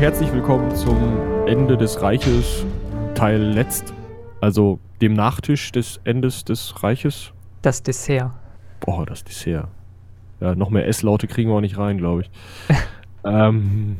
herzlich 0.00 0.32
willkommen 0.32 0.74
zum 0.74 0.96
Ende 1.46 1.76
des 1.76 2.00
Reiches, 2.00 2.64
Teil 3.14 3.38
letzt. 3.38 3.92
Also 4.40 4.78
dem 5.02 5.12
Nachtisch 5.12 5.72
des 5.72 6.00
Endes 6.04 6.42
des 6.42 6.82
Reiches. 6.82 7.34
Das 7.60 7.82
Dessert. 7.82 8.30
Boah, 8.80 9.04
das 9.04 9.24
Dessert. 9.24 9.68
Ja, 10.40 10.54
noch 10.54 10.70
mehr 10.70 10.88
S-Laute 10.88 11.26
kriegen 11.26 11.50
wir 11.50 11.56
auch 11.56 11.60
nicht 11.60 11.76
rein, 11.76 11.98
glaube 11.98 12.22
ich. 12.22 12.30
ähm, 13.24 13.96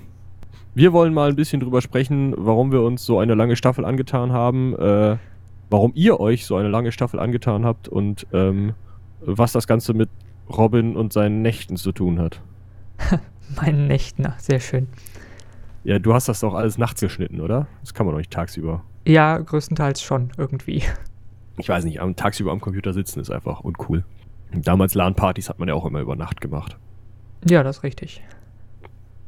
wir 0.74 0.95
wollen 0.95 1.12
mal 1.12 1.28
ein 1.28 1.36
bisschen 1.36 1.60
drüber 1.60 1.82
sprechen, 1.82 2.32
warum 2.34 2.73
wir 2.73 2.80
uns 2.80 3.04
so 3.04 3.18
eine 3.18 3.34
lange 3.34 3.56
Staffel 3.56 3.84
angetan 3.84 4.32
haben, 4.32 4.74
äh, 4.78 5.18
warum 5.68 5.92
ihr 5.95 6.18
euch 6.18 6.46
so 6.46 6.56
eine 6.56 6.70
lange 6.70 6.92
Staffel 6.92 7.20
angetan 7.20 7.66
habt 7.66 7.88
und 7.88 8.26
ähm, 8.32 8.73
was 9.20 9.52
das 9.52 9.66
Ganze 9.66 9.92
mit 9.92 10.09
Robin 10.48 10.96
und 10.96 11.12
seinen 11.12 11.42
Nächten 11.42 11.76
zu 11.76 11.92
tun 11.92 12.20
hat. 12.20 12.40
Meinen 13.60 13.87
Nächten, 13.87 14.32
sehr 14.38 14.60
schön. 14.60 14.88
Ja, 15.84 15.98
du 15.98 16.12
hast 16.12 16.28
das 16.28 16.40
doch 16.40 16.54
alles 16.54 16.78
nachts 16.78 17.00
geschnitten, 17.00 17.40
oder? 17.40 17.66
Das 17.80 17.94
kann 17.94 18.06
man 18.06 18.14
doch 18.14 18.18
nicht 18.18 18.32
tagsüber. 18.32 18.82
Ja, 19.06 19.38
größtenteils 19.38 20.02
schon, 20.02 20.30
irgendwie. 20.36 20.82
Ich 21.59 21.68
weiß 21.68 21.84
nicht, 21.84 22.00
am, 22.00 22.16
tagsüber 22.16 22.52
am 22.52 22.60
Computer 22.60 22.92
sitzen 22.92 23.20
ist 23.20 23.30
einfach 23.30 23.60
uncool. 23.60 24.04
Damals 24.52 24.95
LAN-Partys 24.95 25.48
hat 25.48 25.59
man 25.59 25.68
ja 25.68 25.74
auch 25.74 25.87
immer 25.87 26.00
über 26.00 26.16
Nacht 26.16 26.40
gemacht. 26.40 26.76
Ja, 27.48 27.62
das 27.62 27.78
ist 27.78 27.82
richtig. 27.82 28.22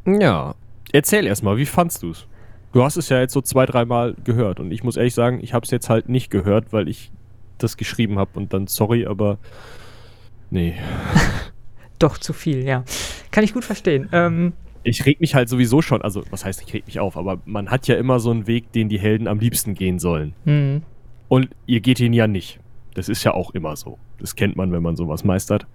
Ja. 0.07 0.55
Erzähl 0.93 1.27
erstmal, 1.27 1.57
wie 1.57 1.67
fandst 1.67 2.03
du's? 2.03 2.27
Du 2.73 2.83
hast 2.83 2.97
es 2.97 3.09
ja 3.09 3.21
jetzt 3.21 3.33
so 3.33 3.41
zwei, 3.41 3.67
dreimal 3.67 4.15
gehört 4.25 4.61
und 4.61 4.71
ich 4.73 4.83
muss 4.83 4.97
ehrlich 4.97 5.15
sagen, 5.15 5.41
ich 5.43 5.55
habe 5.55 5.65
es 5.65 5.71
jetzt 5.71 5.91
halt 5.91 6.09
nicht 6.09 6.31
gehört, 6.31 6.73
weil 6.73 6.89
ich 6.89 7.13
das 7.59 7.77
geschrieben 7.77 8.19
habe 8.19 8.31
und 8.35 8.53
dann 8.53 8.67
sorry, 8.67 9.07
aber 9.07 9.39
nee. 10.51 10.75
Doch 11.99 12.19
zu 12.19 12.33
viel, 12.33 12.65
ja. 12.65 12.85
Kann 13.31 13.45
ich 13.45 13.55
gut 13.55 13.65
verstehen. 13.65 14.09
Ähm, 14.13 14.55
ich 14.85 15.05
reg 15.07 15.21
mich 15.21 15.35
halt 15.35 15.49
sowieso 15.49 15.83
schon, 15.83 16.03
also 16.03 16.23
was 16.31 16.45
heißt, 16.45 16.63
ich 16.67 16.73
reg 16.75 16.87
mich 16.87 17.01
auf, 17.01 17.17
aber 17.17 17.41
man 17.45 17.71
hat 17.71 17.87
ja 17.89 17.97
immer 17.97 18.21
so 18.21 18.31
einen 18.31 18.47
Weg, 18.47 18.73
den 18.73 18.89
die 18.89 18.99
Helden 18.99 19.29
am 19.29 19.39
liebsten 19.39 19.75
gehen 19.75 19.99
sollen. 19.99 20.35
mhm. 20.45 20.83
Und 21.29 21.49
ihr 21.65 21.81
geht 21.81 21.99
ihn 21.99 22.13
ja 22.13 22.27
nicht. 22.27 22.61
Das 22.93 23.09
ist 23.09 23.25
ja 23.25 23.33
auch 23.33 23.53
immer 23.53 23.75
so. 23.75 23.97
Das 24.19 24.37
kennt 24.37 24.55
man, 24.55 24.71
wenn 24.71 24.83
man 24.83 24.97
sowas 24.97 25.25
meistert. 25.25 25.67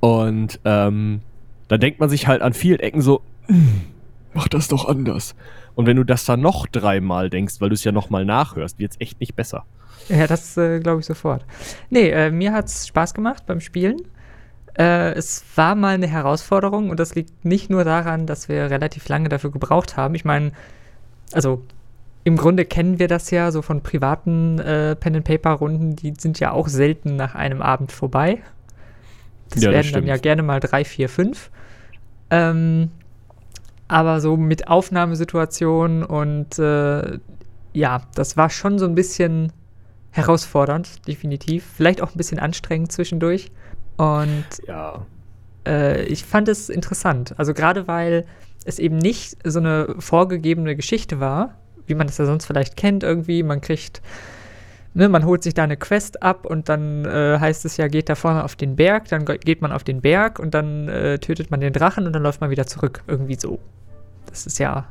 Und 0.00 0.60
ähm, 0.64 1.20
da 1.68 1.76
denkt 1.76 2.00
man 2.00 2.08
sich 2.08 2.26
halt 2.26 2.40
an 2.40 2.54
vielen 2.54 2.80
Ecken 2.80 3.02
so, 3.02 3.20
"Hm, 3.46 3.82
mach 4.32 4.48
das 4.48 4.68
doch 4.68 4.88
anders. 4.88 5.34
Und 5.74 5.86
wenn 5.86 5.96
du 5.96 6.04
das 6.04 6.24
dann 6.24 6.40
noch 6.40 6.66
dreimal 6.66 7.28
denkst, 7.28 7.56
weil 7.60 7.68
du 7.68 7.74
es 7.74 7.84
ja 7.84 7.92
nochmal 7.92 8.24
nachhörst, 8.24 8.78
wird 8.78 8.92
es 8.92 9.00
echt 9.00 9.20
nicht 9.20 9.34
besser. 9.36 9.66
Ja, 10.08 10.26
das 10.26 10.56
äh, 10.56 10.80
glaube 10.80 11.00
ich 11.00 11.06
sofort. 11.06 11.44
Nee, 11.90 12.08
äh, 12.08 12.30
mir 12.30 12.52
hat 12.52 12.66
es 12.66 12.86
Spaß 12.88 13.12
gemacht 13.12 13.44
beim 13.46 13.60
Spielen. 13.60 13.96
Äh, 14.78 15.12
es 15.12 15.44
war 15.54 15.74
mal 15.74 15.94
eine 15.94 16.06
Herausforderung 16.06 16.90
und 16.90 16.98
das 16.98 17.14
liegt 17.14 17.44
nicht 17.44 17.70
nur 17.70 17.84
daran, 17.84 18.26
dass 18.26 18.48
wir 18.48 18.70
relativ 18.70 19.08
lange 19.08 19.28
dafür 19.28 19.50
gebraucht 19.50 19.96
haben. 19.96 20.14
Ich 20.14 20.24
meine, 20.24 20.52
also 21.32 21.62
im 22.24 22.36
Grunde 22.36 22.64
kennen 22.64 22.98
wir 22.98 23.06
das 23.06 23.30
ja 23.30 23.52
so 23.52 23.62
von 23.62 23.82
privaten 23.82 24.58
äh, 24.58 24.96
Pen-and-Paper-Runden, 24.96 25.94
die 25.94 26.14
sind 26.18 26.40
ja 26.40 26.52
auch 26.52 26.68
selten 26.68 27.16
nach 27.16 27.34
einem 27.34 27.62
Abend 27.62 27.92
vorbei. 27.92 28.42
Das 29.50 29.62
Ja, 29.62 29.70
das 29.70 29.74
werden 29.74 29.92
dann 29.92 30.02
stimmt. 30.02 30.08
ja 30.08 30.16
gerne 30.16 30.42
mal 30.42 30.58
drei, 30.58 30.84
vier, 30.84 31.08
fünf. 31.08 31.50
Ähm, 32.30 32.90
aber 33.86 34.20
so 34.20 34.36
mit 34.36 34.68
Aufnahmesituationen 34.68 36.02
und 36.02 36.58
äh, 36.58 37.18
ja, 37.74 38.02
das 38.14 38.36
war 38.36 38.50
schon 38.50 38.78
so 38.78 38.86
ein 38.86 38.94
bisschen 38.94 39.52
herausfordernd, 40.10 41.06
definitiv. 41.06 41.64
Vielleicht 41.76 42.00
auch 42.00 42.14
ein 42.14 42.16
bisschen 42.16 42.38
anstrengend 42.38 42.90
zwischendurch. 42.90 43.50
Und 43.96 44.44
Ja. 44.66 45.06
äh, 45.66 46.02
ich 46.04 46.24
fand 46.24 46.48
es 46.48 46.68
interessant. 46.68 47.34
Also 47.38 47.54
gerade 47.54 47.86
weil 47.88 48.24
es 48.64 48.78
eben 48.78 48.98
nicht 48.98 49.36
so 49.44 49.58
eine 49.58 49.94
vorgegebene 49.98 50.74
Geschichte 50.76 51.20
war, 51.20 51.54
wie 51.86 51.94
man 51.94 52.06
das 52.06 52.18
ja 52.18 52.24
sonst 52.24 52.46
vielleicht 52.46 52.76
kennt 52.76 53.02
irgendwie. 53.02 53.42
Man 53.42 53.60
kriegt, 53.60 54.00
ne, 54.94 55.08
man 55.08 55.24
holt 55.26 55.42
sich 55.42 55.52
da 55.54 55.64
eine 55.64 55.76
Quest 55.76 56.22
ab 56.22 56.46
und 56.46 56.68
dann 56.68 57.04
äh, 57.04 57.38
heißt 57.38 57.64
es 57.66 57.76
ja, 57.76 57.88
geht 57.88 58.08
da 58.08 58.14
vorne 58.14 58.42
auf 58.42 58.56
den 58.56 58.76
Berg, 58.76 59.08
dann 59.08 59.26
ge- 59.26 59.38
geht 59.38 59.60
man 59.60 59.70
auf 59.70 59.84
den 59.84 60.00
Berg 60.00 60.38
und 60.38 60.54
dann 60.54 60.88
äh, 60.88 61.18
tötet 61.18 61.50
man 61.50 61.60
den 61.60 61.72
Drachen 61.74 62.06
und 62.06 62.14
dann 62.14 62.22
läuft 62.22 62.40
man 62.40 62.48
wieder 62.50 62.66
zurück. 62.66 63.02
Irgendwie 63.06 63.36
so. 63.38 63.58
Das 64.34 64.46
ist 64.46 64.58
ja. 64.58 64.86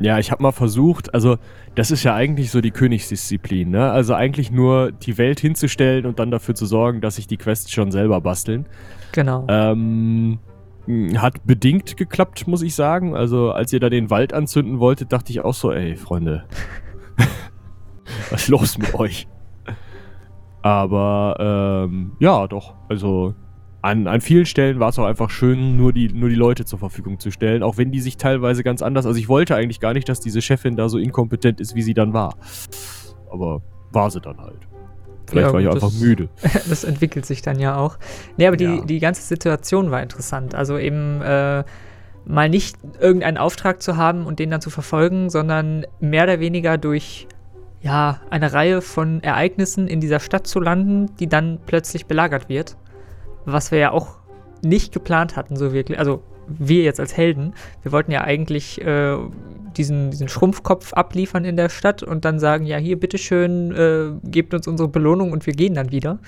Ja, 0.00 0.18
ich 0.18 0.30
habe 0.30 0.42
mal 0.42 0.52
versucht, 0.52 1.12
also 1.12 1.36
das 1.74 1.90
ist 1.90 2.02
ja 2.02 2.14
eigentlich 2.14 2.50
so 2.50 2.62
die 2.62 2.70
Königsdisziplin, 2.70 3.68
ne? 3.68 3.90
Also 3.90 4.14
eigentlich 4.14 4.50
nur 4.50 4.90
die 4.90 5.18
Welt 5.18 5.38
hinzustellen 5.38 6.06
und 6.06 6.18
dann 6.18 6.30
dafür 6.30 6.54
zu 6.54 6.64
sorgen, 6.64 7.02
dass 7.02 7.16
sich 7.16 7.26
die 7.26 7.36
Quests 7.36 7.70
schon 7.70 7.90
selber 7.92 8.22
basteln. 8.22 8.64
Genau. 9.12 9.44
Ähm, 9.50 10.38
mh, 10.86 11.20
hat 11.20 11.44
bedingt 11.44 11.98
geklappt, 11.98 12.46
muss 12.46 12.62
ich 12.62 12.74
sagen. 12.74 13.14
Also 13.14 13.52
als 13.52 13.70
ihr 13.74 13.80
da 13.80 13.90
den 13.90 14.08
Wald 14.08 14.32
anzünden 14.32 14.78
wolltet, 14.78 15.12
dachte 15.12 15.30
ich 15.30 15.42
auch 15.42 15.52
so, 15.52 15.70
ey, 15.72 15.94
Freunde, 15.94 16.44
was 18.30 18.44
ist 18.44 18.48
los 18.48 18.78
mit 18.78 18.94
euch? 18.94 19.28
Aber 20.62 21.86
ähm, 21.86 22.12
ja, 22.18 22.46
doch. 22.46 22.76
Also 22.88 23.34
an, 23.82 24.06
an 24.06 24.20
vielen 24.20 24.44
Stellen 24.46 24.78
war 24.78 24.90
es 24.90 24.98
auch 24.98 25.06
einfach 25.06 25.30
schön, 25.30 25.76
nur 25.76 25.92
die, 25.92 26.08
nur 26.12 26.28
die 26.28 26.34
Leute 26.34 26.64
zur 26.64 26.78
Verfügung 26.78 27.18
zu 27.18 27.30
stellen, 27.30 27.62
auch 27.62 27.78
wenn 27.78 27.90
die 27.90 28.00
sich 28.00 28.16
teilweise 28.18 28.62
ganz 28.62 28.82
anders. 28.82 29.06
Also 29.06 29.18
ich 29.18 29.28
wollte 29.28 29.56
eigentlich 29.56 29.80
gar 29.80 29.94
nicht, 29.94 30.08
dass 30.08 30.20
diese 30.20 30.42
Chefin 30.42 30.76
da 30.76 30.88
so 30.88 30.98
inkompetent 30.98 31.60
ist, 31.60 31.74
wie 31.74 31.82
sie 31.82 31.94
dann 31.94 32.12
war. 32.12 32.36
Aber 33.30 33.62
war 33.92 34.10
sie 34.10 34.20
dann 34.20 34.38
halt. 34.38 34.58
Vielleicht 35.28 35.46
Ja, 35.46 35.52
war 35.52 35.60
ich 35.60 35.66
gut, 35.66 35.74
einfach 35.76 35.88
das- 35.88 36.00
müde. 36.00 36.28
das 36.68 36.84
entwickelt 36.84 37.24
sich 37.24 37.40
dann 37.42 37.58
ja 37.58 37.76
auch. 37.76 37.98
Nee, 38.36 38.46
aber 38.48 38.56
die, 38.56 38.64
Ja. 38.64 38.84
die 38.84 38.98
ganze 38.98 39.22
Situation 39.22 39.90
war 39.90 40.02
interessant. 40.02 40.54
Also 40.54 40.76
eben 40.76 41.22
äh, 41.22 41.64
mal 42.26 42.48
nicht 42.50 42.76
irgendeinen 43.00 43.38
Auftrag 43.38 43.80
zu 43.80 43.96
haben 43.96 44.26
und 44.26 44.38
den 44.40 44.50
dann 44.50 44.60
zu 44.60 44.70
verfolgen, 44.70 45.30
sondern 45.30 45.86
mehr 46.00 46.24
oder 46.24 46.40
weniger 46.40 46.76
durch 46.78 47.26
ja, 47.80 48.20
eine 48.28 48.52
Reihe 48.52 48.82
von 48.82 49.22
Ereignissen 49.22 49.88
in 49.88 50.00
dieser 50.00 50.20
Stadt 50.20 50.46
zu 50.46 50.60
landen, 50.60 51.06
die 51.18 51.28
dann 51.28 51.58
plötzlich 51.64 52.04
belagert 52.06 52.50
wird. 52.50 52.76
Was 53.44 53.70
wir 53.70 53.78
ja 53.78 53.90
auch 53.92 54.18
nicht 54.62 54.92
geplant 54.92 55.36
hatten, 55.36 55.56
so 55.56 55.72
wirklich. 55.72 55.98
Also 55.98 56.22
wir 56.46 56.82
jetzt 56.82 57.00
als 57.00 57.16
Helden, 57.16 57.54
wir 57.82 57.92
wollten 57.92 58.10
ja 58.10 58.22
eigentlich 58.22 58.80
äh, 58.80 59.16
diesen, 59.76 60.10
diesen 60.10 60.28
Schrumpfkopf 60.28 60.92
abliefern 60.92 61.44
in 61.44 61.56
der 61.56 61.68
Stadt 61.68 62.02
und 62.02 62.24
dann 62.24 62.38
sagen, 62.38 62.66
ja, 62.66 62.76
hier, 62.76 62.98
bitteschön, 62.98 63.72
äh, 63.72 64.28
gebt 64.28 64.52
uns 64.52 64.66
unsere 64.66 64.88
Belohnung 64.88 65.32
und 65.32 65.46
wir 65.46 65.54
gehen 65.54 65.74
dann 65.74 65.92
wieder. 65.92 66.18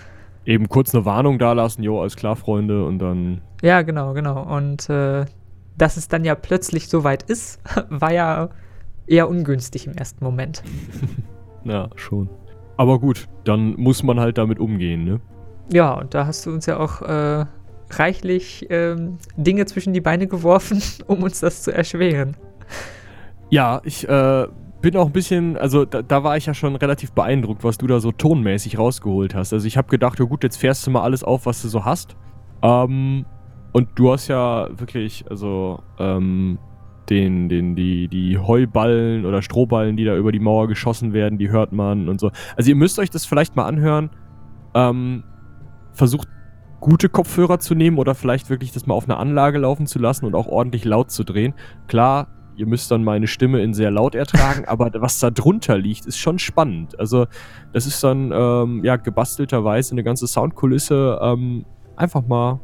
Eben 0.45 0.69
kurz 0.69 0.95
eine 0.95 1.05
Warnung 1.05 1.39
dalassen, 1.39 1.83
jo, 1.83 2.01
alles 2.01 2.17
klar, 2.17 2.37
Freunde, 2.37 2.85
und 2.85 2.99
dann. 2.99 3.41
Ja, 3.63 3.83
genau, 3.83 4.13
genau. 4.13 4.43
Und 4.43 4.89
äh, 4.91 5.25
dass 5.77 5.97
es 5.97 6.09
dann 6.09 6.25
ja 6.25 6.35
plötzlich 6.35 6.89
so 6.89 7.05
weit 7.05 7.25
ist, 7.25 7.61
war 7.89 8.13
ja 8.13 8.51
eher 9.07 9.29
ungünstig 9.29 9.87
im 9.87 9.95
ersten 9.95 10.25
Moment. 10.25 10.63
Ja, 11.65 11.91
schon. 11.95 12.29
Aber 12.77 12.99
gut, 12.99 13.29
dann 13.45 13.77
muss 13.77 14.03
man 14.03 14.19
halt 14.19 14.37
damit 14.37 14.59
umgehen, 14.59 15.05
ne? 15.05 15.21
Ja, 15.71 15.95
und 15.95 16.15
da 16.15 16.27
hast 16.27 16.47
du 16.47 16.51
uns 16.51 16.67
ja 16.67 16.79
auch 16.79 17.03
äh, 17.03 17.45
reichlich 17.91 18.67
ähm, 18.71 19.19
Dinge 19.37 19.67
zwischen 19.67 19.93
die 19.93 20.01
Beine 20.01 20.27
geworfen, 20.27 20.83
um 21.07 21.23
uns 21.23 21.41
das 21.41 21.63
zu 21.63 21.73
erschweren. 21.73 22.37
Ja, 23.51 23.81
ich 23.85 24.09
äh, 24.09 24.47
bin 24.81 24.97
auch 24.97 25.07
ein 25.07 25.13
bisschen, 25.13 25.57
also 25.57 25.85
da, 25.85 26.03
da 26.03 26.25
war 26.25 26.37
ich 26.37 26.47
ja 26.47 26.55
schon 26.55 26.75
relativ 26.77 27.13
beeindruckt, 27.13 27.65
was 27.65 27.79
du 27.79 27.87
da 27.87 28.01
so 28.01 28.13
tonmäßig 28.13 28.79
rausgeholt 28.79 29.35
hast. 29.35 29.53
Also 29.53 29.67
ich 29.67 29.77
habe 29.77 29.89
gedacht, 29.89 30.19
ja 30.19 30.25
gut, 30.25 30.43
jetzt 30.43 30.57
fährst 30.57 30.87
du 30.87 30.91
mal 30.91 31.03
alles 31.03 31.23
auf, 31.23 31.47
was 31.47 31.63
du 31.63 31.69
so 31.69 31.85
hast. 31.85 32.17
Ähm, 32.63 33.25
und 33.73 33.89
du 33.95 34.13
hast 34.13 34.29
ja 34.29 34.69
wirklich, 34.79 35.25
also 35.31 35.83
ähm, 35.99 36.59
den, 37.09 37.49
den, 37.49 37.75
die, 37.75 38.09
die 38.09 38.39
Heuballen 38.39 39.25
oder 39.25 39.43
Strohballen, 39.43 39.97
die 39.97 40.05
da 40.05 40.17
über 40.17 40.33
die 40.33 40.41
Mauer 40.41 40.69
geschossen 40.69 41.13
werden, 41.13 41.39
die 41.39 41.51
hört 41.51 41.73
man 41.73 42.09
und 42.09 42.21
so. 42.21 42.31
Also 42.57 42.71
ihr 42.71 42.77
müsst 42.77 42.99
euch 42.99 43.11
das 43.11 43.25
vielleicht 43.25 43.57
mal 43.57 43.67
anhören. 43.67 44.11
Ähm, 44.75 45.25
versucht 45.93 46.29
gute 46.81 47.09
Kopfhörer 47.09 47.61
zu 47.61 47.75
nehmen 47.75 47.99
oder 47.99 48.15
vielleicht 48.15 48.51
wirklich 48.51 48.73
das 48.73 48.87
mal 48.87 48.95
auf 48.95 49.05
einer 49.05 49.19
Anlage 49.19 49.59
laufen 49.59 49.87
zu 49.87 49.99
lassen 49.99 50.27
und 50.27 50.35
auch 50.35 50.49
ordentlich 50.49 50.85
laut 50.85 51.11
zu 51.11 51.23
drehen. 51.23 51.55
Klar, 51.87 52.29
ihr 52.57 52.67
müsst 52.67 52.91
dann 52.91 53.05
meine 53.05 53.29
Stimme 53.29 53.63
in 53.63 53.73
sehr 53.73 53.91
laut 53.91 54.15
ertragen, 54.15 54.65
aber 54.67 54.91
was 54.95 55.19
da 55.21 55.31
drunter 55.31 55.79
liegt, 55.79 56.07
ist 56.07 56.19
schon 56.19 56.39
spannend. 56.39 56.99
Also 56.99 57.27
das 57.73 57.87
ist 57.87 58.03
dann 58.03 58.33
ähm, 58.35 58.85
ja 58.85 58.97
gebastelterweise 58.97 59.93
eine 59.93 60.03
ganze 60.03 60.27
Soundkulisse 60.27 61.19
ähm, 61.23 61.65
einfach 61.97 62.27
mal 62.27 62.61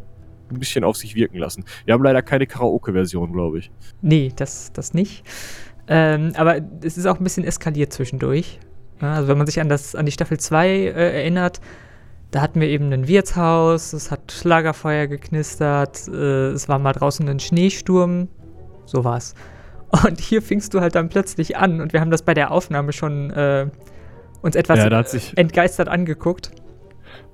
ein 0.51 0.59
bisschen 0.59 0.83
auf 0.85 0.97
sich 0.97 1.15
wirken 1.15 1.39
lassen. 1.39 1.65
Wir 1.85 1.95
haben 1.95 2.03
leider 2.03 2.23
keine 2.23 2.47
Karaoke-Version, 2.47 3.33
glaube 3.33 3.59
ich. 3.59 3.71
Nee, 4.01 4.33
das, 4.35 4.73
das 4.73 4.95
nicht. 4.95 5.25
Ähm, 5.87 6.33
aber 6.37 6.57
es 6.83 6.99
ist 6.99 7.07
auch 7.07 7.19
ein 7.19 7.25
bisschen 7.25 7.45
eskaliert 7.45 7.93
zwischendurch. 7.93 8.59
Also 9.01 9.29
wenn 9.29 9.39
man 9.39 9.47
sich 9.47 9.61
an, 9.61 9.69
das, 9.69 9.95
an 9.95 10.07
die 10.07 10.13
Staffel 10.13 10.41
2 10.41 10.69
äh, 10.69 10.91
erinnert, 10.91 11.61
da 12.31 12.43
hatten 12.43 12.61
wir 12.61 12.69
eben 12.69 12.93
ein 12.93 13.09
Wirtshaus, 13.09 13.93
es 13.93 14.11
hat 14.11 14.45
Lagerfeuer 14.45 15.07
geknistert, 15.07 16.09
äh, 16.09 16.51
es 16.51 16.69
war 16.69 16.79
mal 16.79 16.93
draußen 16.93 17.29
ein 17.29 17.41
Schneesturm, 17.41 18.29
so 18.85 19.05
war's. 19.05 19.35
Und 20.05 20.21
hier 20.21 20.43
fingst 20.43 20.75
du 20.75 20.81
halt 20.81 20.95
dann 20.95 21.09
plötzlich 21.09 21.57
an 21.57 21.81
und 21.81 21.95
wir 21.95 22.01
haben 22.01 22.11
das 22.11 22.23
bei 22.23 22.35
der 22.35 22.51
Aufnahme 22.51 22.93
schon 22.93 23.31
äh, 23.31 23.69
uns 24.43 24.55
etwas 24.55 24.79
Ja, 24.79 25.05
entgeistert 25.37 25.89
angeguckt. 25.89 26.51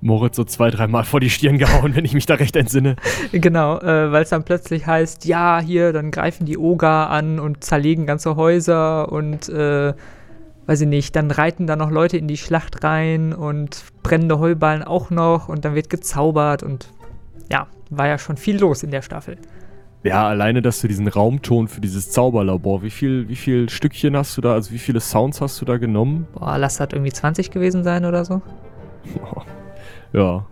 Moritz 0.00 0.36
so 0.36 0.44
zwei, 0.44 0.70
dreimal 0.70 1.04
vor 1.04 1.18
die 1.18 1.30
Stirn 1.30 1.58
gehauen, 1.58 1.96
wenn 1.96 2.04
ich 2.04 2.14
mich 2.14 2.26
da 2.26 2.34
recht 2.34 2.54
entsinne. 2.56 2.96
Genau, 3.32 3.78
äh, 3.78 4.12
weil 4.12 4.22
es 4.22 4.28
dann 4.28 4.44
plötzlich 4.44 4.86
heißt, 4.86 5.24
ja, 5.24 5.60
hier, 5.60 5.92
dann 5.92 6.10
greifen 6.10 6.46
die 6.46 6.58
Oga 6.58 7.06
an 7.06 7.40
und 7.40 7.64
zerlegen 7.64 8.06
ganze 8.06 8.36
Häuser 8.36 9.10
und, 9.10 9.48
äh, 9.48 9.94
weiß 10.66 10.82
ich 10.82 10.88
nicht, 10.88 11.14
dann 11.16 11.30
reiten 11.30 11.66
da 11.66 11.76
noch 11.76 11.90
Leute 11.90 12.16
in 12.16 12.28
die 12.28 12.36
Schlacht 12.36 12.84
rein 12.84 13.32
und 13.32 13.84
brennende 14.02 14.38
Heuballen 14.38 14.82
auch 14.82 15.10
noch 15.10 15.48
und 15.48 15.64
dann 15.64 15.74
wird 15.74 15.90
gezaubert 15.90 16.62
und 16.62 16.88
ja, 17.50 17.66
war 17.90 18.06
ja 18.06 18.18
schon 18.18 18.36
viel 18.36 18.58
los 18.58 18.82
in 18.82 18.90
der 18.90 19.02
Staffel. 19.02 19.36
Ja, 20.02 20.28
alleine, 20.28 20.60
dass 20.60 20.82
du 20.82 20.88
diesen 20.88 21.08
Raumton 21.08 21.66
für 21.66 21.80
dieses 21.80 22.10
Zauberlabor, 22.10 22.82
wie 22.82 22.90
viel, 22.90 23.28
wie 23.28 23.36
viel 23.36 23.70
Stückchen 23.70 24.16
hast 24.16 24.36
du 24.36 24.42
da, 24.42 24.52
also 24.52 24.70
wie 24.70 24.78
viele 24.78 25.00
Sounds 25.00 25.40
hast 25.40 25.60
du 25.60 25.64
da 25.64 25.78
genommen? 25.78 26.26
Boah, 26.34 26.58
lass 26.58 26.76
das 26.76 26.88
irgendwie 26.92 27.12
20 27.12 27.50
gewesen 27.50 27.84
sein 27.84 28.04
oder 28.04 28.24
so. 28.24 28.42
Ja. 30.12 30.46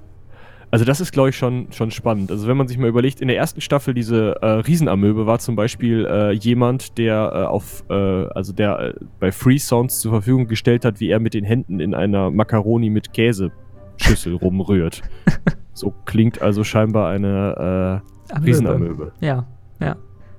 Also 0.73 0.87
das 0.87 1.03
ist, 1.03 1.13
glaube 1.13 1.29
ich, 1.29 1.37
schon, 1.37 1.71
schon 1.71 1.91
spannend. 1.91 2.31
Also 2.31 2.49
wenn 2.49 2.57
man 2.57 2.67
sich 2.67 2.79
mal 2.79 2.89
überlegt, 2.89 3.21
in 3.21 3.29
der 3.29 3.37
ersten 3.37 3.61
Staffel 3.61 3.93
diese 3.93 4.41
äh, 4.41 4.47
Riesenamöbe 4.47 5.27
war 5.27 5.39
zum 5.39 5.55
Beispiel 5.55 6.07
äh, 6.07 6.33
jemand, 6.33 6.97
der 6.97 7.31
äh, 7.35 7.45
auf, 7.45 7.85
äh, 7.91 7.93
also 7.93 8.55
der 8.55 8.79
äh, 8.79 8.95
bei 9.21 9.33
Free 9.33 9.59
Sounds 9.59 10.01
zur 10.01 10.13
Verfügung 10.13 10.47
gestellt 10.49 10.87
hat, 10.87 10.99
wie 10.99 11.11
er 11.11 11.21
mit 11.21 11.35
den 11.35 11.45
Händen 11.45 11.79
in 11.79 11.95
einer 11.95 12.31
Macaroni 12.31 12.89
mit 12.89 13.13
Käseschüssel 13.13 14.35
rumrührt. 14.35 15.03
so 15.75 15.93
klingt 16.07 16.41
also 16.41 16.65
scheinbar 16.65 17.11
eine 17.11 18.01
äh, 18.33 18.39
Riesenamöbe. 18.39 19.13
Ja, 19.21 19.47
ja. 19.79 19.97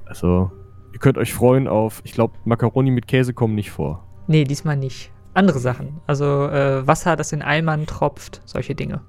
Also 0.07 0.51
ihr 0.93 0.99
könnt 0.99 1.19
euch 1.19 1.31
freuen 1.31 1.67
auf, 1.67 2.01
ich 2.05 2.13
glaube, 2.13 2.33
Macaroni 2.43 2.89
mit 2.89 3.07
Käse 3.07 3.35
kommen 3.35 3.53
nicht 3.53 3.69
vor. 3.69 4.03
Nee, 4.25 4.45
diesmal 4.45 4.77
nicht. 4.77 5.11
Andere 5.35 5.59
Sachen. 5.59 6.01
Also 6.07 6.25
Wasser, 6.25 7.15
das 7.15 7.33
in 7.33 7.43
Eimern 7.43 7.85
tropft, 7.85 8.41
solche 8.45 8.73
Dinge. 8.73 9.01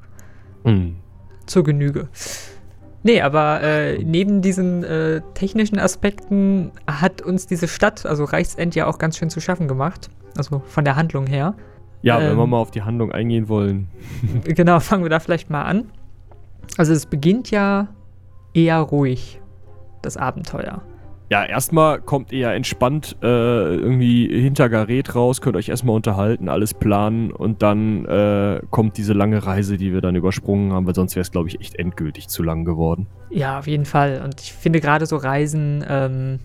Mhm. 0.64 0.96
Zur 1.46 1.64
Genüge. 1.64 2.08
Nee, 3.02 3.20
aber 3.20 3.60
äh, 3.62 3.98
neben 4.02 4.40
diesen 4.40 4.82
äh, 4.82 5.20
technischen 5.34 5.78
Aspekten 5.78 6.72
hat 6.86 7.20
uns 7.20 7.46
diese 7.46 7.68
Stadt, 7.68 8.06
also 8.06 8.24
Reichsend, 8.24 8.74
ja 8.74 8.86
auch 8.86 8.98
ganz 8.98 9.18
schön 9.18 9.28
zu 9.28 9.40
schaffen 9.40 9.68
gemacht. 9.68 10.08
Also 10.36 10.62
von 10.66 10.84
der 10.84 10.96
Handlung 10.96 11.26
her. 11.26 11.54
Ja, 12.00 12.18
ähm, 12.18 12.30
wenn 12.30 12.36
wir 12.38 12.46
mal 12.46 12.58
auf 12.58 12.70
die 12.70 12.82
Handlung 12.82 13.12
eingehen 13.12 13.48
wollen. 13.48 13.88
genau, 14.44 14.80
fangen 14.80 15.02
wir 15.02 15.10
da 15.10 15.20
vielleicht 15.20 15.50
mal 15.50 15.64
an. 15.64 15.90
Also 16.78 16.94
es 16.94 17.04
beginnt 17.04 17.50
ja 17.50 17.88
eher 18.54 18.78
ruhig, 18.78 19.40
das 20.00 20.16
Abenteuer. 20.16 20.82
Ja, 21.34 21.44
erstmal 21.44 22.00
kommt 22.00 22.30
ihr 22.30 22.38
ja 22.38 22.52
entspannt 22.52 23.16
äh, 23.20 23.26
irgendwie 23.26 24.28
hinter 24.40 24.68
Gareth 24.68 25.16
raus, 25.16 25.40
könnt 25.40 25.56
euch 25.56 25.68
erstmal 25.68 25.96
unterhalten, 25.96 26.48
alles 26.48 26.74
planen 26.74 27.32
und 27.32 27.60
dann 27.60 28.04
äh, 28.04 28.60
kommt 28.70 28.96
diese 28.98 29.14
lange 29.14 29.44
Reise, 29.44 29.76
die 29.76 29.92
wir 29.92 30.00
dann 30.00 30.14
übersprungen 30.14 30.72
haben, 30.72 30.86
weil 30.86 30.94
sonst 30.94 31.16
wäre 31.16 31.22
es, 31.22 31.32
glaube 31.32 31.48
ich, 31.48 31.58
echt 31.58 31.74
endgültig 31.74 32.28
zu 32.28 32.44
lang 32.44 32.64
geworden. 32.64 33.08
Ja, 33.30 33.58
auf 33.58 33.66
jeden 33.66 33.84
Fall. 33.84 34.22
Und 34.24 34.40
ich 34.42 34.52
finde 34.52 34.78
gerade 34.78 35.06
so 35.06 35.16
Reisen, 35.16 35.84
ähm, 35.88 36.38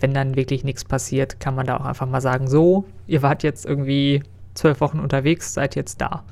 wenn 0.00 0.14
dann 0.14 0.36
wirklich 0.36 0.64
nichts 0.64 0.86
passiert, 0.86 1.38
kann 1.38 1.54
man 1.54 1.66
da 1.66 1.76
auch 1.76 1.84
einfach 1.84 2.08
mal 2.08 2.22
sagen, 2.22 2.48
so, 2.48 2.86
ihr 3.06 3.20
wart 3.20 3.42
jetzt 3.42 3.66
irgendwie 3.66 4.22
zwölf 4.54 4.80
Wochen 4.80 5.00
unterwegs, 5.00 5.52
seid 5.52 5.76
jetzt 5.76 6.00
da. 6.00 6.24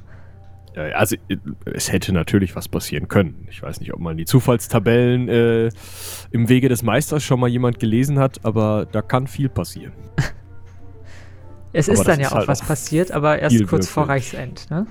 Also 0.78 1.16
es 1.64 1.92
hätte 1.92 2.12
natürlich 2.12 2.56
was 2.56 2.68
passieren 2.68 3.08
können. 3.08 3.46
Ich 3.50 3.62
weiß 3.62 3.80
nicht, 3.80 3.92
ob 3.92 4.00
man 4.00 4.16
die 4.16 4.24
Zufallstabellen 4.24 5.28
äh, 5.28 5.70
im 6.30 6.48
Wege 6.48 6.68
des 6.68 6.82
Meisters 6.82 7.22
schon 7.22 7.40
mal 7.40 7.48
jemand 7.48 7.80
gelesen 7.80 8.18
hat, 8.18 8.44
aber 8.44 8.86
da 8.90 9.02
kann 9.02 9.26
viel 9.26 9.48
passieren. 9.48 9.92
es 11.72 11.88
aber 11.88 11.98
ist 11.98 12.08
dann 12.08 12.20
ja 12.20 12.26
ist 12.26 12.32
auch 12.32 12.36
halt 12.38 12.48
was 12.48 12.62
passiert, 12.62 13.12
aber 13.12 13.38
erst 13.38 13.58
kurz 13.60 13.70
wirklich. 13.70 13.88
vor 13.88 14.08
Reichsend, 14.08 14.70
ne? 14.70 14.86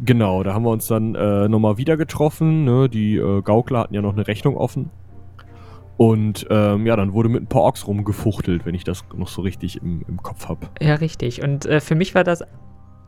Genau, 0.00 0.42
da 0.42 0.54
haben 0.54 0.64
wir 0.64 0.70
uns 0.70 0.86
dann 0.86 1.14
äh, 1.14 1.48
nochmal 1.48 1.78
wieder 1.78 1.96
getroffen. 1.96 2.64
Ne? 2.64 2.88
Die 2.88 3.16
äh, 3.16 3.42
Gaukler 3.42 3.80
hatten 3.80 3.94
ja 3.94 4.02
noch 4.02 4.12
eine 4.12 4.26
Rechnung 4.26 4.56
offen. 4.56 4.90
Und 5.96 6.46
ähm, 6.50 6.86
ja, 6.86 6.96
dann 6.96 7.12
wurde 7.12 7.28
mit 7.28 7.42
ein 7.42 7.46
paar 7.46 7.62
Orks 7.62 7.86
rumgefuchtelt, 7.86 8.66
wenn 8.66 8.74
ich 8.74 8.82
das 8.82 9.04
noch 9.14 9.28
so 9.28 9.42
richtig 9.42 9.80
im, 9.80 10.04
im 10.08 10.22
Kopf 10.22 10.48
habe. 10.48 10.68
Ja, 10.80 10.96
richtig. 10.96 11.42
Und 11.42 11.66
äh, 11.66 11.80
für 11.80 11.94
mich 11.94 12.14
war 12.16 12.24
das, 12.24 12.42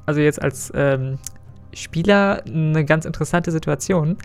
also 0.06 0.20
jetzt 0.20 0.40
als 0.40 0.72
ähm, 0.74 1.18
Spieler 1.72 2.42
eine 2.46 2.84
ganz 2.84 3.04
interessante 3.04 3.50
Situation, 3.52 4.16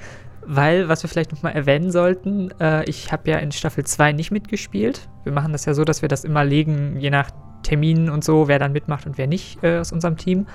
weil, 0.45 0.89
was 0.89 1.03
wir 1.03 1.09
vielleicht 1.09 1.31
nochmal 1.31 1.53
erwähnen 1.53 1.91
sollten, 1.91 2.51
äh, 2.59 2.83
ich 2.89 3.11
habe 3.11 3.29
ja 3.29 3.37
in 3.37 3.51
Staffel 3.51 3.85
2 3.85 4.13
nicht 4.13 4.31
mitgespielt. 4.31 5.07
Wir 5.23 5.31
machen 5.31 5.51
das 5.51 5.65
ja 5.65 5.73
so, 5.73 5.83
dass 5.83 6.01
wir 6.01 6.09
das 6.09 6.23
immer 6.23 6.43
legen, 6.43 6.97
je 6.99 7.09
nach 7.09 7.29
Terminen 7.63 8.09
und 8.09 8.23
so, 8.23 8.47
wer 8.47 8.57
dann 8.57 8.71
mitmacht 8.71 9.05
und 9.05 9.17
wer 9.17 9.27
nicht 9.27 9.63
äh, 9.63 9.77
aus 9.77 9.91
unserem 9.91 10.17
Team. 10.17 10.47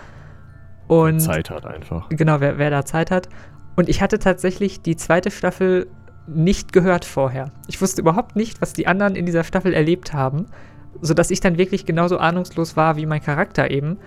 Und 0.88 1.20
Zeit 1.20 1.50
hat 1.50 1.66
einfach. 1.66 2.08
Genau, 2.10 2.40
wer, 2.40 2.58
wer 2.58 2.70
da 2.70 2.84
Zeit 2.84 3.10
hat. 3.10 3.28
Und 3.76 3.88
ich 3.88 4.02
hatte 4.02 4.18
tatsächlich 4.18 4.82
die 4.82 4.96
zweite 4.96 5.30
Staffel 5.30 5.88
nicht 6.26 6.72
gehört 6.72 7.04
vorher. 7.04 7.52
Ich 7.68 7.80
wusste 7.80 8.00
überhaupt 8.00 8.34
nicht, 8.34 8.60
was 8.60 8.72
die 8.72 8.86
anderen 8.86 9.14
in 9.14 9.26
dieser 9.26 9.44
Staffel 9.44 9.72
erlebt 9.72 10.12
haben, 10.12 10.46
sodass 11.00 11.30
ich 11.30 11.40
dann 11.40 11.58
wirklich 11.58 11.86
genauso 11.86 12.18
ahnungslos 12.18 12.76
war 12.76 12.96
wie 12.96 13.06
mein 13.06 13.22
Charakter 13.22 13.70
eben 13.70 13.98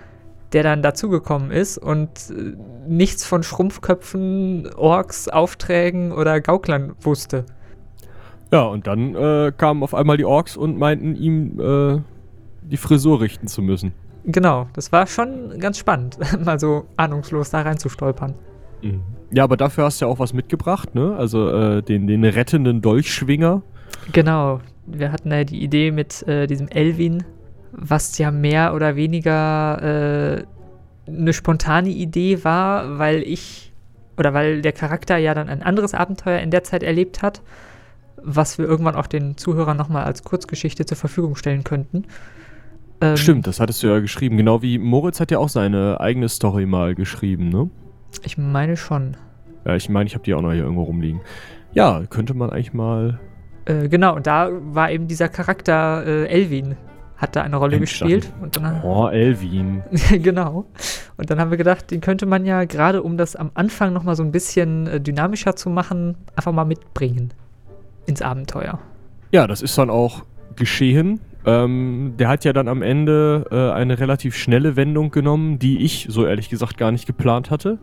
der 0.52 0.62
dann 0.62 0.82
dazugekommen 0.82 1.50
ist 1.50 1.78
und 1.78 2.08
äh, 2.30 2.56
nichts 2.88 3.24
von 3.24 3.42
Schrumpfköpfen, 3.42 4.70
Orks, 4.76 5.28
Aufträgen 5.28 6.12
oder 6.12 6.40
Gauklern 6.40 6.94
wusste. 7.00 7.44
Ja, 8.52 8.62
und 8.62 8.86
dann 8.86 9.14
äh, 9.14 9.52
kamen 9.56 9.82
auf 9.82 9.94
einmal 9.94 10.16
die 10.16 10.24
Orks 10.24 10.56
und 10.56 10.76
meinten 10.76 11.14
ihm, 11.14 11.60
äh, 11.60 12.00
die 12.62 12.76
Frisur 12.76 13.20
richten 13.20 13.46
zu 13.46 13.62
müssen. 13.62 13.92
Genau, 14.24 14.68
das 14.74 14.92
war 14.92 15.06
schon 15.06 15.58
ganz 15.60 15.78
spannend, 15.78 16.18
mal 16.44 16.58
so 16.58 16.86
ahnungslos 16.96 17.50
da 17.50 17.62
reinzustolpern. 17.62 18.34
Mhm. 18.82 19.02
Ja, 19.32 19.44
aber 19.44 19.56
dafür 19.56 19.84
hast 19.84 20.00
du 20.00 20.06
ja 20.06 20.10
auch 20.10 20.18
was 20.18 20.32
mitgebracht, 20.32 20.94
ne? 20.94 21.14
Also 21.16 21.48
äh, 21.50 21.82
den, 21.82 22.08
den 22.08 22.24
rettenden 22.24 22.82
Dolchschwinger. 22.82 23.62
Genau, 24.12 24.60
wir 24.86 25.12
hatten 25.12 25.30
ja 25.30 25.44
die 25.44 25.62
Idee 25.62 25.92
mit 25.92 26.26
äh, 26.26 26.46
diesem 26.48 26.66
Elvin, 26.68 27.22
was 27.72 28.18
ja 28.18 28.30
mehr 28.30 28.74
oder 28.74 28.96
weniger 28.96 29.82
äh, 29.82 30.44
eine 31.06 31.32
spontane 31.32 31.90
Idee 31.90 32.44
war, 32.44 32.98
weil 32.98 33.22
ich 33.22 33.72
oder 34.16 34.34
weil 34.34 34.60
der 34.60 34.72
Charakter 34.72 35.16
ja 35.16 35.34
dann 35.34 35.48
ein 35.48 35.62
anderes 35.62 35.94
Abenteuer 35.94 36.40
in 36.40 36.50
der 36.50 36.62
Zeit 36.62 36.82
erlebt 36.82 37.22
hat, 37.22 37.40
was 38.22 38.58
wir 38.58 38.66
irgendwann 38.66 38.94
auch 38.94 39.06
den 39.06 39.36
Zuhörern 39.36 39.76
nochmal 39.76 40.04
als 40.04 40.24
Kurzgeschichte 40.24 40.84
zur 40.84 40.96
Verfügung 40.96 41.36
stellen 41.36 41.64
könnten. 41.64 42.04
Ähm, 43.00 43.16
Stimmt, 43.16 43.46
das 43.46 43.60
hattest 43.60 43.82
du 43.82 43.86
ja 43.86 43.98
geschrieben. 44.00 44.36
Genau 44.36 44.60
wie 44.60 44.78
Moritz 44.78 45.20
hat 45.20 45.30
ja 45.30 45.38
auch 45.38 45.48
seine 45.48 46.00
eigene 46.00 46.28
Story 46.28 46.66
mal 46.66 46.94
geschrieben, 46.94 47.48
ne? 47.48 47.70
Ich 48.22 48.36
meine 48.36 48.76
schon. 48.76 49.16
Ja, 49.64 49.74
ich 49.74 49.88
meine, 49.88 50.06
ich 50.06 50.14
habe 50.14 50.24
die 50.24 50.34
auch 50.34 50.42
noch 50.42 50.52
hier 50.52 50.64
irgendwo 50.64 50.82
rumliegen. 50.82 51.20
Ja, 51.72 52.02
könnte 52.10 52.34
man 52.34 52.50
eigentlich 52.50 52.74
mal. 52.74 53.20
Äh, 53.64 53.88
genau, 53.88 54.16
und 54.16 54.26
da 54.26 54.50
war 54.52 54.90
eben 54.90 55.08
dieser 55.08 55.28
Charakter 55.28 56.04
äh, 56.04 56.26
Elvin, 56.26 56.76
hat 57.20 57.36
da 57.36 57.42
eine 57.42 57.56
Rolle 57.56 57.78
gespielt. 57.78 58.32
Und 58.40 58.56
dann, 58.56 58.82
oh, 58.82 59.08
Elvin. 59.08 59.82
genau. 60.10 60.64
Und 61.16 61.30
dann 61.30 61.38
haben 61.38 61.50
wir 61.50 61.58
gedacht, 61.58 61.90
den 61.90 62.00
könnte 62.00 62.24
man 62.24 62.46
ja 62.46 62.64
gerade, 62.64 63.02
um 63.02 63.18
das 63.18 63.36
am 63.36 63.50
Anfang 63.54 63.92
nochmal 63.92 64.16
so 64.16 64.22
ein 64.22 64.32
bisschen 64.32 64.86
äh, 64.86 65.00
dynamischer 65.00 65.54
zu 65.54 65.68
machen, 65.68 66.16
einfach 66.34 66.52
mal 66.52 66.64
mitbringen 66.64 67.32
ins 68.06 68.22
Abenteuer. 68.22 68.78
Ja, 69.32 69.46
das 69.46 69.60
ist 69.60 69.76
dann 69.76 69.90
auch 69.90 70.24
geschehen. 70.56 71.20
Ähm, 71.44 72.14
der 72.18 72.28
hat 72.28 72.44
ja 72.44 72.52
dann 72.52 72.68
am 72.68 72.82
Ende 72.82 73.46
äh, 73.50 73.70
eine 73.72 73.98
relativ 73.98 74.34
schnelle 74.34 74.76
Wendung 74.76 75.10
genommen, 75.10 75.58
die 75.58 75.84
ich 75.84 76.06
so 76.10 76.26
ehrlich 76.26 76.48
gesagt 76.48 76.78
gar 76.78 76.90
nicht 76.90 77.06
geplant 77.06 77.50
hatte 77.50 77.78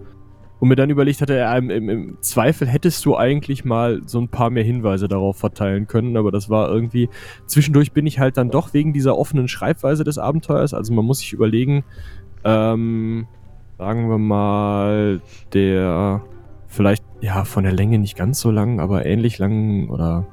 und 0.60 0.70
mir 0.70 0.76
dann 0.76 0.90
überlegt 0.90 1.22
hatte, 1.22 1.36
ja, 1.36 1.56
im, 1.56 1.70
im, 1.70 2.18
Zweifel 2.22 2.68
hättest 2.68 3.06
du 3.06 3.16
eigentlich 3.16 3.64
mal 3.66 4.02
so 4.06 4.20
ein 4.20 4.28
paar 4.28 4.50
mehr 4.50 4.64
Hinweise 4.64 5.08
darauf 5.08 5.38
verteilen 5.38 5.88
können, 5.88 6.18
aber 6.18 6.32
das 6.32 6.50
war 6.50 6.70
irgendwie, 6.70 7.10
zwischendurch 7.46 7.92
bin 7.92 8.08
ich 8.08 8.20
halt 8.20 8.38
dann 8.38 8.50
doch 8.50 8.74
wegen 8.74 8.94
dieser 8.94 9.18
offenen 9.18 9.48
Schreibweise 9.48 10.04
des 10.04 10.18
Abenteuers, 10.18 10.74
also 10.74 10.94
man 10.94 11.06
muss 11.06 11.20
sich 11.20 11.34
überlegen, 11.34 11.84
ähm, 12.44 13.28
sagen 13.78 14.10
wir 14.10 14.18
mal, 14.18 15.22
der 15.54 16.24
vielleicht, 16.68 17.04
ja, 17.22 17.44
von 17.44 17.64
der 17.64 17.74
Länge 17.74 18.00
nicht 18.00 18.18
ganz 18.18 18.40
so 18.40 18.52
lang, 18.52 18.80
aber 18.80 19.06
ähnlich 19.06 19.38
lang 19.38 19.90
oder 19.90 20.26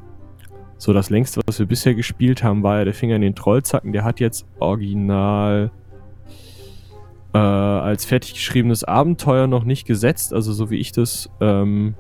so 0.78 0.93
das 0.93 1.11
längste, 1.11 1.40
was 1.47 1.59
wir 1.59 1.66
bisher 1.66 1.95
gespielt 1.95 2.43
haben, 2.43 2.62
war 2.62 2.78
ja 2.78 2.85
der 2.85 2.95
Finger 2.95 3.16
in 3.16 3.23
den 3.23 3.35
Trollzacken, 3.35 3.93
der 3.93 4.04
hat 4.04 4.21
jetzt 4.21 4.47
original 4.59 5.71
äh, 7.35 7.38
als 7.38 8.05
fertig 8.05 8.35
geschriebenes 8.35 8.85
Abenteuer 8.85 9.47
noch 9.47 9.64
nicht 9.64 9.87
gesetzt, 9.87 10.33
also 10.33 10.53
so 10.53 10.71
wie 10.71 10.76
ich 10.76 10.93
das 10.93 11.29
ähm, 11.41 11.95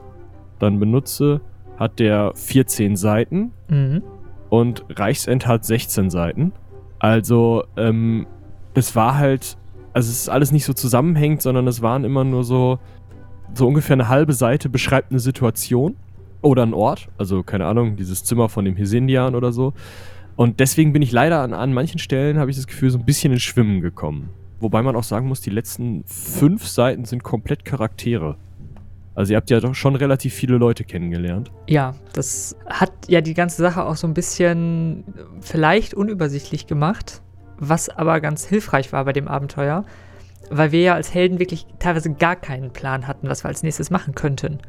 dann 0.60 0.78
benutze, 0.78 1.40
hat 1.76 1.98
der 1.98 2.32
14 2.36 2.96
Seiten 2.96 3.50
mhm. 3.68 4.02
und 4.48 4.84
Reichsend 4.88 5.46
hat 5.46 5.64
16 5.64 6.08
Seiten. 6.08 6.52
Also, 7.00 7.64
ähm, 7.76 8.26
es 8.74 8.94
war 8.94 9.18
halt, 9.18 9.58
also 9.92 10.08
es 10.08 10.20
ist 10.20 10.28
alles 10.28 10.52
nicht 10.52 10.64
so 10.64 10.72
zusammenhängend, 10.72 11.42
sondern 11.42 11.66
es 11.66 11.82
waren 11.82 12.04
immer 12.04 12.24
nur 12.24 12.44
so, 12.44 12.78
so 13.54 13.66
ungefähr 13.66 13.94
eine 13.94 14.08
halbe 14.08 14.32
Seite 14.32 14.68
beschreibt 14.68 15.10
eine 15.10 15.20
Situation 15.20 15.96
oder 16.42 16.62
einen 16.62 16.74
Ort, 16.74 17.08
also 17.18 17.42
keine 17.42 17.66
Ahnung, 17.66 17.96
dieses 17.96 18.22
Zimmer 18.24 18.48
von 18.48 18.64
dem 18.64 18.76
Hesindian 18.76 19.34
oder 19.34 19.52
so. 19.52 19.72
Und 20.36 20.60
deswegen 20.60 20.92
bin 20.92 21.02
ich 21.02 21.12
leider 21.12 21.40
an, 21.40 21.52
an 21.52 21.72
manchen 21.72 21.98
Stellen, 21.98 22.38
habe 22.38 22.50
ich 22.50 22.56
das 22.56 22.66
Gefühl, 22.66 22.90
so 22.90 22.98
ein 22.98 23.04
bisschen 23.04 23.32
ins 23.32 23.42
Schwimmen 23.42 23.80
gekommen. 23.80 24.30
Wobei 24.64 24.80
man 24.80 24.96
auch 24.96 25.04
sagen 25.04 25.28
muss, 25.28 25.42
die 25.42 25.50
letzten 25.50 26.04
fünf 26.06 26.66
Seiten 26.66 27.04
sind 27.04 27.22
komplett 27.22 27.66
Charaktere. 27.66 28.38
Also 29.14 29.34
ihr 29.34 29.36
habt 29.36 29.50
ja 29.50 29.60
doch 29.60 29.74
schon 29.74 29.94
relativ 29.94 30.32
viele 30.32 30.56
Leute 30.56 30.84
kennengelernt. 30.84 31.52
Ja, 31.68 31.94
das 32.14 32.56
hat 32.64 32.90
ja 33.06 33.20
die 33.20 33.34
ganze 33.34 33.60
Sache 33.60 33.84
auch 33.84 33.96
so 33.96 34.06
ein 34.06 34.14
bisschen 34.14 35.04
vielleicht 35.42 35.92
unübersichtlich 35.92 36.66
gemacht, 36.66 37.20
was 37.58 37.90
aber 37.90 38.22
ganz 38.22 38.46
hilfreich 38.46 38.90
war 38.94 39.04
bei 39.04 39.12
dem 39.12 39.28
Abenteuer, 39.28 39.84
weil 40.50 40.72
wir 40.72 40.80
ja 40.80 40.94
als 40.94 41.12
Helden 41.12 41.38
wirklich 41.38 41.66
teilweise 41.78 42.14
gar 42.14 42.34
keinen 42.34 42.70
Plan 42.70 43.06
hatten, 43.06 43.28
was 43.28 43.44
wir 43.44 43.48
als 43.48 43.62
nächstes 43.62 43.90
machen 43.90 44.14
könnten. 44.14 44.60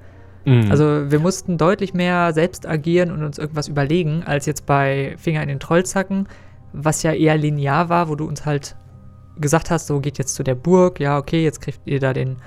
Mhm. 0.44 0.72
Also 0.72 1.10
wir 1.10 1.20
mussten 1.20 1.58
deutlich 1.58 1.94
mehr 1.94 2.34
selbst 2.34 2.68
agieren 2.68 3.12
und 3.12 3.24
uns 3.24 3.38
irgendwas 3.38 3.70
überlegen, 3.70 4.24
als 4.26 4.46
jetzt 4.46 4.66
bei 4.66 5.16
Finger 5.18 5.42
in 5.42 5.48
den 5.48 5.62
Trollzacken, 5.62 6.28
was 6.74 7.02
ja 7.02 7.14
eher 7.14 7.38
linear 7.38 7.88
war, 7.88 8.10
wo 8.10 8.16
du 8.16 8.28
uns 8.28 8.46
halt 8.46 8.76
gesagt 9.40 9.72
hast, 9.72 9.88
so 9.88 10.00
geht 10.00 10.18
jetzt 10.18 10.36
zu 10.36 10.44
der 10.44 10.56
Burg, 10.56 11.00
ja, 11.00 11.18
okay, 11.18 11.44
jetzt 11.44 11.62
kriegt 11.62 11.82
ihr 11.86 12.00
da 12.00 12.14
den, 12.14 12.38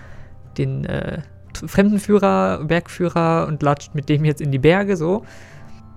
den 0.56 0.84
äh, 0.84 1.22
Fremdenführer, 1.66 2.64
Bergführer 2.64 3.46
und 3.48 3.62
latscht 3.62 3.94
mit 3.94 4.08
dem 4.08 4.24
jetzt 4.24 4.40
in 4.40 4.50
die 4.52 4.58
Berge, 4.58 4.96
so. 4.96 5.24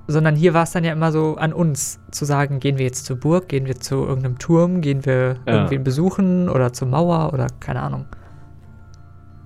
Sondern 0.08 0.36
hier 0.36 0.54
war 0.54 0.64
es 0.64 0.72
dann 0.72 0.84
ja 0.84 0.92
immer 0.92 1.12
so 1.12 1.36
an 1.38 1.54
uns 1.54 2.00
zu 2.12 2.26
sagen, 2.26 2.60
gehen 2.60 2.78
wir 2.78 2.86
jetzt 2.86 3.06
zur 3.06 3.18
Burg, 3.18 3.48
gehen 3.48 3.66
wir 3.66 3.80
zu 3.80 3.96
irgendeinem 4.04 4.40
Turm, 4.40 4.82
gehen 4.82 5.06
wir 5.06 5.38
Ja. 5.46 5.54
irgendwen 5.54 5.84
besuchen 5.84 6.50
oder 6.50 6.74
zur 6.74 6.88
Mauer 6.88 7.32
oder 7.34 7.48
keine 7.60 7.82
Ahnung. 7.82 8.06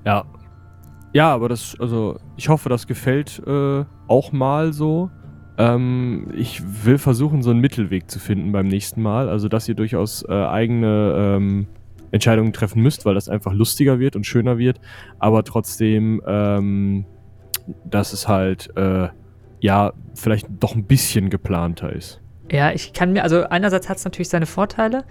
Ja. 0.05 0.23
Ja, 1.13 1.33
aber 1.33 1.49
das, 1.49 1.75
also 1.79 2.17
ich 2.35 2.49
hoffe, 2.49 2.69
das 2.69 2.87
gefällt 2.87 3.41
äh, 3.45 3.85
auch 4.07 4.31
mal 4.31 4.73
so. 4.73 5.09
Ähm, 5.57 6.27
ich 6.35 6.61
will 6.85 6.97
versuchen, 6.97 7.41
so 7.41 7.51
einen 7.51 7.61
Mittelweg 7.61 8.09
zu 8.09 8.19
finden 8.19 8.51
beim 8.51 8.67
nächsten 8.67 9.01
Mal. 9.01 9.29
Also, 9.29 9.47
dass 9.47 9.67
ihr 9.67 9.75
durchaus 9.75 10.23
äh, 10.27 10.33
eigene 10.33 11.37
ähm, 11.37 11.67
Entscheidungen 12.11 12.53
treffen 12.53 12.81
müsst, 12.81 13.05
weil 13.05 13.15
das 13.15 13.29
einfach 13.29 13.53
lustiger 13.53 13.99
wird 13.99 14.15
und 14.15 14.25
schöner 14.25 14.57
wird. 14.57 14.79
Aber 15.19 15.43
trotzdem, 15.43 16.21
ähm, 16.25 17.05
dass 17.83 18.13
es 18.13 18.27
halt, 18.27 18.75
äh, 18.75 19.09
ja, 19.59 19.93
vielleicht 20.13 20.47
doch 20.59 20.75
ein 20.75 20.85
bisschen 20.85 21.29
geplanter 21.29 21.91
ist. 21.91 22.21
Ja, 22.51 22.71
ich 22.71 22.93
kann 22.93 23.13
mir, 23.13 23.23
also 23.23 23.43
einerseits 23.43 23.89
hat 23.89 23.97
es 23.97 24.05
natürlich 24.05 24.29
seine 24.29 24.45
Vorteile, 24.45 25.03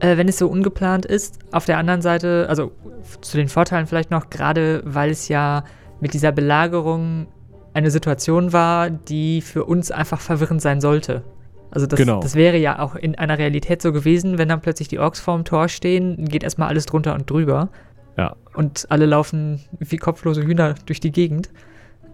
äh, 0.00 0.16
wenn 0.16 0.28
es 0.28 0.38
so 0.38 0.48
ungeplant 0.48 1.06
ist. 1.06 1.38
Auf 1.52 1.66
der 1.66 1.78
anderen 1.78 2.02
Seite, 2.02 2.46
also 2.48 2.72
zu 3.20 3.36
den 3.36 3.48
Vorteilen 3.48 3.86
vielleicht 3.86 4.10
noch, 4.10 4.30
gerade 4.30 4.82
weil 4.84 5.10
es 5.10 5.28
ja 5.28 5.64
mit 6.00 6.14
dieser 6.14 6.32
Belagerung 6.32 7.28
eine 7.74 7.90
Situation 7.90 8.52
war, 8.52 8.88
die 8.88 9.40
für 9.40 9.64
uns 9.64 9.90
einfach 9.90 10.20
verwirrend 10.20 10.62
sein 10.62 10.80
sollte. 10.80 11.22
Also 11.70 11.86
das, 11.86 11.98
Genau. 11.98 12.20
das 12.20 12.36
wäre 12.36 12.56
ja 12.56 12.78
auch 12.78 12.94
in 12.94 13.16
einer 13.16 13.36
Realität 13.36 13.82
so 13.82 13.92
gewesen, 13.92 14.38
wenn 14.38 14.48
dann 14.48 14.60
plötzlich 14.60 14.86
die 14.88 15.00
Orks 15.00 15.20
vorm 15.20 15.44
Tor 15.44 15.68
stehen, 15.68 16.24
geht 16.28 16.44
erstmal 16.44 16.68
alles 16.68 16.86
drunter 16.86 17.14
und 17.14 17.28
drüber. 17.28 17.68
Ja. 18.16 18.36
Und 18.54 18.86
alle 18.90 19.06
laufen 19.06 19.60
wie 19.80 19.96
kopflose 19.96 20.42
Hühner 20.42 20.76
durch 20.86 21.00
die 21.00 21.10
Gegend. 21.10 21.50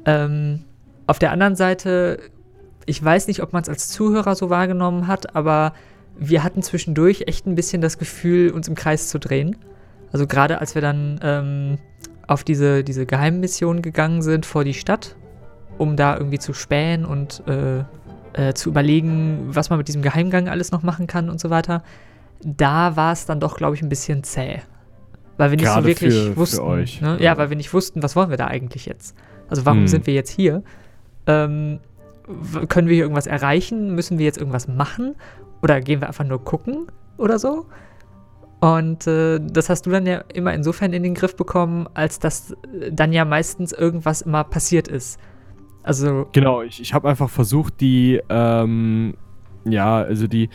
Ähm, 0.06 0.64
auf 1.06 1.18
der 1.18 1.30
anderen 1.30 1.56
Seite, 1.56 2.18
ich 2.86 3.04
weiß 3.04 3.28
nicht, 3.28 3.42
ob 3.42 3.52
man 3.52 3.62
es 3.62 3.68
als 3.68 3.90
Zuhörer 3.90 4.34
so 4.34 4.48
wahrgenommen 4.48 5.06
hat, 5.08 5.36
aber 5.36 5.74
wir 6.18 6.42
hatten 6.42 6.62
zwischendurch 6.62 7.24
echt 7.26 7.46
ein 7.46 7.54
bisschen 7.54 7.82
das 7.82 7.98
Gefühl, 7.98 8.52
uns 8.52 8.66
im 8.66 8.74
Kreis 8.74 9.08
zu 9.08 9.18
drehen. 9.18 9.56
Also 10.10 10.26
gerade 10.26 10.60
als 10.60 10.74
wir 10.74 10.80
dann 10.82 11.20
ähm, 11.22 11.78
auf 12.26 12.44
diese, 12.44 12.82
diese 12.82 13.04
Geheimmission 13.04 13.82
gegangen 13.82 14.22
sind 14.22 14.46
vor 14.46 14.64
die 14.64 14.74
Stadt, 14.74 15.16
um 15.80 15.96
da 15.96 16.16
irgendwie 16.16 16.38
zu 16.38 16.52
spähen 16.52 17.04
und 17.06 17.42
äh, 17.48 17.84
äh, 18.34 18.52
zu 18.54 18.68
überlegen, 18.68 19.48
was 19.48 19.70
man 19.70 19.78
mit 19.78 19.88
diesem 19.88 20.02
Geheimgang 20.02 20.48
alles 20.48 20.70
noch 20.72 20.82
machen 20.82 21.06
kann 21.06 21.30
und 21.30 21.40
so 21.40 21.48
weiter. 21.48 21.82
Da 22.44 22.96
war 22.96 23.12
es 23.12 23.24
dann 23.26 23.40
doch, 23.40 23.56
glaube 23.56 23.74
ich, 23.76 23.82
ein 23.82 23.88
bisschen 23.88 24.22
zäh. 24.22 24.60
Weil 25.38 25.50
wir 25.50 25.56
nicht 25.56 25.64
Gerade 25.66 25.82
so 25.82 25.88
wirklich 25.88 26.14
für- 26.14 26.30
für 26.32 26.36
wussten. 26.36 26.60
euch, 26.60 27.00
ne? 27.00 27.16
ja. 27.18 27.32
Ja, 27.32 27.38
weil 27.38 27.48
wir 27.48 27.56
nicht 27.56 27.72
wussten, 27.72 28.02
was 28.02 28.14
wollen 28.14 28.28
wir 28.28 28.36
da 28.36 28.46
eigentlich 28.46 28.84
jetzt. 28.84 29.16
Also 29.48 29.64
warum 29.64 29.80
Hm. 29.80 29.88
sind 29.88 30.06
wir 30.06 30.12
jetzt 30.14 30.30
hier? 30.30 30.62
Ähm, 31.26 31.80
können 32.68 32.88
wir 32.88 32.94
hier 32.94 33.04
irgendwas 33.04 33.26
erreichen? 33.26 33.94
Müssen 33.94 34.18
wir 34.18 34.26
jetzt 34.26 34.38
irgendwas 34.38 34.68
machen? 34.68 35.16
Oder 35.62 35.80
gehen 35.80 36.00
wir 36.02 36.08
einfach 36.08 36.24
nur 36.24 36.44
gucken 36.44 36.86
oder 37.16 37.38
so? 37.38 37.66
Und 38.60 39.06
äh, 39.06 39.40
das 39.40 39.70
hast 39.70 39.86
du 39.86 39.90
dann 39.90 40.06
ja 40.06 40.18
immer 40.34 40.52
insofern 40.52 40.92
in 40.92 41.02
den 41.02 41.14
Griff 41.14 41.34
bekommen, 41.34 41.88
als 41.94 42.18
dass 42.18 42.52
äh, 42.52 42.92
dann 42.92 43.12
ja 43.14 43.24
meistens 43.24 43.72
irgendwas 43.72 44.20
immer 44.20 44.44
passiert 44.44 44.86
ist. 44.88 45.18
Also, 45.82 46.26
Genau, 46.32 46.62
ich, 46.62 46.80
ich 46.80 46.94
habe 46.94 47.08
einfach 47.08 47.30
versucht, 47.30 47.80
die, 47.80 48.20
ähm, 48.28 49.14
ja, 49.64 49.96
also 49.96 50.26
die, 50.26 50.50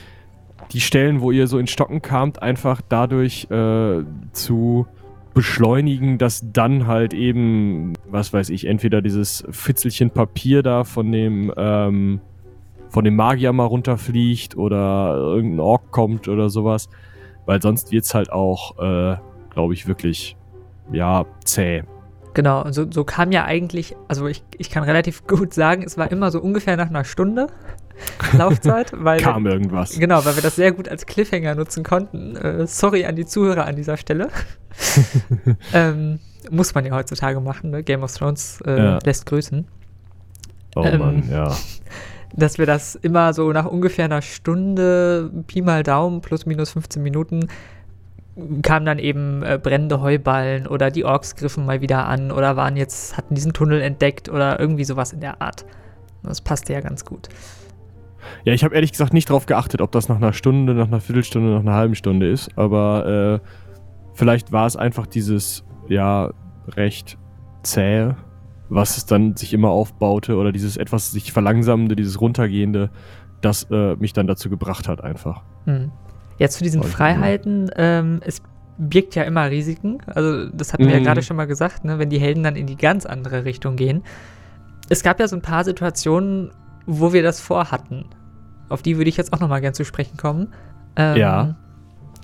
die 0.71 0.81
Stellen, 0.81 1.21
wo 1.21 1.31
ihr 1.31 1.47
so 1.47 1.57
in 1.57 1.67
Stocken 1.67 2.01
kamt, 2.01 2.41
einfach 2.41 2.81
dadurch 2.87 3.49
äh, 3.49 4.03
zu 4.31 4.87
beschleunigen, 5.33 6.17
dass 6.17 6.51
dann 6.53 6.87
halt 6.87 7.13
eben, 7.13 7.93
was 8.07 8.31
weiß 8.31 8.49
ich, 8.49 8.65
entweder 8.65 9.01
dieses 9.01 9.45
Fitzelchen 9.49 10.09
Papier 10.09 10.63
da 10.63 10.85
von 10.85 11.11
dem, 11.11 11.51
ähm, 11.57 12.21
von 12.89 13.03
dem 13.03 13.17
Magier 13.17 13.51
mal 13.51 13.65
runterfliegt 13.65 14.55
oder 14.55 15.15
irgendein 15.17 15.59
Ork 15.59 15.91
kommt 15.91 16.29
oder 16.29 16.49
sowas. 16.49 16.89
Weil 17.45 17.61
sonst 17.61 17.91
wird's 17.91 18.13
halt 18.13 18.31
auch, 18.31 18.79
äh, 18.79 19.17
glaube 19.49 19.73
ich, 19.73 19.87
wirklich, 19.87 20.37
ja, 20.91 21.25
zäh. 21.43 21.83
Genau, 22.35 22.63
und 22.63 22.73
so, 22.73 22.85
so 22.89 23.03
kam 23.03 23.31
ja 23.31 23.45
eigentlich, 23.45 23.95
also 24.07 24.27
ich, 24.27 24.43
ich 24.57 24.69
kann 24.69 24.83
relativ 24.83 25.25
gut 25.27 25.53
sagen, 25.55 25.81
es 25.83 25.97
war 25.97 26.11
immer 26.11 26.29
so 26.29 26.39
ungefähr 26.39 26.77
nach 26.77 26.89
einer 26.89 27.03
Stunde 27.03 27.47
Laufzeit, 28.37 28.91
weil 28.93 29.19
wir, 29.19 29.25
Kam 29.25 29.47
irgendwas. 29.47 29.97
Genau, 29.97 30.23
weil 30.25 30.35
wir 30.35 30.43
das 30.43 30.55
sehr 30.57 30.71
gut 30.73 30.87
als 30.89 31.05
Cliffhanger 31.05 31.55
nutzen 31.55 31.83
konnten. 31.83 32.35
Äh, 32.35 32.67
sorry 32.67 33.05
an 33.05 33.15
die 33.15 33.25
Zuhörer 33.25 33.65
an 33.65 33.75
dieser 33.77 33.95
Stelle. 33.97 34.27
ähm, 35.73 36.19
muss 36.51 36.75
man 36.75 36.85
ja 36.85 36.93
heutzutage 36.93 37.39
machen, 37.39 37.71
ne? 37.71 37.83
Game 37.83 38.03
of 38.03 38.13
Thrones 38.13 38.59
äh, 38.65 38.77
Ja. 38.77 38.99
lässt 39.03 39.25
grüßen. 39.25 39.65
Oh 40.75 40.83
Ähm, 40.83 40.99
Mann, 40.99 41.29
ja. 41.31 41.55
Dass 42.33 42.57
wir 42.57 42.65
das 42.65 42.95
immer 42.95 43.33
so 43.33 43.53
nach 43.53 43.65
ungefähr 43.65 44.05
einer 44.05 44.21
Stunde, 44.21 45.31
Pi 45.47 45.61
mal 45.61 45.83
Daumen, 45.83 46.19
plus 46.21 46.45
minus 46.45 46.71
15 46.71 47.01
Minuten, 47.01 47.47
kamen 48.61 48.85
dann 48.85 48.99
eben 48.99 49.43
äh, 49.43 49.59
brennende 49.61 50.01
Heuballen 50.01 50.67
oder 50.67 50.91
die 50.91 51.05
Orks 51.05 51.35
griffen 51.35 51.65
mal 51.65 51.81
wieder 51.81 52.05
an 52.05 52.31
oder 52.31 52.57
waren 52.57 52.75
jetzt, 52.75 53.17
hatten 53.17 53.35
diesen 53.35 53.53
Tunnel 53.53 53.81
entdeckt 53.81 54.29
oder 54.29 54.59
irgendwie 54.59 54.83
sowas 54.83 55.13
in 55.13 55.21
der 55.21 55.41
Art. 55.41 55.65
Das 56.23 56.41
passte 56.41 56.73
ja 56.73 56.81
ganz 56.81 57.05
gut. 57.05 57.29
Ja, 58.43 58.53
ich 58.53 58.63
habe 58.63 58.75
ehrlich 58.75 58.91
gesagt 58.91 59.13
nicht 59.13 59.29
drauf 59.29 59.45
geachtet, 59.45 59.81
ob 59.81 59.91
das 59.91 60.09
nach 60.09 60.17
einer 60.17 60.33
Stunde, 60.33 60.73
nach 60.73 60.87
einer 60.87 60.99
Viertelstunde, 60.99 61.51
nach 61.51 61.61
einer 61.61 61.75
halben 61.75 61.95
Stunde 61.95 62.29
ist, 62.29 62.49
aber 62.57 63.41
äh, 63.43 63.47
vielleicht 64.13 64.51
war 64.51 64.65
es 64.65 64.75
einfach 64.75 65.07
dieses, 65.07 65.63
ja, 65.87 66.31
recht 66.75 67.17
zähe, 67.63 68.17
was 68.67 68.97
es 68.97 69.05
dann 69.05 69.35
sich 69.35 69.53
immer 69.53 69.69
aufbaute 69.69 70.35
oder 70.35 70.51
dieses 70.51 70.75
etwas 70.77 71.11
sich 71.11 71.31
verlangsamende, 71.31 71.95
dieses 71.95 72.19
runtergehende, 72.19 72.89
das 73.41 73.67
äh, 73.69 73.95
mich 73.95 74.13
dann 74.13 74.27
dazu 74.27 74.49
gebracht 74.49 74.87
hat 74.87 75.01
einfach. 75.01 75.43
Hm. 75.65 75.91
Ja, 76.37 76.49
zu 76.49 76.63
diesen 76.63 76.81
ich 76.81 76.87
Freiheiten, 76.87 77.69
ähm, 77.75 78.21
es 78.25 78.41
birgt 78.77 79.15
ja 79.15 79.23
immer 79.23 79.49
Risiken. 79.49 79.99
Also, 80.07 80.47
das 80.49 80.73
hatten 80.73 80.85
wir 80.85 80.93
ja 80.93 80.99
Mhm. 80.99 81.03
gerade 81.05 81.23
schon 81.23 81.37
mal 81.37 81.47
gesagt, 81.47 81.85
ne, 81.85 81.97
wenn 81.97 82.09
die 82.09 82.19
Helden 82.19 82.43
dann 82.43 82.55
in 82.55 82.67
die 82.67 82.75
ganz 82.75 83.05
andere 83.05 83.45
Richtung 83.45 83.75
gehen. 83.77 84.03
Es 84.89 85.01
gab 85.01 85.19
ja 85.19 85.27
so 85.27 85.35
ein 85.35 85.41
paar 85.41 85.63
Situationen, 85.63 86.51
wo 86.85 87.13
wir 87.13 87.23
das 87.23 87.39
vorhatten. 87.39 88.05
Auf 88.69 88.81
die 88.81 88.97
würde 88.97 89.09
ich 89.09 89.17
jetzt 89.17 89.31
auch 89.33 89.39
noch 89.39 89.47
mal 89.47 89.61
gern 89.61 89.73
zu 89.73 89.85
sprechen 89.85 90.17
kommen. 90.17 90.53
Ähm, 90.95 91.17
Ja. 91.17 91.55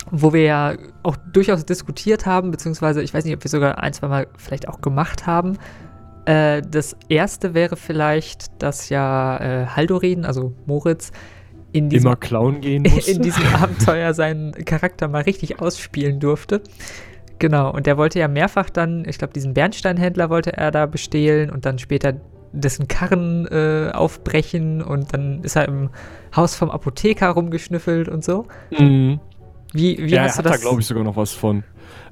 Wo 0.10 0.34
wir 0.34 0.41
ja 0.44 0.74
auch 1.03 1.15
durchaus 1.32 1.65
diskutiert 1.65 2.25
haben, 2.25 2.51
beziehungsweise 2.51 3.01
ich 3.01 3.13
weiß 3.13 3.24
nicht, 3.24 3.36
ob 3.36 3.44
wir 3.44 3.50
sogar 3.50 3.82
ein, 3.82 3.94
zwei 3.94 4.08
Mal 4.08 4.27
vielleicht 4.36 4.68
auch 4.68 4.82
gemacht 4.82 5.27
haben. 5.27 5.58
Äh, 6.25 6.62
das 6.70 6.96
erste 7.08 7.53
wäre 7.53 7.77
vielleicht, 7.77 8.62
dass 8.62 8.89
ja 8.89 9.38
äh, 9.38 9.65
Haldorin, 9.68 10.25
also 10.25 10.53
Moritz, 10.65 11.12
in 11.72 11.90
diesem 11.90 12.08
Immer 12.08 12.16
klauen 12.16 12.62
gehen 12.62 12.84
musste. 12.90 13.12
in 13.12 13.22
diesem 13.22 13.46
Abenteuer 13.56 14.13
seinen 14.13 14.54
Charakter 14.66 15.08
mal 15.08 15.24
richtig 15.24 15.60
ausspielen 15.60 16.20
durfte. 16.20 16.62
Genau, 17.40 17.72
und 17.72 17.88
der 17.88 17.98
wollte 17.98 18.20
ja 18.20 18.28
mehrfach 18.28 18.70
dann, 18.70 19.04
ich 19.08 19.18
glaube, 19.18 19.34
diesen 19.34 19.54
Bernsteinhändler 19.54 20.30
wollte 20.30 20.54
er 20.54 20.70
da 20.70 20.86
bestehlen 20.86 21.50
und 21.50 21.66
dann 21.66 21.80
später 21.80 22.13
dessen 22.54 22.88
Karren 22.88 23.48
äh, 23.48 23.92
aufbrechen 23.94 24.82
und 24.82 25.13
dann 25.13 25.44
ist 25.44 25.56
er 25.56 25.68
im 25.68 25.90
Haus 26.36 26.56
vom 26.56 26.70
Apotheker 26.70 27.30
rumgeschnüffelt 27.30 28.10
und 28.10 28.24
so. 28.24 28.46
Mhm. 28.78 29.20
Wie, 29.74 29.98
wie 29.98 30.12
ja, 30.12 30.24
hast 30.24 30.38
er 30.38 30.44
du 30.44 30.50
hat 30.50 30.56
das? 30.56 30.62
da, 30.62 30.68
glaube 30.68 30.82
ich, 30.82 30.88
sogar 30.88 31.04
noch 31.04 31.16
was 31.16 31.32
von. 31.32 31.63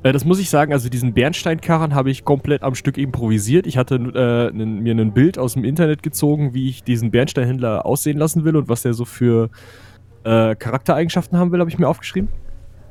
Äh, 0.03 0.11
das 0.13 0.25
muss 0.25 0.39
ich 0.39 0.49
sagen, 0.49 0.71
also 0.73 0.89
diesen 0.89 1.13
Bernsteinkarren 1.13 1.93
habe 1.93 2.09
ich 2.09 2.23
komplett 2.23 2.63
am 2.63 2.75
Stück 2.75 2.97
improvisiert. 2.97 3.67
Ich 3.67 3.77
hatte 3.77 3.95
äh, 3.95 4.55
nen- 4.55 4.79
mir 4.79 4.95
ein 4.95 5.13
Bild 5.13 5.37
aus 5.37 5.53
dem 5.53 5.63
Internet 5.63 6.03
gezogen, 6.03 6.53
wie 6.53 6.69
ich 6.69 6.83
diesen 6.83 7.11
Bernsteinhändler 7.11 7.85
aussehen 7.85 8.17
lassen 8.17 8.45
will 8.45 8.55
und 8.55 8.69
was 8.69 8.81
der 8.83 8.93
so 8.93 9.05
für 9.05 9.49
äh, 10.23 10.55
Charaktereigenschaften 10.55 11.37
haben 11.37 11.51
will, 11.51 11.59
habe 11.59 11.69
ich 11.69 11.79
mir 11.79 11.87
aufgeschrieben. 11.87 12.29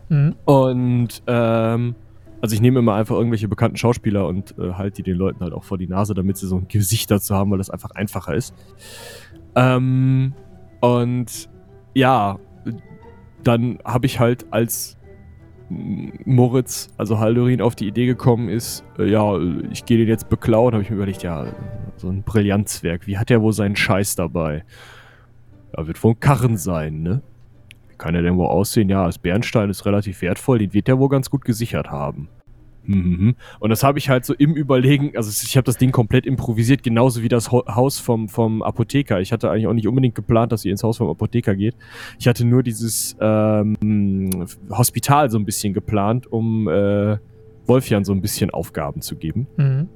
Mhm. 0.08 0.34
Und 0.44 1.22
ähm, 1.26 1.94
also 2.40 2.54
ich 2.54 2.60
nehme 2.60 2.78
immer 2.78 2.94
einfach 2.94 3.16
irgendwelche 3.16 3.48
bekannten 3.48 3.76
Schauspieler 3.76 4.26
und 4.26 4.56
äh, 4.58 4.72
halte 4.74 5.02
die 5.02 5.10
den 5.10 5.16
Leuten 5.16 5.40
halt 5.40 5.52
auch 5.52 5.64
vor 5.64 5.76
die 5.76 5.88
Nase, 5.88 6.14
damit 6.14 6.36
sie 6.36 6.46
so 6.46 6.56
ein 6.56 6.68
Gesicht 6.68 7.10
dazu 7.10 7.34
haben, 7.34 7.50
weil 7.50 7.58
das 7.58 7.70
einfach 7.70 7.90
einfacher 7.92 8.34
ist. 8.34 8.54
Ähm, 9.56 10.34
und 10.80 11.48
ja, 11.94 12.38
dann 13.42 13.78
habe 13.84 14.06
ich 14.06 14.20
halt 14.20 14.46
als 14.52 14.97
Moritz, 15.70 16.88
also 16.96 17.18
Haldorin, 17.18 17.60
auf 17.60 17.74
die 17.74 17.86
Idee 17.86 18.06
gekommen 18.06 18.48
ist, 18.48 18.84
äh, 18.98 19.04
ja, 19.04 19.38
ich 19.70 19.84
gehe 19.84 19.98
den 19.98 20.08
jetzt 20.08 20.28
beklauen, 20.28 20.72
habe 20.72 20.82
ich 20.82 20.90
mir 20.90 20.96
überlegt, 20.96 21.22
ja, 21.22 21.46
so 21.96 22.08
ein 22.08 22.22
Brillanzwerk, 22.22 23.06
wie 23.06 23.18
hat 23.18 23.30
der 23.30 23.42
wohl 23.42 23.52
seinen 23.52 23.76
Scheiß 23.76 24.16
dabei? 24.16 24.64
Ja, 25.76 25.86
wird 25.86 26.02
wohl 26.02 26.12
ein 26.12 26.20
Karren 26.20 26.56
sein, 26.56 27.02
ne? 27.02 27.22
Wie 27.88 27.96
kann 27.96 28.14
er 28.14 28.22
denn 28.22 28.36
wohl 28.36 28.46
aussehen? 28.46 28.88
Ja, 28.88 29.06
das 29.06 29.18
Bernstein 29.18 29.68
ist 29.68 29.84
relativ 29.84 30.22
wertvoll, 30.22 30.58
den 30.58 30.72
wird 30.72 30.88
der 30.88 30.98
wohl 30.98 31.08
ganz 31.08 31.28
gut 31.28 31.44
gesichert 31.44 31.90
haben. 31.90 32.28
Mhm. 32.88 33.36
Und 33.60 33.70
das 33.70 33.84
habe 33.84 33.98
ich 33.98 34.08
halt 34.08 34.24
so 34.24 34.34
im 34.34 34.54
Überlegen, 34.54 35.12
also 35.14 35.30
ich 35.30 35.56
habe 35.56 35.64
das 35.64 35.76
Ding 35.76 35.92
komplett 35.92 36.24
improvisiert, 36.24 36.82
genauso 36.82 37.22
wie 37.22 37.28
das 37.28 37.52
Haus 37.52 38.00
vom, 38.00 38.28
vom 38.28 38.62
Apotheker. 38.62 39.20
Ich 39.20 39.30
hatte 39.30 39.50
eigentlich 39.50 39.66
auch 39.66 39.74
nicht 39.74 39.86
unbedingt 39.86 40.14
geplant, 40.14 40.52
dass 40.52 40.64
ihr 40.64 40.72
ins 40.72 40.82
Haus 40.82 40.96
vom 40.96 41.08
Apotheker 41.08 41.54
geht. 41.54 41.76
Ich 42.18 42.26
hatte 42.26 42.46
nur 42.46 42.62
dieses 42.62 43.14
ähm, 43.20 44.46
Hospital 44.70 45.30
so 45.30 45.38
ein 45.38 45.44
bisschen 45.44 45.74
geplant, 45.74 46.26
um 46.32 46.66
äh, 46.66 47.18
Wolfjan 47.66 48.04
so 48.04 48.12
ein 48.12 48.22
bisschen 48.22 48.50
Aufgaben 48.50 49.02
zu 49.02 49.16
geben. 49.16 49.46
Mhm. 49.58 49.88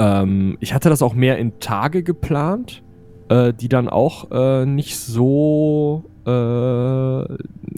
Ähm, 0.00 0.56
ich 0.58 0.74
hatte 0.74 0.88
das 0.88 1.02
auch 1.02 1.14
mehr 1.14 1.38
in 1.38 1.60
Tage 1.60 2.02
geplant, 2.02 2.82
äh, 3.28 3.52
die 3.54 3.68
dann 3.68 3.88
auch 3.88 4.30
äh, 4.32 4.66
nicht 4.66 4.98
so 4.98 6.04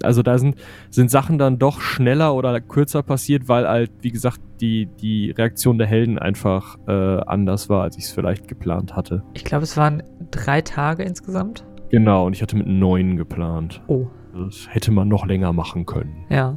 also 0.03 0.23
da 0.23 0.39
sind, 0.39 0.57
sind 0.91 1.11
Sachen 1.11 1.39
dann 1.39 1.59
doch 1.59 1.81
schneller 1.81 2.35
oder 2.35 2.61
kürzer 2.61 3.03
passiert, 3.03 3.49
weil 3.49 3.69
halt, 3.69 3.91
wie 4.01 4.11
gesagt, 4.11 4.41
die, 4.61 4.87
die 5.01 5.31
Reaktion 5.31 5.79
der 5.79 5.87
Helden 5.87 6.19
einfach 6.19 6.79
äh, 6.87 6.93
anders 6.93 7.69
war, 7.69 7.83
als 7.83 7.97
ich 7.99 8.05
es 8.05 8.11
vielleicht 8.13 8.49
geplant 8.49 8.95
hatte. 8.95 9.23
Ich 9.35 9.45
glaube, 9.45 9.65
es 9.65 9.77
waren 9.77 10.03
drei 10.31 10.61
Tage 10.61 11.03
insgesamt. 11.03 11.65
Genau, 11.91 12.27
und 12.27 12.35
ich 12.35 12.43
hatte 12.43 12.57
mit 12.57 12.67
neun 12.67 13.17
geplant. 13.17 13.83
Oh. 13.87 14.07
Das 14.35 14.67
hätte 14.71 14.93
man 14.93 15.09
noch 15.09 15.27
länger 15.27 15.53
machen 15.53 15.85
können. 15.85 16.25
Ja. 16.31 16.57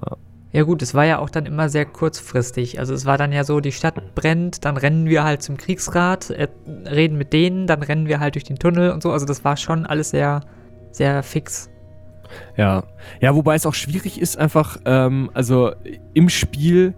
ja. 0.00 0.16
Ja 0.50 0.62
gut, 0.62 0.80
es 0.80 0.94
war 0.94 1.04
ja 1.04 1.18
auch 1.18 1.28
dann 1.28 1.44
immer 1.44 1.68
sehr 1.68 1.84
kurzfristig. 1.84 2.78
Also 2.78 2.94
es 2.94 3.04
war 3.04 3.18
dann 3.18 3.32
ja 3.32 3.44
so, 3.44 3.60
die 3.60 3.72
Stadt 3.72 4.14
brennt, 4.14 4.64
dann 4.64 4.78
rennen 4.78 5.06
wir 5.06 5.22
halt 5.22 5.42
zum 5.42 5.58
Kriegsrat, 5.58 6.30
äh, 6.30 6.48
reden 6.86 7.18
mit 7.18 7.34
denen, 7.34 7.66
dann 7.66 7.82
rennen 7.82 8.06
wir 8.06 8.18
halt 8.18 8.34
durch 8.34 8.44
den 8.44 8.58
Tunnel 8.58 8.92
und 8.92 9.02
so. 9.02 9.12
Also 9.12 9.26
das 9.26 9.44
war 9.44 9.58
schon 9.58 9.84
alles 9.84 10.10
sehr 10.10 10.40
sehr 10.90 11.22
fix. 11.22 11.70
Ja, 12.56 12.84
ja, 13.20 13.34
wobei 13.34 13.54
es 13.54 13.66
auch 13.66 13.74
schwierig 13.74 14.20
ist, 14.20 14.36
einfach, 14.38 14.78
ähm, 14.84 15.30
also 15.34 15.72
im 16.14 16.28
Spiel 16.28 16.94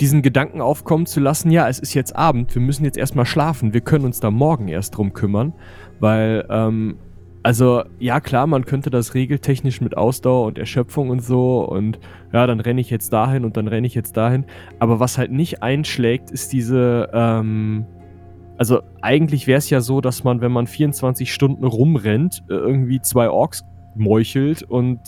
diesen 0.00 0.22
Gedanken 0.22 0.60
aufkommen 0.60 1.06
zu 1.06 1.20
lassen, 1.20 1.50
ja, 1.50 1.68
es 1.68 1.78
ist 1.78 1.94
jetzt 1.94 2.16
Abend, 2.16 2.54
wir 2.54 2.62
müssen 2.62 2.84
jetzt 2.84 2.96
erstmal 2.98 3.26
schlafen, 3.26 3.74
wir 3.74 3.82
können 3.82 4.04
uns 4.04 4.20
da 4.20 4.30
morgen 4.30 4.68
erst 4.68 4.96
drum 4.96 5.12
kümmern, 5.12 5.52
weil, 6.00 6.46
ähm, 6.50 6.96
also 7.42 7.82
ja 7.98 8.20
klar, 8.20 8.46
man 8.46 8.64
könnte 8.64 8.90
das 8.90 9.14
regeltechnisch 9.14 9.80
mit 9.80 9.96
Ausdauer 9.96 10.46
und 10.46 10.58
Erschöpfung 10.58 11.10
und 11.10 11.20
so 11.20 11.64
und 11.64 11.98
ja, 12.32 12.46
dann 12.46 12.60
renne 12.60 12.80
ich 12.80 12.90
jetzt 12.90 13.12
dahin 13.12 13.44
und 13.44 13.56
dann 13.56 13.68
renne 13.68 13.86
ich 13.86 13.94
jetzt 13.94 14.16
dahin, 14.16 14.44
aber 14.78 15.00
was 15.00 15.18
halt 15.18 15.30
nicht 15.30 15.62
einschlägt, 15.62 16.30
ist 16.30 16.52
diese, 16.52 17.10
ähm, 17.12 17.86
also 18.62 18.84
eigentlich 19.00 19.48
wäre 19.48 19.58
es 19.58 19.70
ja 19.70 19.80
so, 19.80 20.00
dass 20.00 20.22
man, 20.22 20.40
wenn 20.40 20.52
man 20.52 20.68
24 20.68 21.34
Stunden 21.34 21.64
rumrennt, 21.64 22.44
äh, 22.48 22.54
irgendwie 22.54 23.00
zwei 23.00 23.28
Orks 23.28 23.64
meuchelt 23.96 24.62
und 24.62 25.00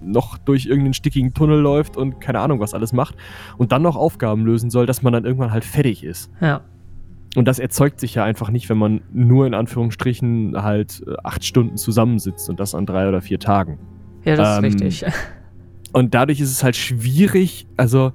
noch 0.00 0.38
durch 0.38 0.66
irgendeinen 0.66 0.94
stickigen 0.94 1.34
Tunnel 1.34 1.58
läuft 1.58 1.96
und 1.96 2.20
keine 2.20 2.38
Ahnung 2.38 2.60
was 2.60 2.74
alles 2.74 2.92
macht 2.92 3.16
und 3.58 3.72
dann 3.72 3.82
noch 3.82 3.96
Aufgaben 3.96 4.46
lösen 4.46 4.70
soll, 4.70 4.86
dass 4.86 5.02
man 5.02 5.12
dann 5.12 5.24
irgendwann 5.24 5.50
halt 5.50 5.64
fertig 5.64 6.04
ist. 6.04 6.30
Ja. 6.40 6.60
Und 7.34 7.48
das 7.48 7.58
erzeugt 7.58 7.98
sich 7.98 8.14
ja 8.14 8.22
einfach 8.22 8.50
nicht, 8.50 8.68
wenn 8.68 8.78
man 8.78 9.00
nur 9.12 9.48
in 9.48 9.54
Anführungsstrichen 9.54 10.62
halt 10.62 11.02
äh, 11.04 11.14
acht 11.24 11.44
Stunden 11.44 11.76
zusammensitzt 11.76 12.48
und 12.50 12.60
das 12.60 12.72
an 12.72 12.86
drei 12.86 13.08
oder 13.08 13.20
vier 13.20 13.40
Tagen. 13.40 13.80
Ja, 14.24 14.36
das 14.36 14.58
ähm, 14.58 14.64
ist 14.66 14.80
richtig. 14.80 15.12
Und 15.92 16.14
dadurch 16.14 16.38
ist 16.38 16.52
es 16.52 16.62
halt 16.62 16.76
schwierig, 16.76 17.66
also 17.76 18.12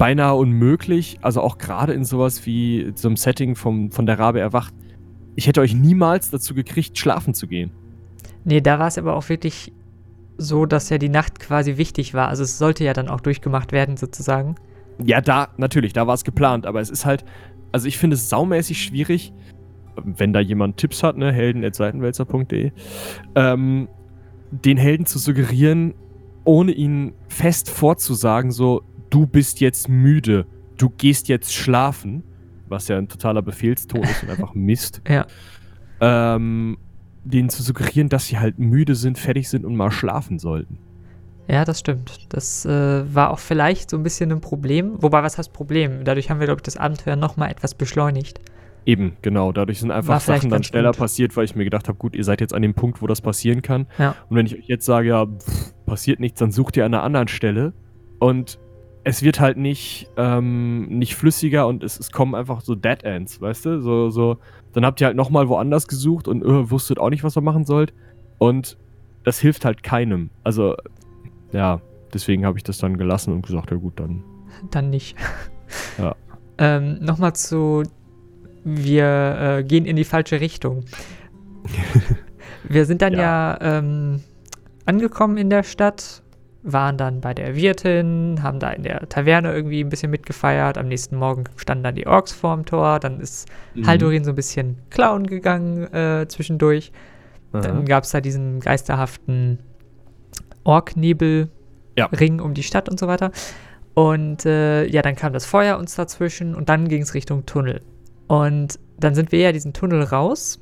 beinahe 0.00 0.34
unmöglich, 0.34 1.18
also 1.20 1.42
auch 1.42 1.58
gerade 1.58 1.92
in 1.92 2.06
sowas 2.06 2.46
wie 2.46 2.90
so 2.94 3.06
einem 3.06 3.18
Setting 3.18 3.54
vom, 3.54 3.90
von 3.90 4.06
der 4.06 4.18
Rabe 4.18 4.40
erwacht. 4.40 4.72
Ich 5.36 5.46
hätte 5.46 5.60
euch 5.60 5.74
niemals 5.74 6.30
dazu 6.30 6.54
gekriegt, 6.54 6.96
schlafen 6.96 7.34
zu 7.34 7.46
gehen. 7.46 7.70
Nee, 8.44 8.62
da 8.62 8.78
war 8.78 8.86
es 8.86 8.96
aber 8.96 9.14
auch 9.14 9.28
wirklich 9.28 9.74
so, 10.38 10.64
dass 10.64 10.88
ja 10.88 10.96
die 10.96 11.10
Nacht 11.10 11.38
quasi 11.38 11.76
wichtig 11.76 12.14
war. 12.14 12.28
Also 12.28 12.44
es 12.44 12.56
sollte 12.56 12.82
ja 12.82 12.94
dann 12.94 13.10
auch 13.10 13.20
durchgemacht 13.20 13.72
werden, 13.72 13.98
sozusagen. 13.98 14.54
Ja, 15.04 15.20
da, 15.20 15.48
natürlich, 15.58 15.92
da 15.92 16.06
war 16.06 16.14
es 16.14 16.24
geplant, 16.24 16.64
aber 16.64 16.80
es 16.80 16.88
ist 16.88 17.04
halt, 17.04 17.26
also 17.70 17.86
ich 17.86 17.98
finde 17.98 18.14
es 18.14 18.30
saumäßig 18.30 18.82
schwierig, 18.82 19.34
wenn 20.02 20.32
da 20.32 20.40
jemand 20.40 20.78
Tipps 20.78 21.02
hat, 21.02 21.18
ne, 21.18 21.30
helden.seitenwälzer.de, 21.30 22.72
ähm, 23.34 23.88
den 24.50 24.78
Helden 24.78 25.04
zu 25.04 25.18
suggerieren, 25.18 25.92
ohne 26.44 26.72
ihn 26.72 27.12
fest 27.28 27.68
vorzusagen, 27.68 28.50
so, 28.50 28.82
du 29.10 29.26
bist 29.26 29.60
jetzt 29.60 29.88
müde, 29.88 30.46
du 30.78 30.88
gehst 30.88 31.28
jetzt 31.28 31.52
schlafen, 31.52 32.22
was 32.68 32.88
ja 32.88 32.96
ein 32.96 33.08
totaler 33.08 33.42
Befehlston 33.42 34.02
ist 34.02 34.22
und 34.22 34.30
einfach 34.30 34.54
Mist. 34.54 35.02
Ja. 35.08 35.26
Ähm, 36.02 36.78
denen 37.24 37.50
zu 37.50 37.62
suggerieren, 37.62 38.08
dass 38.08 38.26
sie 38.26 38.38
halt 38.38 38.58
müde 38.58 38.94
sind, 38.94 39.18
fertig 39.18 39.50
sind 39.50 39.66
und 39.66 39.76
mal 39.76 39.90
schlafen 39.90 40.38
sollten. 40.38 40.78
Ja, 41.46 41.66
das 41.66 41.80
stimmt. 41.80 42.26
Das 42.30 42.64
äh, 42.64 43.14
war 43.14 43.30
auch 43.30 43.38
vielleicht 43.38 43.90
so 43.90 43.98
ein 43.98 44.02
bisschen 44.02 44.32
ein 44.32 44.40
Problem. 44.40 45.02
Wobei, 45.02 45.22
was 45.22 45.36
heißt 45.36 45.52
Problem? 45.52 46.04
Dadurch 46.04 46.30
haben 46.30 46.40
wir, 46.40 46.46
glaube 46.46 46.60
ich, 46.60 46.62
das 46.62 46.78
Abenteuer 46.78 47.16
nochmal 47.16 47.50
etwas 47.50 47.74
beschleunigt. 47.74 48.40
Eben, 48.86 49.16
genau. 49.20 49.52
Dadurch 49.52 49.80
sind 49.80 49.90
einfach 49.90 50.20
Sachen 50.20 50.48
dann 50.48 50.62
schneller 50.62 50.92
gut. 50.92 50.98
passiert, 50.98 51.36
weil 51.36 51.44
ich 51.44 51.54
mir 51.54 51.64
gedacht 51.64 51.88
habe, 51.88 51.98
gut, 51.98 52.14
ihr 52.14 52.24
seid 52.24 52.40
jetzt 52.40 52.54
an 52.54 52.62
dem 52.62 52.74
Punkt, 52.74 53.02
wo 53.02 53.06
das 53.06 53.20
passieren 53.20 53.62
kann. 53.62 53.86
Ja. 53.98 54.14
Und 54.28 54.36
wenn 54.36 54.46
ich 54.46 54.56
euch 54.56 54.68
jetzt 54.68 54.86
sage, 54.86 55.08
ja, 55.08 55.26
pff, 55.26 55.74
passiert 55.86 56.20
nichts, 56.20 56.38
dann 56.38 56.50
sucht 56.50 56.76
ihr 56.76 56.86
an 56.86 56.94
einer 56.94 57.02
anderen 57.02 57.28
Stelle. 57.28 57.74
Und 58.20 58.58
es 59.04 59.22
wird 59.22 59.40
halt 59.40 59.56
nicht, 59.56 60.08
ähm, 60.16 60.86
nicht 60.86 61.14
flüssiger 61.14 61.66
und 61.66 61.82
es, 61.82 61.98
es 61.98 62.12
kommen 62.12 62.34
einfach 62.34 62.60
so 62.60 62.74
Dead 62.74 63.02
Ends, 63.02 63.40
weißt 63.40 63.66
du? 63.66 63.80
So, 63.80 64.10
so, 64.10 64.38
dann 64.72 64.84
habt 64.84 65.00
ihr 65.00 65.06
halt 65.06 65.16
nochmal 65.16 65.48
woanders 65.48 65.88
gesucht 65.88 66.28
und 66.28 66.42
äh, 66.42 66.70
wusstet 66.70 66.98
auch 66.98 67.10
nicht, 67.10 67.24
was 67.24 67.36
ihr 67.36 67.42
machen 67.42 67.64
sollt. 67.64 67.92
Und 68.38 68.76
das 69.24 69.38
hilft 69.38 69.64
halt 69.64 69.82
keinem. 69.82 70.30
Also, 70.44 70.76
ja, 71.52 71.80
deswegen 72.12 72.44
habe 72.44 72.58
ich 72.58 72.64
das 72.64 72.78
dann 72.78 72.96
gelassen 72.96 73.32
und 73.32 73.46
gesagt, 73.46 73.70
ja 73.70 73.76
gut, 73.76 73.98
dann. 73.98 74.22
Dann 74.70 74.90
nicht. 74.90 75.16
Ja. 75.98 76.14
ähm, 76.58 76.98
nochmal 77.00 77.34
zu, 77.34 77.84
wir 78.64 79.58
äh, 79.58 79.64
gehen 79.64 79.86
in 79.86 79.96
die 79.96 80.04
falsche 80.04 80.40
Richtung. 80.40 80.84
wir 82.68 82.84
sind 82.84 83.02
dann 83.02 83.14
ja, 83.14 83.58
ja 83.60 83.78
ähm, 83.78 84.20
angekommen 84.84 85.36
in 85.36 85.50
der 85.50 85.62
Stadt 85.62 86.22
waren 86.62 86.96
dann 86.96 87.20
bei 87.20 87.32
der 87.32 87.56
Wirtin, 87.56 88.40
haben 88.42 88.60
da 88.60 88.70
in 88.70 88.82
der 88.82 89.08
Taverne 89.08 89.52
irgendwie 89.52 89.82
ein 89.82 89.88
bisschen 89.88 90.10
mitgefeiert. 90.10 90.76
Am 90.76 90.88
nächsten 90.88 91.16
Morgen 91.16 91.44
standen 91.56 91.84
dann 91.84 91.94
die 91.94 92.06
Orks 92.06 92.32
vorm 92.32 92.66
Tor. 92.66 93.00
Dann 93.00 93.20
ist 93.20 93.48
mhm. 93.74 93.86
Haldurin 93.86 94.24
so 94.24 94.32
ein 94.32 94.36
bisschen 94.36 94.76
klauen 94.90 95.26
gegangen 95.26 95.92
äh, 95.92 96.26
zwischendurch. 96.28 96.92
Aha. 97.52 97.62
Dann 97.62 97.84
gab 97.86 98.04
es 98.04 98.10
da 98.10 98.20
diesen 98.20 98.60
geisterhaften 98.60 99.58
Orknebel-Ring 100.64 102.38
ja. 102.38 102.44
um 102.44 102.54
die 102.54 102.62
Stadt 102.62 102.88
und 102.88 103.00
so 103.00 103.06
weiter. 103.06 103.30
Und 103.94 104.46
äh, 104.46 104.86
ja, 104.86 105.02
dann 105.02 105.16
kam 105.16 105.32
das 105.32 105.46
Feuer 105.46 105.78
uns 105.78 105.94
dazwischen 105.94 106.54
und 106.54 106.68
dann 106.68 106.88
ging 106.88 107.02
es 107.02 107.14
Richtung 107.14 107.46
Tunnel. 107.46 107.80
Und 108.28 108.78
dann 108.98 109.14
sind 109.14 109.32
wir 109.32 109.40
ja 109.40 109.52
diesen 109.52 109.72
Tunnel 109.72 110.02
raus 110.02 110.60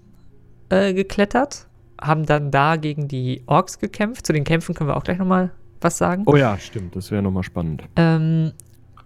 äh, 0.71 0.95
geklettert, 0.95 1.67
haben 2.01 2.25
dann 2.25 2.51
da 2.51 2.77
gegen 2.77 3.09
die 3.09 3.43
Orks 3.47 3.79
gekämpft. 3.79 4.27
Zu 4.27 4.33
den 4.33 4.45
Kämpfen 4.45 4.75
können 4.75 4.89
wir 4.89 4.97
auch 4.97 5.05
gleich 5.05 5.19
nochmal 5.19 5.51
was 5.81 5.99
sagen. 5.99 6.25
Oh 6.27 6.37
ja, 6.37 6.59
stimmt, 6.59 6.97
das 6.97 7.11
wäre 7.11 7.23
nochmal 7.23 7.43
spannend. 7.43 7.85
Ähm, 7.97 8.53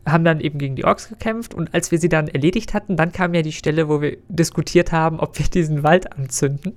haben 0.07 0.25
dann 0.25 0.41
eben 0.41 0.59
gegen 0.59 0.77
die 0.77 0.85
Orks 0.85 1.09
gekämpft 1.09 1.55
und 1.55 1.75
als 1.75 1.91
wir 1.91 1.99
sie 1.99 2.09
dann 2.09 2.29
erledigt 2.29 2.75
hatten, 2.75 2.97
dann 2.97 3.13
kam 3.13 3.35
ja 3.35 3.43
die 3.43 3.53
Stelle, 3.53 3.89
wo 3.89 4.01
wir 4.01 4.17
diskutiert 4.29 4.93
haben, 4.93 5.21
ob 5.21 5.39
wir 5.39 5.47
diesen 5.47 5.83
Wald 5.83 6.13
anzünden. 6.13 6.75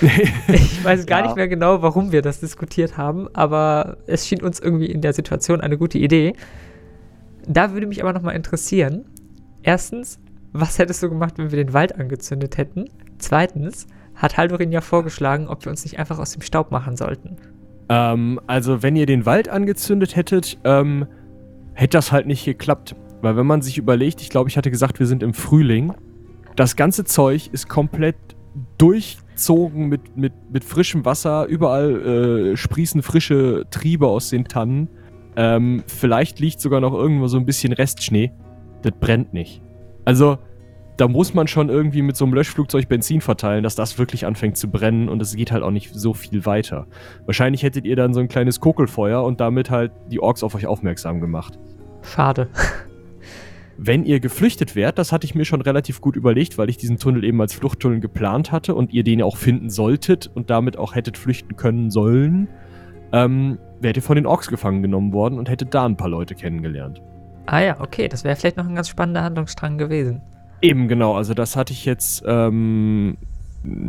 ich 0.48 0.84
weiß 0.84 1.06
gar 1.06 1.20
ja. 1.20 1.26
nicht 1.26 1.36
mehr 1.36 1.48
genau, 1.48 1.82
warum 1.82 2.12
wir 2.12 2.22
das 2.22 2.40
diskutiert 2.40 2.96
haben, 2.96 3.28
aber 3.34 3.98
es 4.06 4.26
schien 4.26 4.42
uns 4.42 4.60
irgendwie 4.60 4.86
in 4.86 5.00
der 5.00 5.12
Situation 5.12 5.60
eine 5.60 5.76
gute 5.76 5.98
Idee. 5.98 6.34
Da 7.46 7.72
würde 7.72 7.86
mich 7.86 8.02
aber 8.02 8.12
nochmal 8.12 8.36
interessieren. 8.36 9.04
Erstens, 9.62 10.20
was 10.52 10.78
hättest 10.78 11.02
du 11.02 11.08
gemacht, 11.08 11.34
wenn 11.36 11.50
wir 11.50 11.64
den 11.64 11.72
Wald 11.72 11.98
angezündet 11.98 12.58
hätten? 12.58 12.88
Zweitens, 13.18 13.86
hat 14.14 14.36
Haldorin 14.36 14.72
ja 14.72 14.80
vorgeschlagen, 14.80 15.48
ob 15.48 15.64
wir 15.64 15.70
uns 15.70 15.84
nicht 15.84 15.98
einfach 15.98 16.18
aus 16.18 16.32
dem 16.32 16.42
Staub 16.42 16.70
machen 16.70 16.96
sollten. 16.96 17.36
Ähm, 17.88 18.40
also, 18.46 18.82
wenn 18.82 18.96
ihr 18.96 19.06
den 19.06 19.26
Wald 19.26 19.48
angezündet 19.48 20.16
hättet, 20.16 20.58
ähm, 20.64 21.06
hätte 21.74 21.98
das 21.98 22.12
halt 22.12 22.26
nicht 22.26 22.44
geklappt. 22.44 22.94
Weil 23.22 23.36
wenn 23.36 23.46
man 23.46 23.62
sich 23.62 23.78
überlegt, 23.78 24.20
ich 24.20 24.30
glaube, 24.30 24.48
ich 24.48 24.56
hatte 24.56 24.70
gesagt, 24.70 24.98
wir 24.98 25.06
sind 25.06 25.22
im 25.22 25.32
Frühling. 25.32 25.94
Das 26.56 26.76
ganze 26.76 27.04
Zeug 27.04 27.48
ist 27.52 27.68
komplett 27.68 28.16
durchzogen 28.78 29.88
mit, 29.88 30.16
mit, 30.16 30.32
mit 30.52 30.64
frischem 30.64 31.04
Wasser. 31.04 31.46
Überall 31.46 32.52
äh, 32.52 32.56
sprießen 32.56 33.02
frische 33.02 33.64
Triebe 33.70 34.06
aus 34.06 34.30
den 34.30 34.44
Tannen. 34.44 34.88
Ähm, 35.36 35.82
vielleicht 35.86 36.40
liegt 36.40 36.60
sogar 36.60 36.80
noch 36.80 36.92
irgendwo 36.92 37.26
so 37.28 37.38
ein 37.38 37.46
bisschen 37.46 37.72
Restschnee. 37.72 38.32
Das 38.82 38.92
brennt 39.00 39.32
nicht. 39.32 39.62
Also, 40.04 40.38
da 41.02 41.08
muss 41.08 41.34
man 41.34 41.48
schon 41.48 41.68
irgendwie 41.68 42.00
mit 42.00 42.16
so 42.16 42.24
einem 42.24 42.32
Löschflugzeug 42.34 42.88
Benzin 42.88 43.20
verteilen, 43.20 43.64
dass 43.64 43.74
das 43.74 43.98
wirklich 43.98 44.24
anfängt 44.24 44.56
zu 44.56 44.70
brennen 44.70 45.08
und 45.08 45.20
es 45.20 45.34
geht 45.34 45.50
halt 45.50 45.64
auch 45.64 45.72
nicht 45.72 45.92
so 45.92 46.14
viel 46.14 46.46
weiter. 46.46 46.86
Wahrscheinlich 47.26 47.64
hättet 47.64 47.86
ihr 47.86 47.96
dann 47.96 48.14
so 48.14 48.20
ein 48.20 48.28
kleines 48.28 48.60
Kokelfeuer 48.60 49.24
und 49.24 49.40
damit 49.40 49.68
halt 49.68 49.90
die 50.12 50.20
Orks 50.20 50.44
auf 50.44 50.54
euch 50.54 50.68
aufmerksam 50.68 51.20
gemacht. 51.20 51.58
Schade. 52.02 52.46
Wenn 53.76 54.04
ihr 54.04 54.20
geflüchtet 54.20 54.76
wärt, 54.76 54.96
das 54.96 55.10
hatte 55.10 55.24
ich 55.24 55.34
mir 55.34 55.44
schon 55.44 55.60
relativ 55.60 56.00
gut 56.00 56.14
überlegt, 56.14 56.56
weil 56.56 56.70
ich 56.70 56.76
diesen 56.76 56.98
Tunnel 56.98 57.24
eben 57.24 57.40
als 57.40 57.52
Fluchttunnel 57.52 57.98
geplant 57.98 58.52
hatte 58.52 58.76
und 58.76 58.92
ihr 58.92 59.02
den 59.02 59.18
ja 59.18 59.24
auch 59.24 59.38
finden 59.38 59.70
solltet 59.70 60.30
und 60.32 60.50
damit 60.50 60.78
auch 60.78 60.94
hättet 60.94 61.18
flüchten 61.18 61.56
können 61.56 61.90
sollen, 61.90 62.46
ähm, 63.12 63.58
wärt 63.80 63.96
ihr 63.96 64.04
von 64.04 64.14
den 64.14 64.26
Orks 64.26 64.46
gefangen 64.46 64.82
genommen 64.82 65.12
worden 65.12 65.40
und 65.40 65.48
hättet 65.48 65.74
da 65.74 65.84
ein 65.84 65.96
paar 65.96 66.08
Leute 66.08 66.36
kennengelernt. 66.36 67.02
Ah 67.46 67.58
ja, 67.58 67.80
okay, 67.80 68.06
das 68.06 68.22
wäre 68.22 68.36
vielleicht 68.36 68.56
noch 68.56 68.68
ein 68.68 68.76
ganz 68.76 68.88
spannender 68.88 69.24
Handlungsstrang 69.24 69.78
gewesen. 69.78 70.22
Eben, 70.62 70.86
genau. 70.86 71.14
Also 71.14 71.34
das 71.34 71.56
hatte 71.56 71.72
ich 71.72 71.84
jetzt, 71.84 72.22
ähm, 72.24 73.16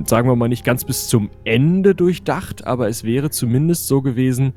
sagen 0.05 0.27
wir 0.27 0.36
mal, 0.36 0.49
nicht 0.49 0.65
ganz 0.65 0.83
bis 0.83 1.07
zum 1.07 1.29
Ende 1.43 1.93
durchdacht, 1.93 2.65
aber 2.65 2.89
es 2.89 3.03
wäre 3.03 3.29
zumindest 3.29 3.88
so 3.88 4.01
gewesen, 4.01 4.53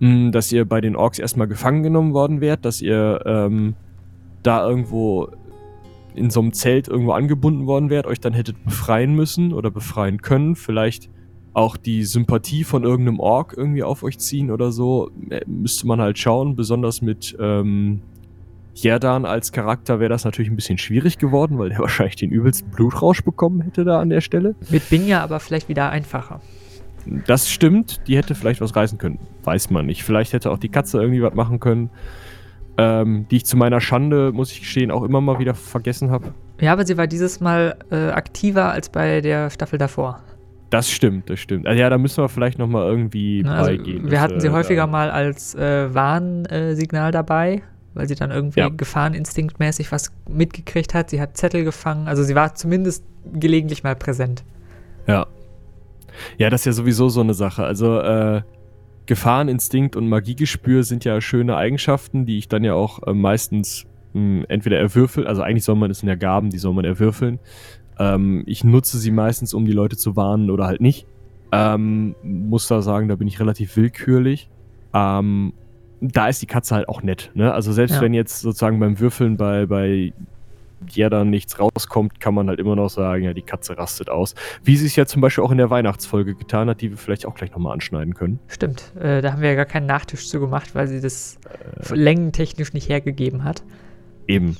mh, 0.00 0.08
hm, 0.08 0.32
dass 0.32 0.50
ihr 0.50 0.64
bei 0.64 0.80
den 0.80 0.96
Orks 0.96 1.20
erstmal 1.20 1.46
gefangen 1.46 1.84
genommen 1.84 2.12
worden 2.12 2.40
wärt, 2.40 2.64
dass 2.64 2.82
ihr 2.82 3.20
ähm, 3.24 3.76
da 4.42 4.68
irgendwo 4.68 5.28
in 6.16 6.28
so 6.30 6.40
einem 6.40 6.52
Zelt 6.52 6.88
irgendwo 6.88 7.12
angebunden 7.12 7.66
worden 7.66 7.88
wärt, 7.88 8.06
euch 8.06 8.20
dann 8.20 8.32
hättet 8.32 8.64
befreien 8.64 9.14
müssen 9.14 9.52
oder 9.52 9.70
befreien 9.70 10.20
können, 10.20 10.56
vielleicht 10.56 11.08
auch 11.52 11.76
die 11.76 12.04
Sympathie 12.04 12.64
von 12.64 12.82
irgendeinem 12.82 13.20
Ork 13.20 13.54
irgendwie 13.56 13.84
auf 13.84 14.02
euch 14.02 14.18
ziehen 14.18 14.50
oder 14.50 14.72
so, 14.72 15.10
äh, 15.30 15.40
müsste 15.46 15.86
man 15.86 16.00
halt 16.00 16.18
schauen, 16.18 16.56
besonders 16.56 17.00
mit 17.00 17.36
ähm, 17.40 18.00
Jerdan 18.82 19.24
als 19.24 19.52
Charakter 19.52 20.00
wäre 20.00 20.10
das 20.10 20.24
natürlich 20.24 20.50
ein 20.50 20.56
bisschen 20.56 20.78
schwierig 20.78 21.18
geworden, 21.18 21.58
weil 21.58 21.70
der 21.70 21.78
wahrscheinlich 21.80 22.16
den 22.16 22.30
übelsten 22.30 22.70
Blutrausch 22.70 23.22
bekommen 23.22 23.60
hätte 23.62 23.84
da 23.84 24.00
an 24.00 24.10
der 24.10 24.20
Stelle. 24.20 24.54
Mit 24.70 24.88
Binja 24.90 25.22
aber 25.22 25.40
vielleicht 25.40 25.68
wieder 25.68 25.90
einfacher. 25.90 26.40
Das 27.26 27.50
stimmt, 27.50 28.06
die 28.06 28.16
hätte 28.16 28.34
vielleicht 28.34 28.60
was 28.60 28.76
reißen 28.76 28.98
können. 28.98 29.18
Weiß 29.44 29.70
man 29.70 29.86
nicht. 29.86 30.04
Vielleicht 30.04 30.32
hätte 30.32 30.50
auch 30.50 30.58
die 30.58 30.68
Katze 30.68 31.00
irgendwie 31.00 31.22
was 31.22 31.34
machen 31.34 31.60
können. 31.60 31.90
Ähm, 32.76 33.26
die 33.30 33.36
ich 33.36 33.46
zu 33.46 33.56
meiner 33.56 33.80
Schande, 33.80 34.32
muss 34.32 34.52
ich 34.52 34.60
gestehen, 34.60 34.90
auch 34.90 35.02
immer 35.02 35.20
mal 35.20 35.38
wieder 35.38 35.54
vergessen 35.54 36.10
habe. 36.10 36.32
Ja, 36.60 36.72
aber 36.72 36.86
sie 36.86 36.96
war 36.96 37.06
dieses 37.06 37.40
Mal 37.40 37.76
äh, 37.90 38.10
aktiver 38.10 38.70
als 38.70 38.88
bei 38.88 39.20
der 39.20 39.50
Staffel 39.50 39.78
davor. 39.78 40.22
Das 40.70 40.88
stimmt, 40.88 41.28
das 41.28 41.40
stimmt. 41.40 41.66
Also 41.66 41.80
ja, 41.80 41.90
da 41.90 41.98
müssen 41.98 42.22
wir 42.22 42.28
vielleicht 42.28 42.58
noch 42.58 42.68
mal 42.68 42.86
irgendwie 42.86 43.42
Na, 43.44 43.56
also 43.56 43.70
beigehen. 43.70 44.10
Wir 44.10 44.20
hatten 44.20 44.40
sie 44.40 44.46
äh, 44.46 44.52
häufiger 44.52 44.86
mal 44.86 45.10
als 45.10 45.54
äh, 45.56 45.92
Warnsignal 45.92 47.10
dabei, 47.10 47.62
weil 47.94 48.08
sie 48.08 48.14
dann 48.14 48.30
irgendwie 48.30 48.60
ja. 48.60 48.68
gefahreninstinktmäßig 48.68 49.92
was 49.92 50.12
mitgekriegt 50.28 50.94
hat. 50.94 51.10
Sie 51.10 51.20
hat 51.20 51.36
Zettel 51.36 51.64
gefangen, 51.64 52.08
also 52.08 52.22
sie 52.22 52.34
war 52.34 52.54
zumindest 52.54 53.04
gelegentlich 53.32 53.82
mal 53.82 53.96
präsent. 53.96 54.44
Ja. 55.06 55.26
Ja, 56.38 56.50
das 56.50 56.62
ist 56.62 56.66
ja 56.66 56.72
sowieso 56.72 57.08
so 57.08 57.20
eine 57.20 57.34
Sache. 57.34 57.64
Also 57.64 58.00
äh, 58.00 58.42
Gefahreninstinkt 59.06 59.96
und 59.96 60.08
Magiegespür 60.08 60.84
sind 60.84 61.04
ja 61.04 61.20
schöne 61.20 61.56
Eigenschaften, 61.56 62.26
die 62.26 62.38
ich 62.38 62.48
dann 62.48 62.62
ja 62.64 62.74
auch 62.74 63.02
äh, 63.06 63.12
meistens 63.12 63.86
mh, 64.12 64.20
hm, 64.20 64.46
entweder 64.48 64.78
erwürfel, 64.78 65.26
also 65.26 65.42
eigentlich 65.42 65.64
soll 65.64 65.76
man, 65.76 65.90
es 65.90 66.00
sind 66.00 66.08
ja 66.08 66.14
Gaben, 66.14 66.50
die 66.50 66.58
soll 66.58 66.74
man 66.74 66.84
erwürfeln. 66.84 67.38
Ähm, 67.98 68.44
ich 68.46 68.64
nutze 68.64 68.98
sie 68.98 69.10
meistens, 69.10 69.54
um 69.54 69.64
die 69.64 69.72
Leute 69.72 69.96
zu 69.96 70.16
warnen 70.16 70.50
oder 70.50 70.66
halt 70.66 70.80
nicht. 70.80 71.06
Ähm, 71.52 72.14
muss 72.22 72.68
da 72.68 72.82
sagen, 72.82 73.08
da 73.08 73.16
bin 73.16 73.26
ich 73.26 73.40
relativ 73.40 73.76
willkürlich. 73.76 74.48
Ähm, 74.94 75.52
da 76.00 76.28
ist 76.28 76.42
die 76.42 76.46
Katze 76.46 76.74
halt 76.74 76.88
auch 76.88 77.02
nett. 77.02 77.30
Ne? 77.34 77.52
Also 77.52 77.72
selbst 77.72 77.96
ja. 77.96 78.00
wenn 78.00 78.14
jetzt 78.14 78.40
sozusagen 78.40 78.80
beim 78.80 78.98
Würfeln 78.98 79.36
bei, 79.36 79.66
bei 79.66 80.12
jeder 80.88 81.24
nichts 81.24 81.58
rauskommt, 81.58 82.20
kann 82.20 82.34
man 82.34 82.48
halt 82.48 82.58
immer 82.58 82.74
noch 82.74 82.88
sagen, 82.88 83.24
ja, 83.24 83.34
die 83.34 83.42
Katze 83.42 83.76
rastet 83.76 84.08
aus. 84.08 84.34
Wie 84.64 84.76
sie 84.76 84.86
es 84.86 84.96
ja 84.96 85.04
zum 85.04 85.20
Beispiel 85.20 85.44
auch 85.44 85.50
in 85.50 85.58
der 85.58 85.68
Weihnachtsfolge 85.68 86.34
getan 86.34 86.68
hat, 86.70 86.80
die 86.80 86.90
wir 86.90 86.96
vielleicht 86.96 87.26
auch 87.26 87.34
gleich 87.34 87.52
nochmal 87.52 87.74
anschneiden 87.74 88.14
können. 88.14 88.38
Stimmt, 88.48 88.92
äh, 88.98 89.20
da 89.20 89.32
haben 89.32 89.42
wir 89.42 89.50
ja 89.50 89.56
gar 89.56 89.66
keinen 89.66 89.86
Nachtisch 89.86 90.28
zu 90.28 90.40
gemacht, 90.40 90.74
weil 90.74 90.88
sie 90.88 91.00
das 91.00 91.38
äh, 91.90 91.94
längentechnisch 91.94 92.72
nicht 92.72 92.88
hergegeben 92.88 93.44
hat. 93.44 93.62
Eben. 94.26 94.56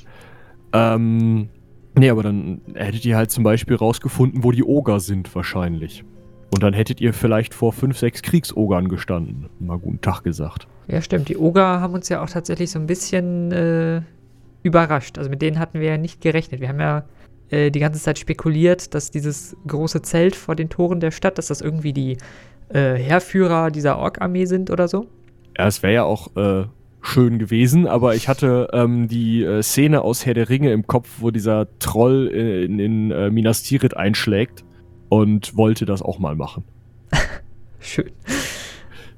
Ähm, 0.73 1.49
nee, 1.95 2.09
aber 2.09 2.23
dann 2.23 2.61
hättet 2.75 3.03
ihr 3.05 3.17
halt 3.17 3.31
zum 3.31 3.43
Beispiel 3.43 3.75
rausgefunden, 3.75 4.43
wo 4.43 4.51
die 4.51 4.63
Oger 4.63 4.99
sind 4.99 5.33
wahrscheinlich. 5.33 6.03
Und 6.53 6.61
dann 6.61 6.73
hättet 6.73 7.01
ihr 7.01 7.13
vielleicht 7.13 7.53
vor 7.53 7.73
fünf, 7.73 7.97
sechs 7.97 8.21
Kriegsogern 8.21 8.89
gestanden. 8.89 9.49
Mal 9.59 9.79
guten 9.79 10.01
Tag 10.01 10.23
gesagt. 10.23 10.67
Ja, 10.87 11.01
stimmt. 11.01 11.29
Die 11.29 11.37
Oger 11.37 11.79
haben 11.81 11.93
uns 11.93 12.09
ja 12.09 12.23
auch 12.23 12.29
tatsächlich 12.29 12.71
so 12.71 12.79
ein 12.79 12.87
bisschen 12.87 13.51
äh, 13.51 14.01
überrascht. 14.63 15.17
Also 15.17 15.29
mit 15.29 15.41
denen 15.41 15.59
hatten 15.59 15.79
wir 15.79 15.87
ja 15.87 15.97
nicht 15.97 16.21
gerechnet. 16.21 16.61
Wir 16.61 16.69
haben 16.69 16.79
ja 16.79 17.03
äh, 17.49 17.71
die 17.71 17.79
ganze 17.79 17.99
Zeit 17.99 18.19
spekuliert, 18.19 18.93
dass 18.93 19.11
dieses 19.11 19.55
große 19.67 20.01
Zelt 20.01 20.35
vor 20.35 20.55
den 20.55 20.69
Toren 20.69 20.99
der 20.99 21.11
Stadt, 21.11 21.37
dass 21.37 21.47
das 21.47 21.61
irgendwie 21.61 21.93
die 21.93 22.17
äh, 22.69 22.95
Heerführer 22.95 23.71
dieser 23.71 23.97
Ork-Armee 23.97 24.45
sind 24.45 24.69
oder 24.69 24.87
so. 24.87 25.07
Ja, 25.57 25.67
es 25.67 25.83
wäre 25.83 25.93
ja 25.93 26.03
auch 26.03 26.35
äh, 26.35 26.65
schön 27.01 27.39
gewesen, 27.39 27.87
aber 27.87 28.15
ich 28.15 28.27
hatte 28.27 28.69
ähm, 28.73 29.07
die 29.07 29.43
äh, 29.43 29.61
Szene 29.61 30.01
aus 30.01 30.25
Herr 30.25 30.33
der 30.33 30.49
Ringe 30.49 30.71
im 30.71 30.87
Kopf, 30.87 31.09
wo 31.19 31.31
dieser 31.31 31.67
Troll 31.79 32.27
in, 32.27 32.79
in 32.79 33.11
äh, 33.11 33.29
Minas 33.29 33.63
Tirith 33.63 33.95
einschlägt 33.95 34.63
und 35.09 35.57
wollte 35.57 35.85
das 35.85 36.01
auch 36.01 36.19
mal 36.19 36.35
machen. 36.35 36.63
Schön. 37.79 38.11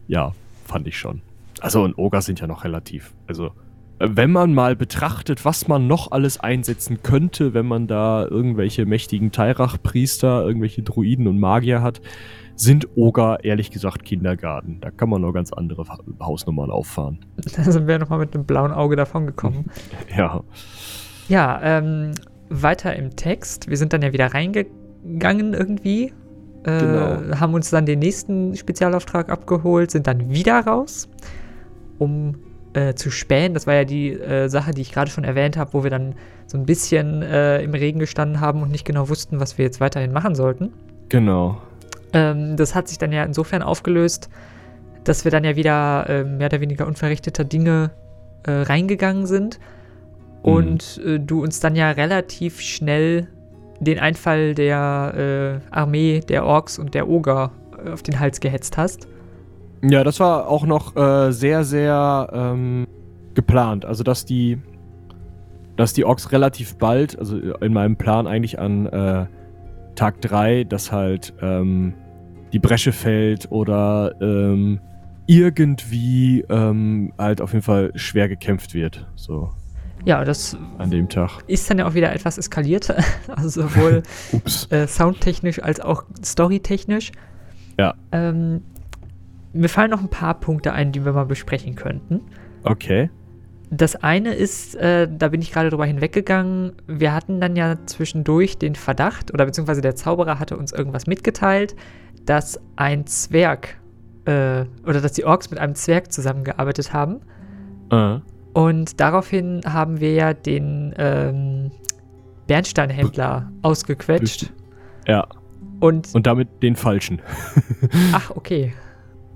Ja, 0.08 0.34
fand 0.66 0.88
ich 0.88 0.98
schon. 0.98 1.22
Also 1.64 1.84
und 1.84 1.98
Oger 1.98 2.22
sind 2.22 2.40
ja 2.40 2.48
noch 2.48 2.64
relativ. 2.64 3.14
Also 3.28 3.52
wenn 4.00 4.32
man 4.32 4.54
mal 4.54 4.76
betrachtet, 4.76 5.46
was 5.46 5.68
man 5.68 5.88
noch 5.88 6.12
alles 6.12 6.40
einsetzen 6.40 7.02
könnte, 7.04 7.54
wenn 7.54 7.66
man 7.66 7.88
da 7.88 8.26
irgendwelche 8.26 8.86
mächtigen 8.86 9.32
Tairach-Priester, 9.32 10.46
irgendwelche 10.46 10.84
Druiden 10.84 11.28
und 11.28 11.40
Magier 11.40 11.82
hat, 11.82 12.02
sind 12.56 12.88
Oger 12.96 13.44
ehrlich 13.44 13.72
gesagt 13.72 14.04
Kindergarten. 14.04 14.80
Da 14.82 14.92
kann 14.92 15.10
man 15.10 15.22
noch 15.22 15.32
ganz 15.32 15.54
andere 15.54 15.86
Hausnummern 16.20 16.70
auffahren. 16.70 17.20
Da 17.56 17.64
sind 17.64 17.88
wir 17.88 17.98
nochmal 17.98 18.20
mit 18.20 18.36
einem 18.36 18.46
blauen 18.46 18.72
Auge 18.72 18.96
davon 18.96 19.26
gekommen. 19.26 19.72
ja. 20.18 20.44
Ja, 21.30 21.60
ähm, 21.64 22.12
weiter 22.50 22.96
im 22.96 23.16
Text. 23.16 23.70
Wir 23.70 23.78
sind 23.78 23.94
dann 23.94 24.02
ja 24.02 24.12
wieder 24.12 24.34
reingegangen 24.34 24.84
gegangen 25.04 25.54
irgendwie. 25.54 26.14
Äh, 26.64 26.80
genau. 26.80 27.40
Haben 27.40 27.54
uns 27.54 27.70
dann 27.70 27.86
den 27.86 28.00
nächsten 28.00 28.56
Spezialauftrag 28.56 29.30
abgeholt, 29.30 29.92
sind 29.92 30.08
dann 30.08 30.30
wieder 30.30 30.62
raus, 30.62 31.10
um 32.00 32.36
äh, 32.74 32.94
zu 32.96 33.12
spähen. 33.12 33.54
Das 33.54 33.68
war 33.68 33.76
ja 33.76 33.84
die 33.84 34.12
äh, 34.12 34.48
Sache, 34.48 34.72
die 34.72 34.82
ich 34.82 34.92
gerade 34.92 35.12
schon 35.12 35.24
erwähnt 35.24 35.58
habe, 35.58 35.74
wo 35.74 35.84
wir 35.84 35.92
dann 35.92 36.16
so 36.48 36.58
ein 36.58 36.66
bisschen 36.66 37.22
äh, 37.22 37.62
im 37.62 37.74
Regen 37.74 38.00
gestanden 38.00 38.42
haben 38.42 38.62
und 38.62 38.72
nicht 38.72 38.86
genau 38.86 39.10
wussten, 39.10 39.40
was 39.40 39.58
wir 39.58 39.66
jetzt 39.66 39.80
weiterhin 39.80 40.12
machen 40.12 40.36
sollten. 40.36 40.72
Genau. 41.10 41.62
Ähm, 42.14 42.58
das 42.58 42.76
hat 42.76 42.88
sich 42.88 42.98
dann 42.98 43.12
ja 43.12 43.24
insofern 43.24 43.62
aufgelöst, 43.62 44.30
dass 45.04 45.24
wir 45.24 45.32
dann 45.32 45.44
ja 45.44 45.56
wieder 45.56 46.06
äh, 46.10 46.24
mehr 46.24 46.48
oder 46.48 46.62
weniger 46.62 46.88
unverrichteter 46.88 47.44
Dinge 47.44 47.92
äh, 48.44 48.52
reingegangen 48.52 49.26
sind 49.26 49.60
mhm. 50.44 50.52
und 50.52 51.02
du 51.20 51.42
uns 51.42 51.60
dann 51.60 51.76
ja 51.76 51.92
relativ 51.92 52.62
schnell 52.62 53.28
den 53.80 54.00
Einfall 54.00 54.56
der 54.56 55.62
äh, 55.72 55.76
Armee 55.76 56.22
der 56.22 56.46
Orks 56.46 56.80
und 56.80 56.94
der 56.94 57.08
Oger 57.08 57.52
äh, 57.86 57.92
auf 57.92 58.04
den 58.04 58.20
Hals 58.20 58.40
gehetzt 58.40 58.78
hast. 58.78 59.08
Ja, 59.84 60.04
das 60.04 60.20
war 60.20 60.48
auch 60.48 60.66
noch 60.66 60.96
äh, 60.96 61.32
sehr, 61.32 61.64
sehr 61.66 62.30
ähm, 62.32 62.88
geplant. 63.34 63.86
Also, 63.86 64.04
dass 64.04 64.24
die, 64.24 64.58
dass 65.76 65.94
die 65.94 66.06
Orks 66.06 66.32
relativ 66.32 66.78
bald, 66.78 67.20
also 67.20 67.38
in 67.38 67.74
meinem 67.74 67.98
Plan 67.98 68.26
eigentlich 68.26 68.60
an 68.60 68.86
äh, 68.86 69.26
Tag 69.96 70.22
3, 70.22 70.64
dass 70.64 70.92
halt 70.92 71.34
ähm, 71.42 71.94
die 72.54 72.60
Bresche 72.60 72.94
fällt 72.94 73.52
oder 73.52 74.16
ähm, 74.22 74.80
irgendwie 75.28 76.46
ähm, 76.50 77.14
halt 77.18 77.42
auf 77.42 77.52
jeden 77.54 77.64
Fall 77.64 77.92
schwer 77.96 78.30
gekämpft 78.30 78.74
wird. 78.74 79.08
So. 79.16 79.52
Ja, 80.06 80.24
das 80.26 80.58
an 80.78 80.92
dem 80.92 81.08
Tag 81.08 81.44
ist 81.48 81.70
dann 81.70 81.80
ja 81.80 81.88
auch 81.88 81.94
wieder 81.94 82.14
etwas 82.14 82.38
eskaliert, 82.38 82.94
also 83.36 83.64
sowohl 83.64 84.04
äh, 84.70 84.88
soundtechnisch 84.88 85.62
als 85.62 85.80
auch 85.80 86.04
storytechnisch. 86.24 87.12
Ja. 87.80 87.96
Ähm, 88.12 88.62
mir 89.54 89.70
fallen 89.70 89.92
noch 89.92 90.02
ein 90.02 90.10
paar 90.10 90.40
Punkte 90.40 90.74
ein, 90.74 90.92
die 90.92 91.06
wir 91.06 91.14
mal 91.14 91.26
besprechen 91.26 91.76
könnten. 91.76 92.22
Okay. 92.64 93.10
Das 93.70 93.96
eine 93.96 94.34
ist, 94.34 94.76
äh, 94.76 95.08
da 95.10 95.30
bin 95.30 95.42
ich 95.42 95.52
gerade 95.52 95.70
drüber 95.70 95.86
hinweggegangen, 95.86 96.74
wir 96.86 97.14
hatten 97.14 97.42
dann 97.42 97.56
ja 97.56 97.78
zwischendurch 97.86 98.58
den 98.58 98.76
Verdacht, 98.76 99.34
oder 99.34 99.46
beziehungsweise 99.46 99.82
der 99.82 99.96
Zauberer 99.96 100.38
hatte 100.38 100.58
uns 100.58 100.72
irgendwas 100.72 101.08
mitgeteilt, 101.08 101.76
dass 102.26 102.60
ein 102.76 103.08
Zwerg, 103.08 103.80
äh, 104.26 104.66
oder 104.86 105.02
dass 105.02 105.14
die 105.14 105.26
Orks 105.26 105.50
mit 105.50 105.60
einem 105.60 105.76
Zwerg 105.76 106.12
zusammengearbeitet 106.12 106.94
haben. 106.94 107.22
Uh. 107.92 108.20
Und 108.54 109.00
daraufhin 109.00 109.62
haben 109.66 110.00
wir 110.00 110.14
ja 110.14 110.34
den 110.34 110.94
ähm, 110.98 111.72
Bernsteinhändler 112.46 113.52
ausgequetscht. 113.64 114.54
Ja. 115.08 115.28
Und, 115.80 116.14
und 116.14 116.28
damit 116.28 116.62
den 116.62 116.76
falschen. 116.76 117.22
Ach, 118.14 118.30
okay. 118.30 118.74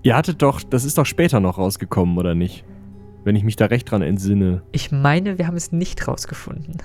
Ihr 0.07 0.15
hattet 0.15 0.41
doch, 0.41 0.63
das 0.63 0.85
ist 0.85 0.97
doch 0.97 1.05
später 1.05 1.41
noch 1.41 1.57
rausgekommen, 1.57 2.17
oder 2.17 2.33
nicht? 2.33 2.63
Wenn 3.25 3.35
ich 3.35 3.43
mich 3.43 3.57
da 3.57 3.65
recht 3.65 3.91
dran 3.91 4.01
entsinne. 4.01 4.61
Ich 4.71 4.89
meine, 4.89 5.37
wir 5.37 5.47
haben 5.47 5.57
es 5.57 5.73
nicht 5.73 6.07
rausgefunden. 6.07 6.77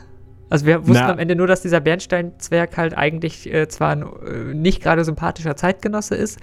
Also 0.50 0.66
wir 0.66 0.88
wussten 0.88 1.04
Na. 1.04 1.12
am 1.12 1.20
Ende 1.20 1.36
nur, 1.36 1.46
dass 1.46 1.62
dieser 1.62 1.78
Bernsteinzwerg 1.78 2.76
halt 2.76 2.98
eigentlich 2.98 3.48
äh, 3.48 3.68
zwar 3.68 3.90
ein 3.90 4.02
äh, 4.02 4.54
nicht 4.54 4.82
gerade 4.82 5.04
sympathischer 5.04 5.54
Zeitgenosse 5.54 6.16
ist, 6.16 6.40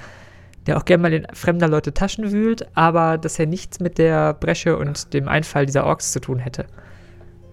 der 0.67 0.77
auch 0.77 0.85
gerne 0.85 1.01
mal 1.01 1.11
in 1.11 1.27
fremder 1.33 1.67
Leute 1.67 1.93
Taschen 1.93 2.31
wühlt, 2.31 2.65
aber 2.77 3.17
dass 3.17 3.37
er 3.39 3.45
nichts 3.45 3.81
mit 3.81 3.97
der 3.97 4.33
Bresche 4.33 4.77
und 4.77 5.13
dem 5.13 5.27
Einfall 5.27 5.65
dieser 5.65 5.85
Orks 5.85 6.13
zu 6.13 6.21
tun 6.21 6.39
hätte. 6.39 6.65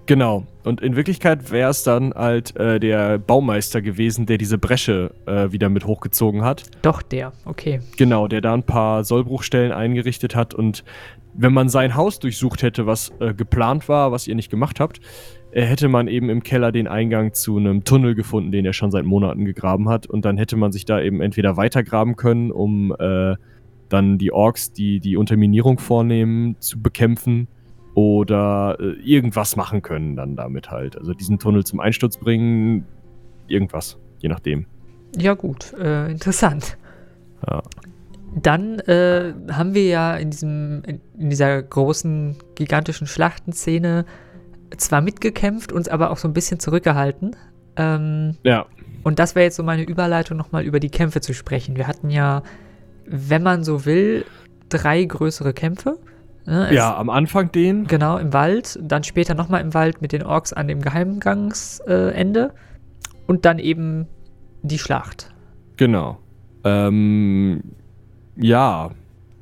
Genau. 0.06 0.46
Und 0.64 0.80
in 0.80 0.96
Wirklichkeit 0.96 1.50
wäre 1.50 1.70
es 1.70 1.82
dann 1.82 2.14
halt 2.14 2.56
äh, 2.56 2.78
der 2.78 3.18
Baumeister 3.18 3.82
gewesen, 3.82 4.26
der 4.26 4.38
diese 4.38 4.56
Bresche 4.56 5.12
äh, 5.26 5.50
wieder 5.52 5.68
mit 5.68 5.84
hochgezogen 5.84 6.42
hat. 6.44 6.64
Doch 6.82 7.02
der, 7.02 7.32
okay. 7.44 7.80
Genau, 7.96 8.28
der 8.28 8.40
da 8.40 8.54
ein 8.54 8.62
paar 8.62 9.04
Sollbruchstellen 9.04 9.72
eingerichtet 9.72 10.36
hat. 10.36 10.54
Und 10.54 10.84
wenn 11.34 11.52
man 11.52 11.68
sein 11.68 11.96
Haus 11.96 12.20
durchsucht 12.20 12.62
hätte, 12.62 12.86
was 12.86 13.12
äh, 13.20 13.34
geplant 13.34 13.88
war, 13.88 14.12
was 14.12 14.26
ihr 14.28 14.36
nicht 14.36 14.50
gemacht 14.50 14.80
habt, 14.80 15.00
äh, 15.50 15.62
hätte 15.62 15.88
man 15.88 16.06
eben 16.06 16.30
im 16.30 16.42
Keller 16.42 16.70
den 16.70 16.86
Eingang 16.86 17.32
zu 17.32 17.56
einem 17.56 17.82
Tunnel 17.82 18.14
gefunden, 18.14 18.52
den 18.52 18.64
er 18.64 18.72
schon 18.72 18.92
seit 18.92 19.04
Monaten 19.04 19.44
gegraben 19.44 19.88
hat. 19.88 20.06
Und 20.06 20.24
dann 20.24 20.36
hätte 20.36 20.56
man 20.56 20.70
sich 20.70 20.84
da 20.84 21.00
eben 21.00 21.20
entweder 21.20 21.56
weitergraben 21.56 22.14
können, 22.14 22.52
um 22.52 22.94
äh, 22.98 23.34
dann 23.88 24.18
die 24.18 24.32
Orks, 24.32 24.72
die 24.72 25.00
die 25.00 25.16
Unterminierung 25.16 25.78
vornehmen, 25.78 26.56
zu 26.60 26.80
bekämpfen 26.80 27.48
oder 27.96 28.76
äh, 28.78 28.92
irgendwas 29.02 29.56
machen 29.56 29.80
können 29.80 30.16
dann 30.16 30.36
damit 30.36 30.70
halt. 30.70 30.98
Also 30.98 31.14
diesen 31.14 31.38
Tunnel 31.38 31.64
zum 31.64 31.80
Einsturz 31.80 32.18
bringen, 32.18 32.84
irgendwas, 33.48 33.98
je 34.18 34.28
nachdem. 34.28 34.66
Ja 35.16 35.32
gut, 35.32 35.72
äh, 35.72 36.10
interessant. 36.10 36.76
Ja. 37.48 37.62
Dann 38.34 38.80
äh, 38.80 39.32
haben 39.50 39.72
wir 39.72 39.86
ja 39.86 40.14
in, 40.16 40.30
diesem, 40.30 40.82
in, 40.84 41.30
dieser 41.30 41.62
großen, 41.62 42.36
gigantischen 42.54 43.06
Schlachtenszene 43.06 44.04
zwar 44.76 45.00
mitgekämpft, 45.00 45.72
uns 45.72 45.88
aber 45.88 46.10
auch 46.10 46.18
so 46.18 46.28
ein 46.28 46.34
bisschen 46.34 46.60
zurückgehalten. 46.60 47.34
Ähm, 47.76 48.36
Ja, 48.42 48.66
und 49.04 49.18
das 49.18 49.34
wäre 49.36 49.44
jetzt 49.44 49.56
so 49.56 49.62
meine 49.62 49.84
Überleitung, 49.84 50.36
nochmal 50.36 50.64
über 50.64 50.80
die 50.80 50.90
Kämpfe 50.90 51.22
zu 51.22 51.32
sprechen. 51.32 51.76
Wir 51.76 51.86
hatten 51.86 52.10
ja, 52.10 52.42
wenn 53.06 53.42
man 53.42 53.64
so 53.64 53.86
will, 53.86 54.26
drei 54.68 55.02
größere 55.04 55.54
Kämpfe. 55.54 55.96
Ne? 56.46 56.72
Ja, 56.72 56.96
am 56.96 57.10
Anfang 57.10 57.50
den. 57.52 57.86
Genau, 57.86 58.18
im 58.18 58.32
Wald, 58.32 58.78
dann 58.82 59.04
später 59.04 59.34
nochmal 59.34 59.60
im 59.60 59.74
Wald 59.74 60.00
mit 60.00 60.12
den 60.12 60.22
Orks 60.22 60.52
an 60.52 60.68
dem 60.68 60.80
Geheimgangsende 60.80 62.40
äh, 62.40 63.26
und 63.26 63.44
dann 63.44 63.58
eben 63.58 64.06
die 64.62 64.78
Schlacht. 64.78 65.34
Genau. 65.76 66.18
Ähm, 66.64 67.62
ja. 68.36 68.90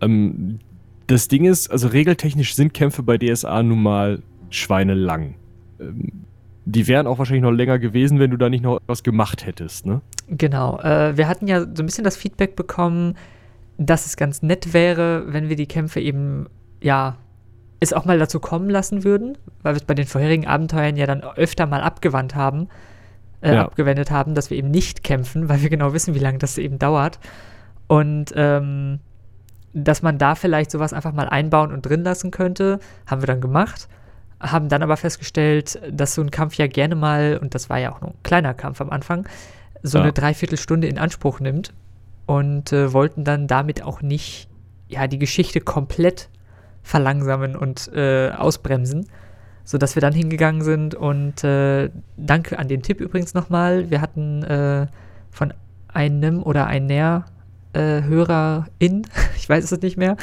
Ähm, 0.01 0.59
das 1.07 1.29
Ding 1.29 1.45
ist, 1.45 1.71
also 1.71 1.89
regeltechnisch 1.89 2.55
sind 2.55 2.73
Kämpfe 2.73 3.03
bei 3.03 3.19
DSA 3.19 3.63
nun 3.63 3.83
mal 3.83 4.23
schweinelang. 4.51 5.35
Ähm, 5.81 6.25
die 6.67 6.89
wären 6.89 7.07
auch 7.07 7.19
wahrscheinlich 7.19 7.43
noch 7.43 7.51
länger 7.51 7.79
gewesen, 7.79 8.19
wenn 8.19 8.31
du 8.31 8.39
da 8.39 8.49
nicht 8.49 8.63
noch 8.63 8.79
was 8.87 9.03
gemacht 9.03 9.45
hättest, 9.45 9.85
ne? 9.85 10.01
Genau. 10.29 10.79
Äh, 10.81 11.17
wir 11.17 11.29
hatten 11.29 11.47
ja 11.47 11.61
so 11.61 11.83
ein 11.83 11.87
bisschen 11.87 12.05
das 12.05 12.17
Feedback 12.17 12.57
bekommen, 12.57 13.17
dass 13.77 14.07
es 14.07 14.17
ganz 14.17 14.43
nett 14.43 14.73
wäre, 14.73 15.25
wenn 15.33 15.49
wir 15.49 15.57
die 15.57 15.67
Kämpfe 15.67 16.01
eben, 16.01 16.47
ja, 16.85 17.17
es 17.81 17.93
auch 17.93 18.05
mal 18.05 18.19
dazu 18.19 18.41
kommen 18.41 18.69
lassen 18.71 19.05
würden, 19.05 19.37
weil 19.63 19.75
wir 19.75 19.79
es 19.81 19.85
bei 19.87 19.95
den 19.95 20.07
vorherigen 20.07 20.47
Abenteuern 20.47 20.97
ja 20.97 21.07
dann 21.07 21.23
öfter 21.23 21.67
mal 21.67 21.81
abgewandt 21.81 22.35
haben, 22.35 22.69
äh, 23.41 23.55
Ja. 23.55 23.63
abgewendet 23.65 24.11
haben, 24.11 24.35
dass 24.35 24.51
wir 24.51 24.57
eben 24.59 24.71
nicht 24.71 25.03
kämpfen, 25.03 25.49
weil 25.49 25.63
wir 25.63 25.71
genau 25.71 25.93
wissen, 25.95 26.15
wie 26.15 26.19
lange 26.21 26.39
das 26.39 26.59
eben 26.59 26.79
dauert. 26.79 27.19
Und 27.87 28.33
ähm, 28.37 29.01
dass 29.73 30.03
man 30.03 30.19
da 30.19 30.35
vielleicht 30.35 30.71
sowas 30.71 30.93
einfach 30.93 31.13
mal 31.13 31.29
einbauen 31.29 31.73
und 31.73 31.83
drin 31.87 32.05
lassen 32.05 32.31
könnte, 32.31 32.79
haben 33.07 33.23
wir 33.23 33.27
dann 33.27 33.41
gemacht. 33.41 33.89
Haben 34.41 34.69
dann 34.69 34.83
aber 34.83 34.97
festgestellt, 34.97 35.81
dass 35.91 36.15
so 36.15 36.23
ein 36.23 36.31
Kampf 36.31 36.55
ja 36.57 36.67
gerne 36.67 36.95
mal, 36.95 37.39
und 37.41 37.55
das 37.55 37.71
war 37.71 37.79
ja 37.79 37.93
auch 37.93 38.01
nur 38.01 38.11
ein 38.11 38.23
kleiner 38.23 38.55
Kampf 38.55 38.81
am 38.81 38.91
Anfang, 38.91 39.27
so 39.83 39.99
Ja. 39.99 40.05
eine 40.05 40.13
Dreiviertelstunde 40.13 40.87
in 40.87 40.99
Anspruch 40.99 41.41
nimmt 41.41 41.73
und 42.27 42.73
äh, 42.73 42.93
wollten 42.93 43.25
dann 43.25 43.47
damit 43.47 43.83
auch 43.83 44.01
nicht 44.03 44.49
ja, 44.89 45.07
die 45.07 45.19
Geschichte 45.19 45.61
komplett 45.61 46.29
verlangsamen 46.85 47.57
und 47.57 47.91
äh, 47.93 48.31
ausbremsen, 48.31 49.09
sodass 49.65 49.97
wir 49.97 50.01
dann 50.01 50.13
hingegangen 50.13 50.63
sind 50.63 50.95
und 50.95 51.43
äh, 51.43 51.91
danke 52.17 52.59
an 52.59 52.69
den 52.69 52.83
Tipp 52.83 53.01
übrigens 53.01 53.35
nochmal. 53.35 53.91
Wir 53.91 54.01
hatten 54.01 54.45
äh, 54.45 54.87
von 55.31 55.53
einem 55.93 56.43
oder 56.43 56.67
einer 56.67 57.25
äh, 57.73 58.03
Hörerin, 58.03 59.07
ich 59.37 59.49
weiß 59.49 59.73
es 59.73 59.81
nicht 59.81 59.97
mehr, 59.97 60.17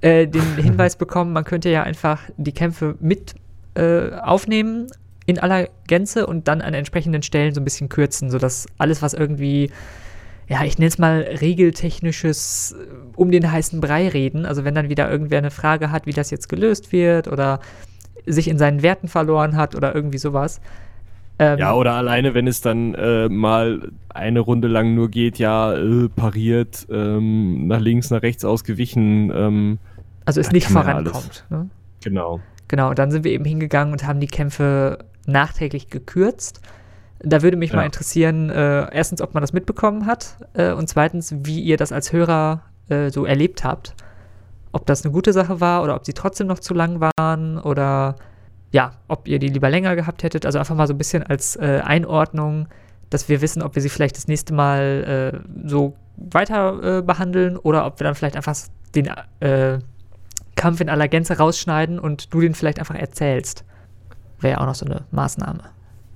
äh, 0.00 0.26
den 0.26 0.56
Hinweis 0.56 0.96
bekommen, 0.96 1.32
man 1.32 1.44
könnte 1.44 1.68
ja 1.68 1.82
einfach 1.82 2.22
die 2.36 2.52
Kämpfe 2.52 2.94
mit 3.00 3.34
äh, 3.74 4.12
aufnehmen 4.12 4.86
in 5.26 5.38
aller 5.38 5.68
Gänze 5.86 6.26
und 6.26 6.48
dann 6.48 6.60
an 6.60 6.74
entsprechenden 6.74 7.22
Stellen 7.22 7.54
so 7.54 7.60
ein 7.60 7.64
bisschen 7.64 7.88
kürzen, 7.88 8.30
sodass 8.30 8.66
alles, 8.78 9.02
was 9.02 9.14
irgendwie, 9.14 9.70
ja, 10.48 10.64
ich 10.64 10.78
nenne 10.78 10.88
es 10.88 10.98
mal 10.98 11.20
regeltechnisches 11.40 12.76
äh, 12.78 12.86
um 13.16 13.30
den 13.30 13.50
heißen 13.50 13.80
Brei 13.80 14.08
reden, 14.08 14.46
also 14.46 14.64
wenn 14.64 14.74
dann 14.74 14.88
wieder 14.88 15.10
irgendwer 15.10 15.38
eine 15.38 15.50
Frage 15.50 15.90
hat, 15.90 16.06
wie 16.06 16.12
das 16.12 16.30
jetzt 16.30 16.48
gelöst 16.48 16.92
wird 16.92 17.28
oder 17.28 17.60
sich 18.26 18.48
in 18.48 18.58
seinen 18.58 18.82
Werten 18.82 19.08
verloren 19.08 19.56
hat 19.56 19.74
oder 19.74 19.94
irgendwie 19.94 20.18
sowas. 20.18 20.60
Ähm, 21.38 21.58
Ja, 21.58 21.74
oder 21.74 21.94
alleine, 21.94 22.34
wenn 22.34 22.46
es 22.46 22.60
dann 22.60 22.94
äh, 22.94 23.28
mal 23.28 23.90
eine 24.08 24.40
Runde 24.40 24.68
lang 24.68 24.94
nur 24.94 25.10
geht, 25.10 25.38
ja, 25.38 25.74
äh, 25.74 26.08
pariert, 26.08 26.86
ähm, 26.90 27.66
nach 27.66 27.80
links, 27.80 28.10
nach 28.10 28.22
rechts 28.22 28.44
ausgewichen, 28.44 29.32
ähm, 29.34 29.78
also 30.24 30.40
es 30.40 30.52
nicht 30.52 30.68
vorankommt. 30.68 31.44
Ne? 31.50 31.68
genau. 32.02 32.40
Genau, 32.68 32.90
und 32.90 32.98
dann 32.98 33.10
sind 33.10 33.24
wir 33.24 33.32
eben 33.32 33.44
hingegangen 33.44 33.92
und 33.92 34.06
haben 34.06 34.20
die 34.20 34.26
Kämpfe 34.26 34.98
nachträglich 35.26 35.88
gekürzt. 35.88 36.60
Da 37.26 37.42
würde 37.42 37.56
mich 37.56 37.70
Ja. 37.70 37.76
mal 37.76 37.86
interessieren, 37.86 38.50
äh, 38.50 38.86
erstens, 38.94 39.22
ob 39.22 39.32
man 39.34 39.40
das 39.40 39.52
mitbekommen 39.52 40.06
hat 40.06 40.36
äh, 40.52 40.72
und 40.72 40.88
zweitens, 40.88 41.34
wie 41.44 41.60
ihr 41.60 41.76
das 41.76 41.90
als 41.90 42.12
Hörer 42.12 42.62
äh, 42.88 43.08
so 43.10 43.24
erlebt 43.24 43.64
habt. 43.64 43.94
Ob 44.72 44.84
das 44.86 45.04
eine 45.04 45.12
gute 45.12 45.32
Sache 45.32 45.60
war 45.60 45.82
oder 45.82 45.94
ob 45.96 46.04
sie 46.04 46.12
trotzdem 46.12 46.46
noch 46.48 46.58
zu 46.58 46.74
lang 46.74 47.00
waren 47.16 47.58
oder 47.58 48.16
ja, 48.72 48.92
ob 49.08 49.28
ihr 49.28 49.38
die 49.38 49.48
lieber 49.48 49.70
länger 49.70 49.94
gehabt 49.96 50.22
hättet. 50.22 50.44
Also 50.44 50.58
einfach 50.58 50.74
mal 50.74 50.86
so 50.86 50.94
ein 50.94 50.98
bisschen 50.98 51.22
als 51.22 51.56
äh, 51.56 51.80
Einordnung, 51.84 52.66
dass 53.08 53.28
wir 53.28 53.40
wissen, 53.40 53.62
ob 53.62 53.74
wir 53.76 53.82
sie 53.82 53.88
vielleicht 53.88 54.16
das 54.16 54.26
nächste 54.26 54.52
Mal 54.52 55.32
äh, 55.32 55.68
so 55.68 55.94
weiter 56.16 56.98
äh, 56.98 57.02
behandeln 57.02 57.56
oder 57.56 57.86
ob 57.86 58.00
wir 58.00 58.04
dann 58.04 58.14
vielleicht 58.14 58.36
einfach 58.36 58.56
den 58.94 59.10
Kampf 60.56 60.80
in 60.80 60.88
aller 60.88 61.08
Gänze 61.08 61.36
rausschneiden 61.36 61.98
und 61.98 62.32
du 62.32 62.40
den 62.40 62.54
vielleicht 62.54 62.78
einfach 62.78 62.94
erzählst. 62.94 63.64
Wäre 64.40 64.52
ja 64.54 64.60
auch 64.60 64.66
noch 64.66 64.74
so 64.76 64.86
eine 64.86 65.02
Maßnahme. 65.10 65.60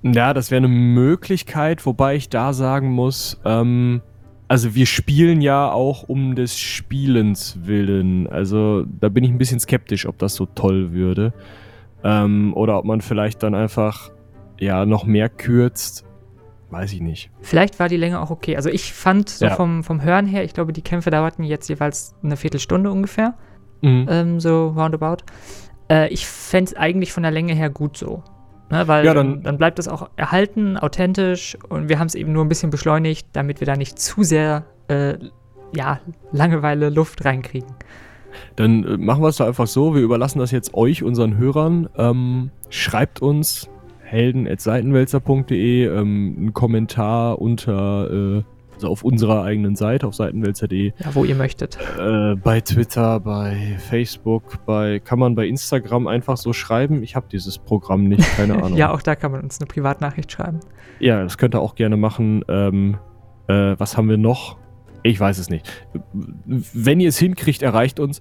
Ja, 0.02 0.32
das 0.34 0.50
wäre 0.50 0.58
eine 0.58 0.68
Möglichkeit, 0.68 1.84
wobei 1.86 2.14
ich 2.16 2.28
da 2.28 2.52
sagen 2.52 2.90
muss, 2.90 3.40
ähm, 3.44 4.00
also 4.46 4.74
wir 4.74 4.86
spielen 4.86 5.40
ja 5.40 5.70
auch 5.70 6.04
um 6.08 6.34
des 6.34 6.58
Spielens 6.58 7.58
willen. 7.64 8.26
Also 8.28 8.84
da 9.00 9.08
bin 9.08 9.24
ich 9.24 9.30
ein 9.30 9.38
bisschen 9.38 9.60
skeptisch, 9.60 10.06
ob 10.06 10.18
das 10.18 10.34
so 10.34 10.46
toll 10.46 10.92
würde. 10.92 11.32
Ähm, 12.04 12.52
oder 12.54 12.78
ob 12.78 12.84
man 12.84 13.00
vielleicht 13.00 13.42
dann 13.42 13.54
einfach 13.54 14.10
ja 14.58 14.86
noch 14.86 15.04
mehr 15.04 15.28
kürzt. 15.28 16.04
Weiß 16.70 16.92
ich 16.92 17.00
nicht. 17.00 17.30
Vielleicht 17.40 17.78
war 17.80 17.88
die 17.88 17.96
Länge 17.96 18.20
auch 18.20 18.30
okay. 18.30 18.56
Also 18.56 18.68
ich 18.70 18.92
fand 18.92 19.28
so 19.28 19.46
Ja. 19.46 19.56
vom, 19.56 19.82
vom 19.82 20.02
Hören 20.02 20.26
her, 20.26 20.44
ich 20.44 20.54
glaube, 20.54 20.72
die 20.72 20.82
Kämpfe 20.82 21.10
dauerten 21.10 21.42
jetzt 21.42 21.68
jeweils 21.68 22.14
eine 22.22 22.36
Viertelstunde 22.36 22.90
ungefähr, 22.90 23.34
Mhm. 23.82 24.06
ähm, 24.08 24.40
so 24.40 24.68
roundabout. 24.68 25.24
Äh, 25.90 26.08
ich 26.12 26.26
fände 26.26 26.70
es 26.70 26.76
eigentlich 26.76 27.12
von 27.12 27.22
der 27.22 27.32
Länge 27.32 27.54
her 27.54 27.70
gut 27.70 27.96
so. 27.96 28.22
Ne, 28.70 28.86
weil 28.86 29.04
Ja, 29.04 29.14
dann, 29.14 29.42
dann- 29.42 29.56
bleibt 29.56 29.78
es 29.78 29.88
auch 29.88 30.10
erhalten, 30.16 30.76
authentisch 30.76 31.56
und 31.68 31.88
wir 31.88 31.98
haben 31.98 32.06
es 32.08 32.14
eben 32.14 32.32
nur 32.32 32.44
ein 32.44 32.48
bisschen 32.48 32.70
beschleunigt, 32.70 33.26
damit 33.32 33.60
wir 33.60 33.66
da 33.66 33.76
nicht 33.76 33.98
zu 33.98 34.22
sehr 34.22 34.64
äh, 34.88 35.14
ja, 35.74 36.00
Langeweile 36.32 36.90
Luft 36.90 37.24
reinkriegen. 37.24 37.68
Dann 38.56 38.84
äh, 38.84 38.96
machen 38.98 39.22
wir 39.22 39.28
es 39.28 39.36
doch 39.38 39.46
einfach 39.46 39.66
so. 39.66 39.94
Wir 39.94 40.02
überlassen 40.02 40.38
das 40.38 40.50
jetzt 40.50 40.74
euch, 40.74 41.02
unseren 41.02 41.38
Hörern. 41.38 41.88
Ähm, 41.96 42.50
schreibt 42.68 43.22
uns 43.22 43.68
helden.seitenwälzer.de 44.02 45.86
ähm, 45.86 46.34
einen 46.38 46.54
Kommentar 46.54 47.40
unter, 47.40 48.10
äh, 48.38 48.42
also 48.78 48.88
auf 48.88 49.02
unserer 49.02 49.42
eigenen 49.42 49.74
Seite, 49.74 50.06
auf 50.06 50.14
seitenwälzer.de. 50.14 50.92
Ja, 50.98 51.14
wo 51.14 51.24
ihr 51.24 51.34
möchtet. 51.34 51.78
Äh, 51.98 52.36
bei 52.36 52.60
Twitter, 52.60 53.18
bei 53.18 53.76
Facebook, 53.88 54.64
bei 54.66 55.00
kann 55.00 55.18
man 55.18 55.34
bei 55.34 55.46
Instagram 55.46 56.06
einfach 56.06 56.36
so 56.36 56.52
schreiben. 56.52 57.02
Ich 57.02 57.16
habe 57.16 57.26
dieses 57.30 57.58
Programm 57.58 58.04
nicht, 58.04 58.24
keine 58.36 58.54
Ahnung. 58.62 58.76
Ja, 58.76 58.92
auch 58.92 59.02
da 59.02 59.16
kann 59.16 59.32
man 59.32 59.40
uns 59.42 59.60
eine 59.60 59.66
Privatnachricht 59.66 60.30
schreiben. 60.30 60.60
Ja, 61.00 61.22
das 61.22 61.38
könnt 61.38 61.54
ihr 61.56 61.60
auch 61.60 61.74
gerne 61.74 61.96
machen. 61.96 62.44
Ähm, 62.48 62.98
äh, 63.48 63.74
was 63.78 63.96
haben 63.96 64.08
wir 64.08 64.16
noch? 64.16 64.56
Ich 65.02 65.18
weiß 65.18 65.38
es 65.38 65.48
nicht. 65.50 65.68
Wenn 66.44 67.00
ihr 67.00 67.08
es 67.08 67.18
hinkriegt, 67.18 67.62
erreicht 67.62 67.98
uns 67.98 68.20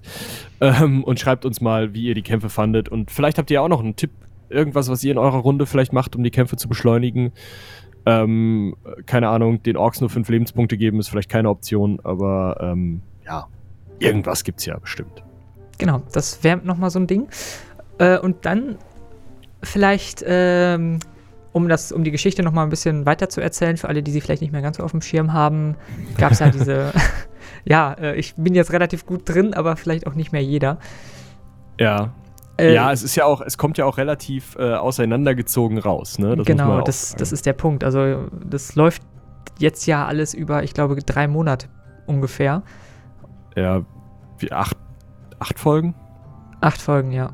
ähm, 0.60 1.04
und 1.04 1.20
schreibt 1.20 1.44
uns 1.44 1.60
mal, 1.60 1.94
wie 1.94 2.02
ihr 2.02 2.14
die 2.14 2.22
Kämpfe 2.22 2.48
fandet. 2.48 2.88
Und 2.88 3.10
vielleicht 3.10 3.38
habt 3.38 3.50
ihr 3.50 3.62
auch 3.62 3.68
noch 3.68 3.80
einen 3.80 3.96
Tipp, 3.96 4.10
irgendwas, 4.48 4.88
was 4.88 5.04
ihr 5.04 5.12
in 5.12 5.18
eurer 5.18 5.38
Runde 5.38 5.66
vielleicht 5.66 5.92
macht, 5.92 6.16
um 6.16 6.24
die 6.24 6.30
Kämpfe 6.30 6.56
zu 6.56 6.68
beschleunigen. 6.68 7.32
Ähm, 8.08 8.74
keine 9.04 9.28
Ahnung, 9.28 9.62
den 9.62 9.76
Orks 9.76 10.00
nur 10.00 10.08
fünf 10.08 10.30
Lebenspunkte 10.30 10.78
geben 10.78 10.98
ist 10.98 11.10
vielleicht 11.10 11.28
keine 11.28 11.50
Option, 11.50 12.00
aber 12.04 12.56
ähm, 12.58 13.02
ja, 13.26 13.46
irgendwas 13.98 14.44
gibt's 14.44 14.64
ja 14.64 14.78
bestimmt. 14.78 15.22
Genau, 15.76 16.00
das 16.12 16.42
wäre 16.42 16.56
nochmal 16.64 16.88
so 16.88 16.98
ein 17.00 17.06
Ding. 17.06 17.28
Äh, 17.98 18.18
und 18.18 18.46
dann 18.46 18.78
vielleicht 19.62 20.24
ähm, 20.26 21.00
um, 21.52 21.68
das, 21.68 21.92
um 21.92 22.02
die 22.02 22.10
Geschichte 22.10 22.42
noch 22.42 22.52
mal 22.52 22.62
ein 22.62 22.70
bisschen 22.70 23.04
weiter 23.04 23.28
zu 23.28 23.42
erzählen, 23.42 23.76
für 23.76 23.88
alle, 23.88 24.02
die 24.02 24.10
sie 24.10 24.22
vielleicht 24.22 24.40
nicht 24.40 24.52
mehr 24.52 24.62
ganz 24.62 24.78
so 24.78 24.84
auf 24.84 24.92
dem 24.92 25.02
Schirm 25.02 25.34
haben, 25.34 25.76
gab 26.16 26.32
es 26.32 26.38
ja 26.38 26.48
diese, 26.48 26.92
ja, 27.66 27.92
äh, 27.92 28.16
ich 28.16 28.36
bin 28.36 28.54
jetzt 28.54 28.72
relativ 28.72 29.04
gut 29.04 29.28
drin, 29.28 29.52
aber 29.52 29.76
vielleicht 29.76 30.06
auch 30.06 30.14
nicht 30.14 30.32
mehr 30.32 30.42
jeder. 30.42 30.78
Ja. 31.78 32.14
Äh, 32.58 32.74
ja, 32.74 32.90
es 32.92 33.02
ist 33.02 33.14
ja 33.14 33.24
auch, 33.24 33.40
es 33.40 33.56
kommt 33.56 33.78
ja 33.78 33.84
auch 33.84 33.98
relativ 33.98 34.56
äh, 34.58 34.74
auseinandergezogen 34.74 35.78
raus, 35.78 36.18
ne? 36.18 36.36
Das 36.36 36.46
genau, 36.46 36.80
das, 36.80 37.14
das 37.14 37.30
ist 37.30 37.46
der 37.46 37.52
Punkt. 37.52 37.84
Also 37.84 38.26
das 38.44 38.74
läuft 38.74 39.02
jetzt 39.58 39.86
ja 39.86 40.06
alles 40.06 40.34
über, 40.34 40.64
ich 40.64 40.74
glaube, 40.74 40.96
drei 40.96 41.28
Monate 41.28 41.68
ungefähr. 42.06 42.62
Ja, 43.56 43.82
wie 44.38 44.50
acht, 44.50 44.76
acht 45.38 45.58
Folgen? 45.58 45.94
Acht 46.60 46.80
Folgen, 46.80 47.12
ja. 47.12 47.30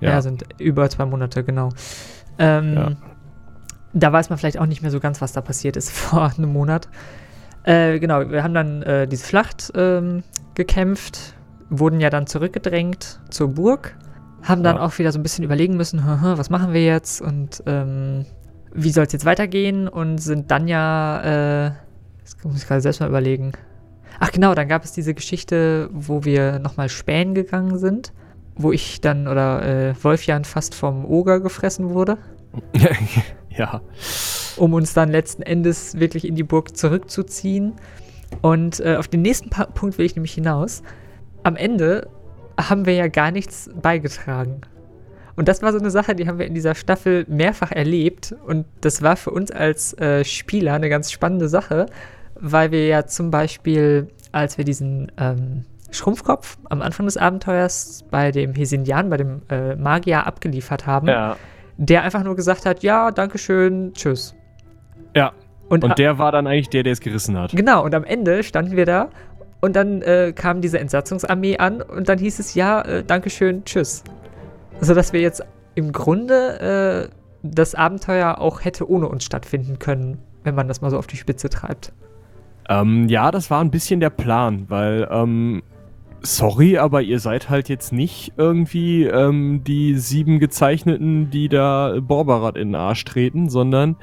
Ja, 0.00 0.10
ja 0.10 0.22
sind 0.22 0.44
über 0.58 0.88
zwei 0.88 1.04
Monate, 1.04 1.44
genau. 1.44 1.70
Ähm, 2.38 2.74
ja. 2.74 2.92
Da 3.92 4.12
weiß 4.12 4.30
man 4.30 4.38
vielleicht 4.38 4.58
auch 4.58 4.66
nicht 4.66 4.82
mehr 4.82 4.90
so 4.90 5.00
ganz, 5.00 5.20
was 5.20 5.32
da 5.32 5.40
passiert 5.40 5.76
ist 5.76 5.90
vor 5.92 6.32
einem 6.36 6.52
Monat. 6.52 6.88
Äh, 7.64 7.98
genau, 7.98 8.30
wir 8.30 8.42
haben 8.42 8.54
dann 8.54 8.82
äh, 8.82 9.06
diese 9.08 9.26
Schlacht 9.26 9.72
ähm, 9.74 10.22
gekämpft, 10.54 11.34
wurden 11.68 12.00
ja 12.00 12.10
dann 12.10 12.26
zurückgedrängt 12.26 13.20
zur 13.28 13.48
Burg, 13.48 13.96
haben 14.48 14.62
dann 14.62 14.76
ja. 14.76 14.82
auch 14.82 14.98
wieder 14.98 15.12
so 15.12 15.18
ein 15.18 15.22
bisschen 15.22 15.44
überlegen 15.44 15.76
müssen, 15.76 16.02
was 16.04 16.50
machen 16.50 16.72
wir 16.72 16.84
jetzt 16.84 17.20
und 17.20 17.62
ähm, 17.66 18.26
wie 18.72 18.90
soll 18.90 19.04
es 19.04 19.12
jetzt 19.12 19.24
weitergehen 19.24 19.88
und 19.88 20.18
sind 20.18 20.50
dann 20.50 20.68
ja, 20.68 21.66
äh, 21.66 21.72
das 22.22 22.36
muss 22.44 22.62
ich 22.62 22.66
gerade 22.66 22.80
selbst 22.80 23.00
mal 23.00 23.08
überlegen. 23.08 23.52
Ach 24.20 24.30
genau, 24.30 24.54
dann 24.54 24.68
gab 24.68 24.84
es 24.84 24.92
diese 24.92 25.14
Geschichte, 25.14 25.90
wo 25.92 26.24
wir 26.24 26.58
nochmal 26.58 26.88
spähen 26.88 27.34
gegangen 27.34 27.78
sind 27.78 28.12
wo 28.56 28.72
ich 28.72 29.00
dann 29.00 29.28
oder 29.28 29.62
äh, 29.62 29.94
Wolfjan 30.02 30.44
fast 30.44 30.74
vom 30.74 31.04
Oger 31.04 31.40
gefressen 31.40 31.90
wurde. 31.90 32.18
ja. 33.50 33.82
Um 34.56 34.72
uns 34.72 34.94
dann 34.94 35.10
letzten 35.10 35.42
Endes 35.42 36.00
wirklich 36.00 36.26
in 36.26 36.34
die 36.34 36.42
Burg 36.42 36.76
zurückzuziehen. 36.76 37.74
Und 38.40 38.80
äh, 38.80 38.96
auf 38.96 39.08
den 39.08 39.22
nächsten 39.22 39.50
pa 39.50 39.66
Punkt 39.66 39.98
will 39.98 40.06
ich 40.06 40.16
nämlich 40.16 40.32
hinaus. 40.32 40.82
Am 41.42 41.56
Ende 41.56 42.08
haben 42.58 42.86
wir 42.86 42.94
ja 42.94 43.08
gar 43.08 43.30
nichts 43.30 43.70
beigetragen. 43.80 44.60
Und 45.36 45.48
das 45.48 45.62
war 45.62 45.72
so 45.72 45.78
eine 45.78 45.90
Sache, 45.90 46.14
die 46.14 46.26
haben 46.26 46.38
wir 46.38 46.46
in 46.46 46.54
dieser 46.54 46.74
Staffel 46.74 47.26
mehrfach 47.28 47.70
erlebt. 47.70 48.34
Und 48.46 48.66
das 48.80 49.02
war 49.02 49.16
für 49.16 49.30
uns 49.30 49.50
als 49.50 49.92
äh, 49.98 50.24
Spieler 50.24 50.74
eine 50.74 50.88
ganz 50.88 51.12
spannende 51.12 51.48
Sache, 51.48 51.86
weil 52.40 52.70
wir 52.70 52.86
ja 52.86 53.06
zum 53.06 53.30
Beispiel, 53.30 54.08
als 54.32 54.56
wir 54.56 54.64
diesen 54.64 55.12
ähm, 55.18 55.64
Schrumpfkopf 55.90 56.56
am 56.70 56.80
Anfang 56.80 57.06
des 57.06 57.18
Abenteuers 57.18 58.04
bei 58.10 58.32
dem 58.32 58.54
Hesindian, 58.54 59.10
bei 59.10 59.18
dem 59.18 59.42
äh, 59.50 59.76
Magier 59.76 60.26
abgeliefert 60.26 60.86
haben, 60.86 61.06
ja. 61.06 61.36
der 61.76 62.02
einfach 62.02 62.24
nur 62.24 62.34
gesagt 62.34 62.64
hat, 62.64 62.82
ja, 62.82 63.10
Dankeschön, 63.10 63.92
tschüss. 63.92 64.34
Ja. 65.14 65.32
Und, 65.68 65.82
und 65.82 65.98
der 65.98 66.18
war 66.18 66.30
dann 66.30 66.46
eigentlich 66.46 66.68
der, 66.68 66.84
der 66.84 66.92
es 66.92 67.00
gerissen 67.00 67.36
hat. 67.36 67.50
Genau, 67.50 67.84
und 67.84 67.92
am 67.94 68.04
Ende 68.04 68.44
standen 68.44 68.76
wir 68.76 68.86
da 68.86 69.10
und 69.60 69.74
dann 69.76 70.02
äh, 70.02 70.32
kam 70.34 70.60
diese 70.60 70.78
Entsatzungsarmee 70.78 71.58
an 71.58 71.82
und 71.82 72.08
dann 72.08 72.18
hieß 72.18 72.38
es, 72.38 72.54
ja, 72.54 72.82
äh, 72.82 73.04
Dankeschön, 73.04 73.64
tschüss. 73.64 74.04
Sodass 74.80 75.12
wir 75.12 75.20
jetzt 75.20 75.42
im 75.74 75.92
Grunde 75.92 77.08
äh, 77.10 77.16
das 77.42 77.74
Abenteuer 77.74 78.38
auch 78.38 78.64
hätte 78.64 78.88
ohne 78.88 79.08
uns 79.08 79.24
stattfinden 79.24 79.78
können, 79.78 80.18
wenn 80.44 80.54
man 80.54 80.68
das 80.68 80.80
mal 80.80 80.90
so 80.90 80.98
auf 80.98 81.06
die 81.06 81.16
Spitze 81.16 81.48
treibt. 81.48 81.92
Ähm, 82.68 83.08
ja, 83.08 83.30
das 83.30 83.50
war 83.50 83.60
ein 83.60 83.70
bisschen 83.70 84.00
der 84.00 84.10
Plan, 84.10 84.66
weil 84.68 85.06
ähm, 85.10 85.62
sorry, 86.22 86.78
aber 86.78 87.02
ihr 87.02 87.20
seid 87.20 87.48
halt 87.48 87.68
jetzt 87.68 87.92
nicht 87.92 88.32
irgendwie 88.36 89.04
ähm, 89.04 89.62
die 89.64 89.96
sieben 89.96 90.40
Gezeichneten, 90.40 91.30
die 91.30 91.48
da 91.48 91.98
Borbarat 92.00 92.56
in 92.56 92.68
den 92.68 92.74
Arsch 92.74 93.04
treten, 93.04 93.48
sondern 93.48 93.96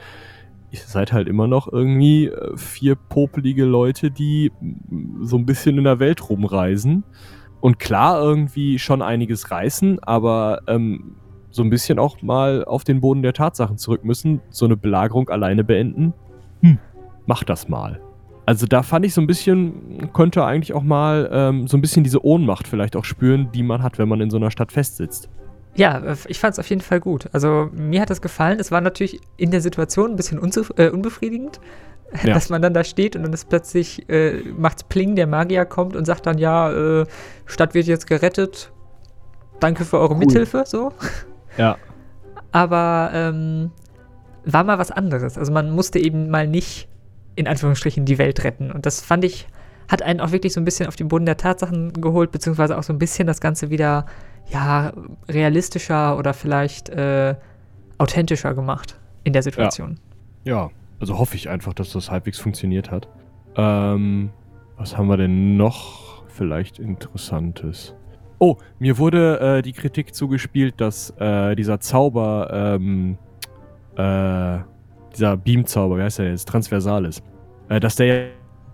ihr 0.73 0.79
seid 0.79 1.13
halt 1.13 1.27
immer 1.27 1.47
noch 1.47 1.71
irgendwie 1.71 2.27
äh, 2.27 2.57
vier 2.57 2.95
popelige 2.95 3.63
Leute, 3.63 4.09
die 4.09 4.51
so 5.21 5.37
ein 5.37 5.45
bisschen 5.45 5.77
in 5.77 5.83
der 5.83 5.99
Welt 5.99 6.29
rumreisen. 6.29 7.03
Und 7.61 7.79
klar, 7.79 8.19
irgendwie 8.21 8.79
schon 8.79 9.01
einiges 9.01 9.51
reißen, 9.51 10.03
aber 10.03 10.61
ähm, 10.67 11.15
so 11.51 11.61
ein 11.61 11.69
bisschen 11.69 11.99
auch 11.99 12.21
mal 12.23 12.65
auf 12.65 12.83
den 12.83 12.99
Boden 12.99 13.21
der 13.21 13.33
Tatsachen 13.33 13.77
zurück 13.77 14.03
müssen, 14.03 14.41
so 14.49 14.65
eine 14.65 14.75
Belagerung 14.75 15.29
alleine 15.29 15.63
beenden. 15.63 16.13
Hm, 16.61 16.79
macht 17.27 17.49
das 17.49 17.69
mal. 17.69 18.01
Also 18.47 18.65
da 18.65 18.81
fand 18.81 19.05
ich 19.05 19.13
so 19.13 19.21
ein 19.21 19.27
bisschen, 19.27 20.11
könnte 20.11 20.43
eigentlich 20.43 20.73
auch 20.73 20.83
mal 20.83 21.29
ähm, 21.31 21.67
so 21.67 21.77
ein 21.77 21.81
bisschen 21.81 22.03
diese 22.03 22.25
Ohnmacht 22.25 22.67
vielleicht 22.67 22.95
auch 22.95 23.05
spüren, 23.05 23.49
die 23.53 23.63
man 23.63 23.83
hat, 23.83 23.99
wenn 23.99 24.09
man 24.09 24.19
in 24.19 24.31
so 24.31 24.37
einer 24.37 24.51
Stadt 24.51 24.71
festsitzt. 24.71 25.29
Ja, 25.75 25.97
äh, 25.99 26.15
ich 26.27 26.39
fand 26.39 26.53
es 26.53 26.59
auf 26.59 26.69
jeden 26.69 26.81
Fall 26.81 26.99
gut. 26.99 27.29
Also 27.31 27.69
mir 27.73 28.01
hat 28.01 28.09
das 28.09 28.21
gefallen. 28.21 28.59
Es 28.59 28.71
war 28.71 28.81
natürlich 28.81 29.19
in 29.37 29.51
der 29.51 29.61
Situation 29.61 30.11
ein 30.11 30.15
bisschen 30.15 30.39
äh, 30.77 30.89
unbefriedigend, 30.89 31.59
ja. 32.23 32.33
dass 32.33 32.49
man 32.49 32.61
dann 32.61 32.73
da 32.73 32.83
steht 32.83 33.15
und 33.15 33.23
dann 33.23 33.33
ist 33.33 33.49
plötzlich, 33.49 34.07
äh, 34.09 34.41
macht's 34.57 34.83
Pling, 34.83 35.15
der 35.15 35.27
Magier 35.27 35.65
kommt 35.65 35.95
und 35.95 36.05
sagt 36.05 36.25
dann, 36.25 36.37
ja, 36.37 36.71
äh, 37.01 37.05
Stadt 37.45 37.73
wird 37.73 37.87
jetzt 37.87 38.07
gerettet. 38.07 38.71
Danke 39.59 39.85
für 39.85 39.99
eure 39.99 40.13
cool. 40.13 40.19
Mithilfe, 40.19 40.63
so. 40.65 40.91
Ja. 41.55 41.77
Aber 42.51 43.11
ähm, 43.13 43.69
war 44.43 44.63
mal 44.63 44.79
was 44.79 44.89
anderes. 44.89 45.37
Also 45.37 45.51
man 45.51 45.69
musste 45.69 45.99
eben 45.99 46.31
mal 46.31 46.47
nicht 46.47 46.87
in 47.35 47.47
Anführungsstrichen 47.47 48.05
die 48.05 48.17
Welt 48.17 48.43
retten. 48.43 48.71
Und 48.71 48.87
das 48.87 49.01
fand 49.01 49.23
ich, 49.23 49.47
hat 49.87 50.01
einen 50.01 50.19
auch 50.19 50.31
wirklich 50.31 50.53
so 50.53 50.61
ein 50.61 50.65
bisschen 50.65 50.87
auf 50.87 50.95
den 50.95 51.07
Boden 51.07 51.25
der 51.25 51.37
Tatsachen 51.37 51.93
geholt, 51.93 52.31
beziehungsweise 52.31 52.77
auch 52.77 52.83
so 52.83 52.93
ein 52.93 52.99
bisschen 52.99 53.27
das 53.27 53.41
Ganze 53.41 53.69
wieder, 53.69 54.05
ja, 54.49 54.93
realistischer 55.27 56.17
oder 56.17 56.33
vielleicht 56.33 56.89
äh, 56.89 57.35
authentischer 57.97 58.53
gemacht 58.53 58.99
in 59.23 59.33
der 59.33 59.43
Situation. 59.43 59.99
Ja. 60.43 60.55
ja, 60.55 60.69
also 60.99 61.17
hoffe 61.17 61.35
ich 61.35 61.49
einfach, 61.49 61.73
dass 61.73 61.91
das 61.91 62.11
halbwegs 62.11 62.39
funktioniert 62.39 62.91
hat. 62.91 63.07
Ähm, 63.55 64.31
was 64.77 64.97
haben 64.97 65.07
wir 65.07 65.17
denn 65.17 65.57
noch 65.57 66.23
vielleicht 66.27 66.79
Interessantes? 66.79 67.95
Oh, 68.39 68.57
mir 68.79 68.97
wurde 68.97 69.39
äh, 69.39 69.61
die 69.61 69.71
Kritik 69.71 70.13
zugespielt, 70.13 70.81
dass 70.81 71.11
äh, 71.17 71.55
dieser 71.55 71.79
Zauber, 71.79 72.49
ähm, 72.51 73.17
äh, 73.95 74.59
dieser 75.13 75.37
Beam-Zauber, 75.37 75.97
wie 75.97 76.01
heißt 76.01 76.19
der 76.19 76.31
jetzt? 76.31 76.49
Transversalis. 76.49 77.21
Äh, 77.69 77.79
dass 77.79 77.95
der 77.95 78.31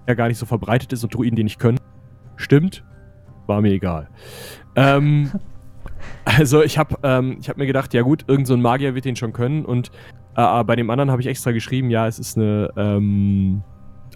ja 0.09 0.15
gar 0.15 0.27
nicht 0.27 0.37
so 0.37 0.45
verbreitet 0.45 0.91
ist 0.91 1.03
und 1.03 1.13
Druiden 1.13 1.35
die 1.35 1.43
nicht 1.43 1.59
können. 1.59 1.79
Stimmt. 2.35 2.83
War 3.47 3.61
mir 3.61 3.71
egal. 3.71 4.09
Ähm, 4.75 5.31
also 6.25 6.61
ich 6.63 6.77
habe 6.77 6.97
ähm, 7.03 7.39
hab 7.47 7.57
mir 7.57 7.65
gedacht, 7.65 7.93
ja 7.93 8.01
gut, 8.01 8.25
irgendein 8.27 8.45
so 8.45 8.57
Magier 8.57 8.95
wird 8.95 9.05
den 9.05 9.15
schon 9.15 9.31
können 9.31 9.63
und 9.63 9.91
äh, 10.35 10.63
bei 10.63 10.75
dem 10.75 10.89
anderen 10.89 11.11
habe 11.11 11.21
ich 11.21 11.27
extra 11.27 11.51
geschrieben, 11.51 11.89
ja, 11.89 12.07
es 12.07 12.19
ist 12.19 12.37
eine 12.37 12.71
ähm, 12.75 13.63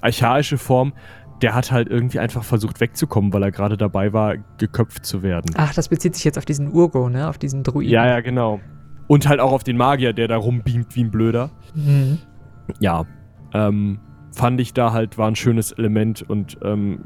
archaische 0.01 0.57
Form. 0.57 0.93
Der 1.41 1.55
hat 1.55 1.71
halt 1.71 1.89
irgendwie 1.89 2.19
einfach 2.19 2.43
versucht 2.43 2.79
wegzukommen, 2.79 3.33
weil 3.33 3.43
er 3.43 3.51
gerade 3.51 3.75
dabei 3.75 4.13
war, 4.13 4.37
geköpft 4.57 5.05
zu 5.05 5.23
werden. 5.23 5.53
Ach, 5.57 5.73
das 5.73 5.89
bezieht 5.89 6.15
sich 6.15 6.23
jetzt 6.23 6.37
auf 6.37 6.45
diesen 6.45 6.71
Urgo, 6.71 7.09
ne? 7.09 7.27
Auf 7.27 7.37
diesen 7.37 7.63
Druiden. 7.63 7.91
Ja, 7.91 8.07
ja, 8.07 8.21
genau. 8.21 8.61
Und 9.07 9.27
halt 9.27 9.41
auch 9.41 9.51
auf 9.51 9.65
den 9.65 9.75
Magier, 9.75 10.13
der 10.13 10.29
da 10.29 10.37
rumbeamt 10.37 10.95
wie 10.95 11.03
ein 11.03 11.11
Blöder. 11.11 11.51
Mhm. 11.75 12.19
Ja, 12.79 13.03
ähm, 13.53 13.99
fand 14.33 14.59
ich 14.59 14.73
da 14.73 14.91
halt, 14.91 15.17
war 15.17 15.27
ein 15.27 15.35
schönes 15.35 15.71
Element 15.71 16.21
und 16.27 16.57
ähm, 16.63 16.99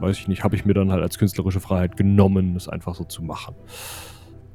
weiß 0.00 0.18
ich 0.18 0.28
nicht, 0.28 0.44
habe 0.44 0.56
ich 0.56 0.64
mir 0.64 0.74
dann 0.74 0.92
halt 0.92 1.02
als 1.02 1.18
künstlerische 1.18 1.60
Freiheit 1.60 1.96
genommen, 1.96 2.54
das 2.54 2.68
einfach 2.68 2.94
so 2.94 3.04
zu 3.04 3.22
machen. 3.22 3.54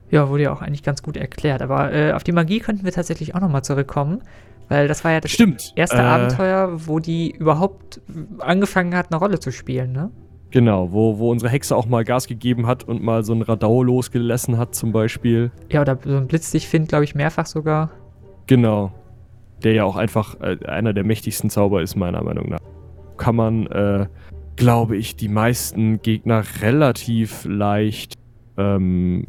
Ja, 0.09 0.29
wurde 0.29 0.43
ja 0.43 0.53
auch 0.53 0.61
eigentlich 0.61 0.83
ganz 0.83 1.01
gut 1.01 1.17
erklärt. 1.17 1.61
Aber 1.61 1.91
äh, 1.91 2.13
auf 2.13 2.23
die 2.23 2.31
Magie 2.31 2.59
könnten 2.59 2.85
wir 2.85 2.91
tatsächlich 2.91 3.35
auch 3.35 3.41
nochmal 3.41 3.63
zurückkommen. 3.63 4.21
Weil 4.69 4.87
das 4.87 5.03
war 5.03 5.11
ja 5.11 5.19
das 5.19 5.31
Stimmt. 5.31 5.73
erste 5.75 5.97
äh, 5.97 6.01
Abenteuer, 6.01 6.87
wo 6.87 6.99
die 6.99 7.31
überhaupt 7.31 8.01
angefangen 8.39 8.95
hat, 8.95 9.11
eine 9.11 9.19
Rolle 9.19 9.39
zu 9.39 9.51
spielen, 9.51 9.91
ne? 9.91 10.11
Genau, 10.51 10.91
wo, 10.91 11.17
wo 11.17 11.31
unsere 11.31 11.51
Hexe 11.51 11.75
auch 11.75 11.87
mal 11.87 12.03
Gas 12.03 12.27
gegeben 12.27 12.67
hat 12.67 12.83
und 12.83 13.01
mal 13.01 13.23
so 13.23 13.33
ein 13.33 13.41
Radau 13.41 13.81
losgelassen 13.81 14.57
hat, 14.57 14.75
zum 14.75 14.91
Beispiel. 14.91 15.51
Ja, 15.71 15.81
oder 15.81 15.97
so 16.03 16.15
ein 16.15 16.27
Blitz 16.27 16.51
dich 16.51 16.67
findet, 16.67 16.89
glaube 16.89 17.05
ich, 17.05 17.15
mehrfach 17.15 17.47
sogar. 17.47 17.89
Genau. 18.45 18.93
Der 19.63 19.73
ja 19.73 19.83
auch 19.83 19.95
einfach 19.95 20.39
äh, 20.41 20.57
einer 20.65 20.93
der 20.93 21.03
mächtigsten 21.03 21.49
Zauber 21.49 21.81
ist, 21.81 21.95
meiner 21.95 22.23
Meinung 22.23 22.49
nach. 22.49 22.59
Kann 23.17 23.35
man, 23.35 23.67
äh, 23.67 24.07
glaube 24.55 24.97
ich, 24.97 25.15
die 25.15 25.29
meisten 25.29 26.01
Gegner 26.01 26.43
relativ 26.61 27.45
leicht, 27.45 28.15
ähm, 28.57 29.25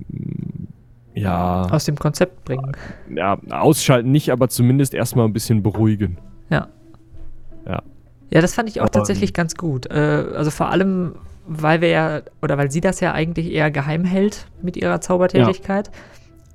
ja. 1.15 1.69
Aus 1.71 1.85
dem 1.85 1.97
Konzept 1.97 2.45
bringen. 2.45 2.73
Ja, 3.15 3.39
ausschalten 3.51 4.11
nicht, 4.11 4.31
aber 4.31 4.49
zumindest 4.49 4.95
erstmal 4.95 5.27
ein 5.27 5.33
bisschen 5.33 5.63
beruhigen. 5.63 6.19
Ja. 6.51 6.69
Ja. 7.67 7.83
Ja, 8.31 8.41
das 8.41 8.55
fand 8.55 8.69
ich 8.69 8.81
auch 8.81 8.87
Aber, 8.87 8.93
tatsächlich 8.93 9.33
ganz 9.33 9.55
gut. 9.55 9.87
Äh, 9.87 10.25
also 10.35 10.51
vor 10.51 10.71
allem, 10.71 11.15
weil 11.47 11.81
wir 11.81 11.89
ja, 11.89 12.23
oder 12.43 12.59
weil 12.59 12.71
sie 12.71 12.81
das 12.81 12.99
ja 12.99 13.13
eigentlich 13.13 13.53
eher 13.53 13.71
geheim 13.71 14.05
hält 14.05 14.49
mit 14.61 14.77
ihrer 14.77 15.01
Zaubertätigkeit. 15.01 15.91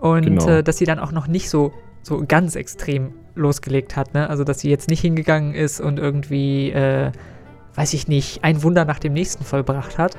Ja, 0.02 0.10
und 0.10 0.24
genau. 0.24 0.48
äh, 0.50 0.64
dass 0.64 0.78
sie 0.78 0.86
dann 0.86 1.00
auch 1.00 1.14
noch 1.14 1.28
nicht 1.28 1.50
so, 1.50 1.72
so 2.02 2.24
ganz 2.28 2.56
extrem 2.56 3.14
losgelegt 3.36 3.96
hat, 3.96 4.14
ne? 4.14 4.30
Also 4.30 4.44
dass 4.44 4.60
sie 4.60 4.70
jetzt 4.70 4.90
nicht 4.90 5.02
hingegangen 5.02 5.54
ist 5.54 5.80
und 5.80 6.00
irgendwie, 6.00 6.72
äh, 6.72 7.12
weiß 7.76 7.94
ich 7.94 8.08
nicht, 8.08 8.44
ein 8.44 8.64
Wunder 8.64 8.86
nach 8.86 9.00
dem 9.00 9.14
nächsten 9.14 9.44
vollbracht 9.44 9.98
hat. 9.98 10.18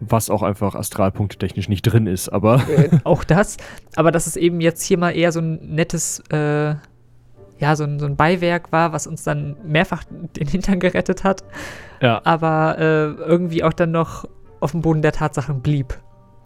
Was 0.00 0.30
auch 0.30 0.42
einfach 0.42 0.74
astralpunktetechnisch 0.74 1.68
nicht 1.68 1.82
drin 1.82 2.06
ist, 2.06 2.30
aber. 2.30 2.62
Äh, 2.68 2.98
auch 3.04 3.22
das. 3.24 3.58
Aber 3.96 4.12
dass 4.12 4.26
es 4.26 4.36
eben 4.36 4.60
jetzt 4.60 4.82
hier 4.82 4.98
mal 4.98 5.10
eher 5.10 5.30
so 5.30 5.40
ein 5.40 5.74
nettes, 5.74 6.22
äh, 6.30 6.74
ja, 7.58 7.76
so 7.76 7.84
ein, 7.84 7.98
so 7.98 8.06
ein 8.06 8.16
Beiwerk 8.16 8.72
war, 8.72 8.92
was 8.92 9.06
uns 9.06 9.24
dann 9.24 9.56
mehrfach 9.64 10.04
den 10.08 10.48
Hintern 10.48 10.80
gerettet 10.80 11.22
hat. 11.22 11.44
Ja. 12.00 12.22
Aber 12.24 12.78
äh, 12.78 13.04
irgendwie 13.22 13.62
auch 13.62 13.74
dann 13.74 13.90
noch 13.90 14.24
auf 14.60 14.70
dem 14.70 14.80
Boden 14.80 15.02
der 15.02 15.12
Tatsachen 15.12 15.60
blieb. 15.60 15.98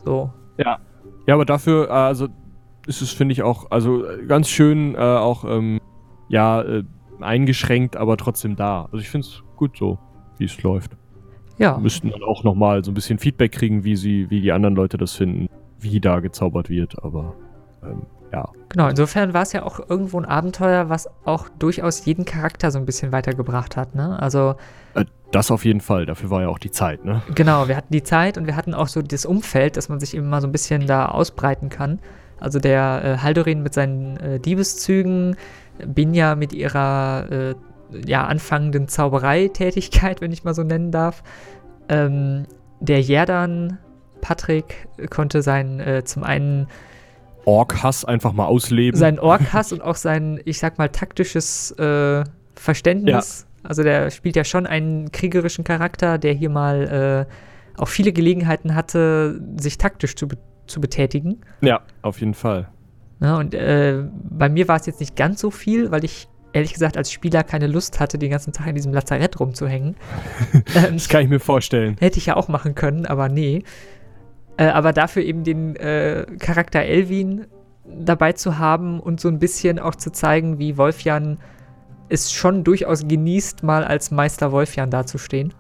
So. 0.05 0.33
Ja. 0.59 0.79
Ja, 1.27 1.35
aber 1.35 1.45
dafür, 1.45 1.89
äh, 1.89 1.93
also 1.93 2.29
ist 2.87 3.03
es, 3.03 3.13
finde 3.13 3.33
ich, 3.33 3.43
auch, 3.43 3.71
also 3.71 4.05
äh, 4.05 4.25
ganz 4.27 4.49
schön 4.49 4.95
äh, 4.95 4.99
auch, 4.99 5.45
ähm, 5.45 5.81
ja, 6.29 6.63
äh, 6.63 6.85
eingeschränkt, 7.21 7.97
aber 7.97 8.17
trotzdem 8.17 8.57
da. 8.57 8.85
Also 8.87 8.99
ich 8.99 9.09
finde 9.09 9.27
es 9.27 9.43
gut 9.57 9.77
so, 9.77 9.99
wie 10.39 10.45
es 10.45 10.63
läuft. 10.63 10.97
Ja. 11.59 11.77
Wir 11.77 11.83
müssten 11.83 12.11
dann 12.11 12.23
auch 12.23 12.45
nochmal 12.45 12.85
so 12.85 12.91
ein 12.91 12.95
bisschen 12.95 13.19
Feedback 13.19 13.53
kriegen, 13.53 13.85
wie 13.85 13.97
sie, 13.97 14.29
wie 14.31 14.41
die 14.41 14.53
anderen 14.53 14.75
Leute 14.75 14.99
das 14.99 15.13
finden, 15.13 15.49
wie 15.79 16.01
da 16.01 16.21
gezaubert 16.21 16.69
wird, 16.69 17.03
aber 17.05 17.35
ähm, 17.83 18.03
ja. 18.33 18.49
Genau, 18.71 18.89
insofern 18.89 19.33
war 19.33 19.43
es 19.43 19.53
ja 19.53 19.63
auch 19.63 19.79
irgendwo 19.89 20.19
ein 20.19 20.25
Abenteuer, 20.25 20.89
was 20.89 21.09
auch 21.25 21.49
durchaus 21.49 22.05
jeden 22.05 22.25
Charakter 22.25 22.73
so 22.73 22.79
ein 22.79 22.87
bisschen 22.87 23.13
weitergebracht 23.13 23.77
hat, 23.77 23.95
ne? 23.95 24.21
Also. 24.21 24.57
Äh, 24.95 25.05
das 25.31 25.51
auf 25.51 25.65
jeden 25.65 25.81
Fall, 25.81 26.07
dafür 26.07 26.31
war 26.31 26.43
ja 26.43 26.49
auch 26.49 26.59
die 26.59 26.73
Zeit, 26.73 27.05
ne? 27.05 27.23
Genau, 27.35 27.69
wir 27.69 27.77
hatten 27.77 27.93
die 27.93 28.03
Zeit 28.03 28.37
und 28.37 28.47
wir 28.47 28.57
hatten 28.57 28.75
auch 28.75 28.89
so 28.89 29.03
das 29.03 29.25
Umfeld, 29.25 29.77
dass 29.77 29.89
man 29.89 30.01
sich 30.01 30.17
eben 30.17 30.29
mal 30.29 30.41
so 30.41 30.49
ein 30.49 30.53
bisschen 30.53 30.87
da 30.87 31.07
ausbreiten 31.07 31.69
kann. 31.69 32.01
Also 32.45 32.59
der 32.59 33.03
äh, 33.03 33.23
Haldorin 33.23 33.63
mit 33.63 33.73
seinen 33.73 34.19
äh, 34.19 34.39
Diebeszügen, 34.39 35.35
Binja 35.87 36.35
mit 36.35 36.53
ihrer 36.53 37.27
äh, 37.31 37.55
ja, 38.05 38.27
anfangenden 38.27 38.87
Zaubereitätigkeit, 38.87 40.21
wenn 40.21 40.31
ich 40.31 40.45
mal 40.45 40.55
so 40.55 40.63
nennen 40.63 40.91
darf. 40.91 41.23
Ähm, 41.89 42.45
der 42.81 43.01
Jerdan, 43.01 43.79
Patrick, 44.21 44.89
konnte 45.09 45.41
sein 45.41 45.81
äh, 45.81 46.05
zum 46.05 46.23
einen 46.23 46.69
Ork-Hass 47.47 48.05
einfach 48.05 48.35
mal 48.35 48.45
ausleben. 48.45 48.99
Sein 48.99 49.19
Ork-Hass 49.21 49.73
und 49.73 49.81
auch 49.81 49.97
sein, 49.97 50.39
ich 50.45 50.59
sag 50.59 50.77
mal, 50.77 50.91
taktisches 50.91 51.71
äh, 51.73 52.25
Verständnis. 52.57 53.47
Ja. 53.49 53.69
Also 53.71 53.83
der 53.83 54.11
spielt 54.11 54.37
ja 54.37 54.45
schon 54.45 54.67
einen 54.67 55.13
kriegerischen 55.13 55.65
Charakter, 55.65 56.19
der 56.19 56.35
hier 56.35 56.51
mal 56.51 57.27
äh, 57.27 57.81
auch 57.81 57.89
viele 57.89 58.13
Gelegenheiten 58.13 58.75
hatte, 58.75 59.41
sich 59.59 59.79
taktisch 59.79 60.15
zu, 60.15 60.29
be 60.29 60.37
zu 60.67 60.81
betätigen. 60.81 61.41
Ja, 61.61 61.81
auf 62.03 62.21
jeden 62.21 62.35
Fall. 62.35 62.69
Ja, 63.21 63.39
und 63.39 63.55
äh, 63.55 64.05
bei 64.31 64.49
mir 64.49 64.69
war 64.69 64.77
es 64.77 64.87
jetzt 64.87 65.01
nicht 65.01 65.17
ganz 65.17 65.41
so 65.41 65.51
viel, 65.51 65.91
weil 65.91 66.05
ich 66.05 66.29
ehrlich 66.53 66.73
gesagt 66.73 66.97
als 66.97 67.11
Spieler 67.11 67.43
keine 67.43 67.67
Lust 67.67 68.01
hatte, 68.01 68.19
den 68.19 68.31
ganzen 68.31 68.53
Tag 68.53 68.69
in 68.69 68.75
diesem 68.75 68.93
Lazarett 68.93 69.39
rumzuhängen. 69.41 69.97
ähm, 70.75 70.95
das 70.95 71.09
kann 71.09 71.23
ich 71.23 71.29
mir 71.29 71.41
vorstellen. 71.41 71.97
Hätte 71.99 72.19
ich 72.19 72.27
ja 72.27 72.37
auch 72.37 72.49
machen 72.49 72.75
können, 72.75 73.07
aber 73.07 73.29
nee. 73.29 73.65
Äh, 74.57 74.67
aber 74.67 74.93
dafür 74.93 75.23
eben 75.23 75.43
den 75.43 75.75
äh, 75.77 76.27
Charakter 76.39 76.81
Elvin 76.81 77.47
dabei 77.85 78.33
zu 78.33 78.59
haben 78.59 79.01
und 79.01 79.21
so 79.21 79.29
ein 79.29 79.39
bisschen 79.39 79.79
auch 79.79 79.95
zu 79.95 80.11
zeigen, 80.11 80.59
wie 80.59 80.79
Wolfjan 80.79 81.39
es 82.09 82.33
schon 82.33 82.65
durchaus 82.65 83.07
genießt, 83.07 83.63
mal 83.63 83.85
als 83.85 84.11
Meister 84.11 84.53
Wolfjan 84.53 84.91
dazustehen. 84.91 85.53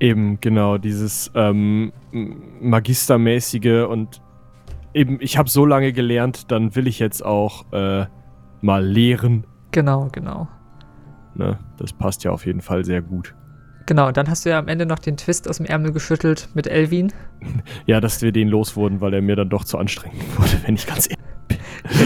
Eben, 0.00 0.38
genau, 0.40 0.78
dieses 0.78 1.30
ähm, 1.34 1.92
Magistermäßige 2.60 3.86
und 3.88 4.20
eben, 4.94 5.18
ich 5.20 5.38
habe 5.38 5.48
so 5.48 5.66
lange 5.66 5.92
gelernt, 5.92 6.50
dann 6.50 6.74
will 6.74 6.86
ich 6.86 6.98
jetzt 6.98 7.24
auch 7.24 7.72
äh, 7.72 8.06
mal 8.60 8.84
lehren. 8.84 9.46
Genau, 9.70 10.08
genau. 10.12 10.48
Ne, 11.34 11.58
das 11.78 11.92
passt 11.92 12.24
ja 12.24 12.30
auf 12.30 12.46
jeden 12.46 12.60
Fall 12.60 12.84
sehr 12.84 13.02
gut. 13.02 13.34
Genau, 13.86 14.12
dann 14.12 14.28
hast 14.28 14.44
du 14.44 14.50
ja 14.50 14.58
am 14.58 14.68
Ende 14.68 14.86
noch 14.86 14.98
den 14.98 15.16
Twist 15.16 15.48
aus 15.48 15.56
dem 15.56 15.66
Ärmel 15.66 15.92
geschüttelt 15.92 16.48
mit 16.54 16.66
Elvin. 16.66 17.12
Ja, 17.86 18.00
dass 18.00 18.22
wir 18.22 18.30
den 18.30 18.46
los 18.46 18.76
wurden, 18.76 19.00
weil 19.00 19.12
er 19.14 19.20
mir 19.20 19.34
dann 19.34 19.48
doch 19.48 19.64
zu 19.64 19.76
anstrengend 19.76 20.22
wurde, 20.38 20.52
wenn 20.64 20.76
ich 20.76 20.86
ganz 20.86 21.08
ehrlich 21.10 21.18
bin. 21.48 21.58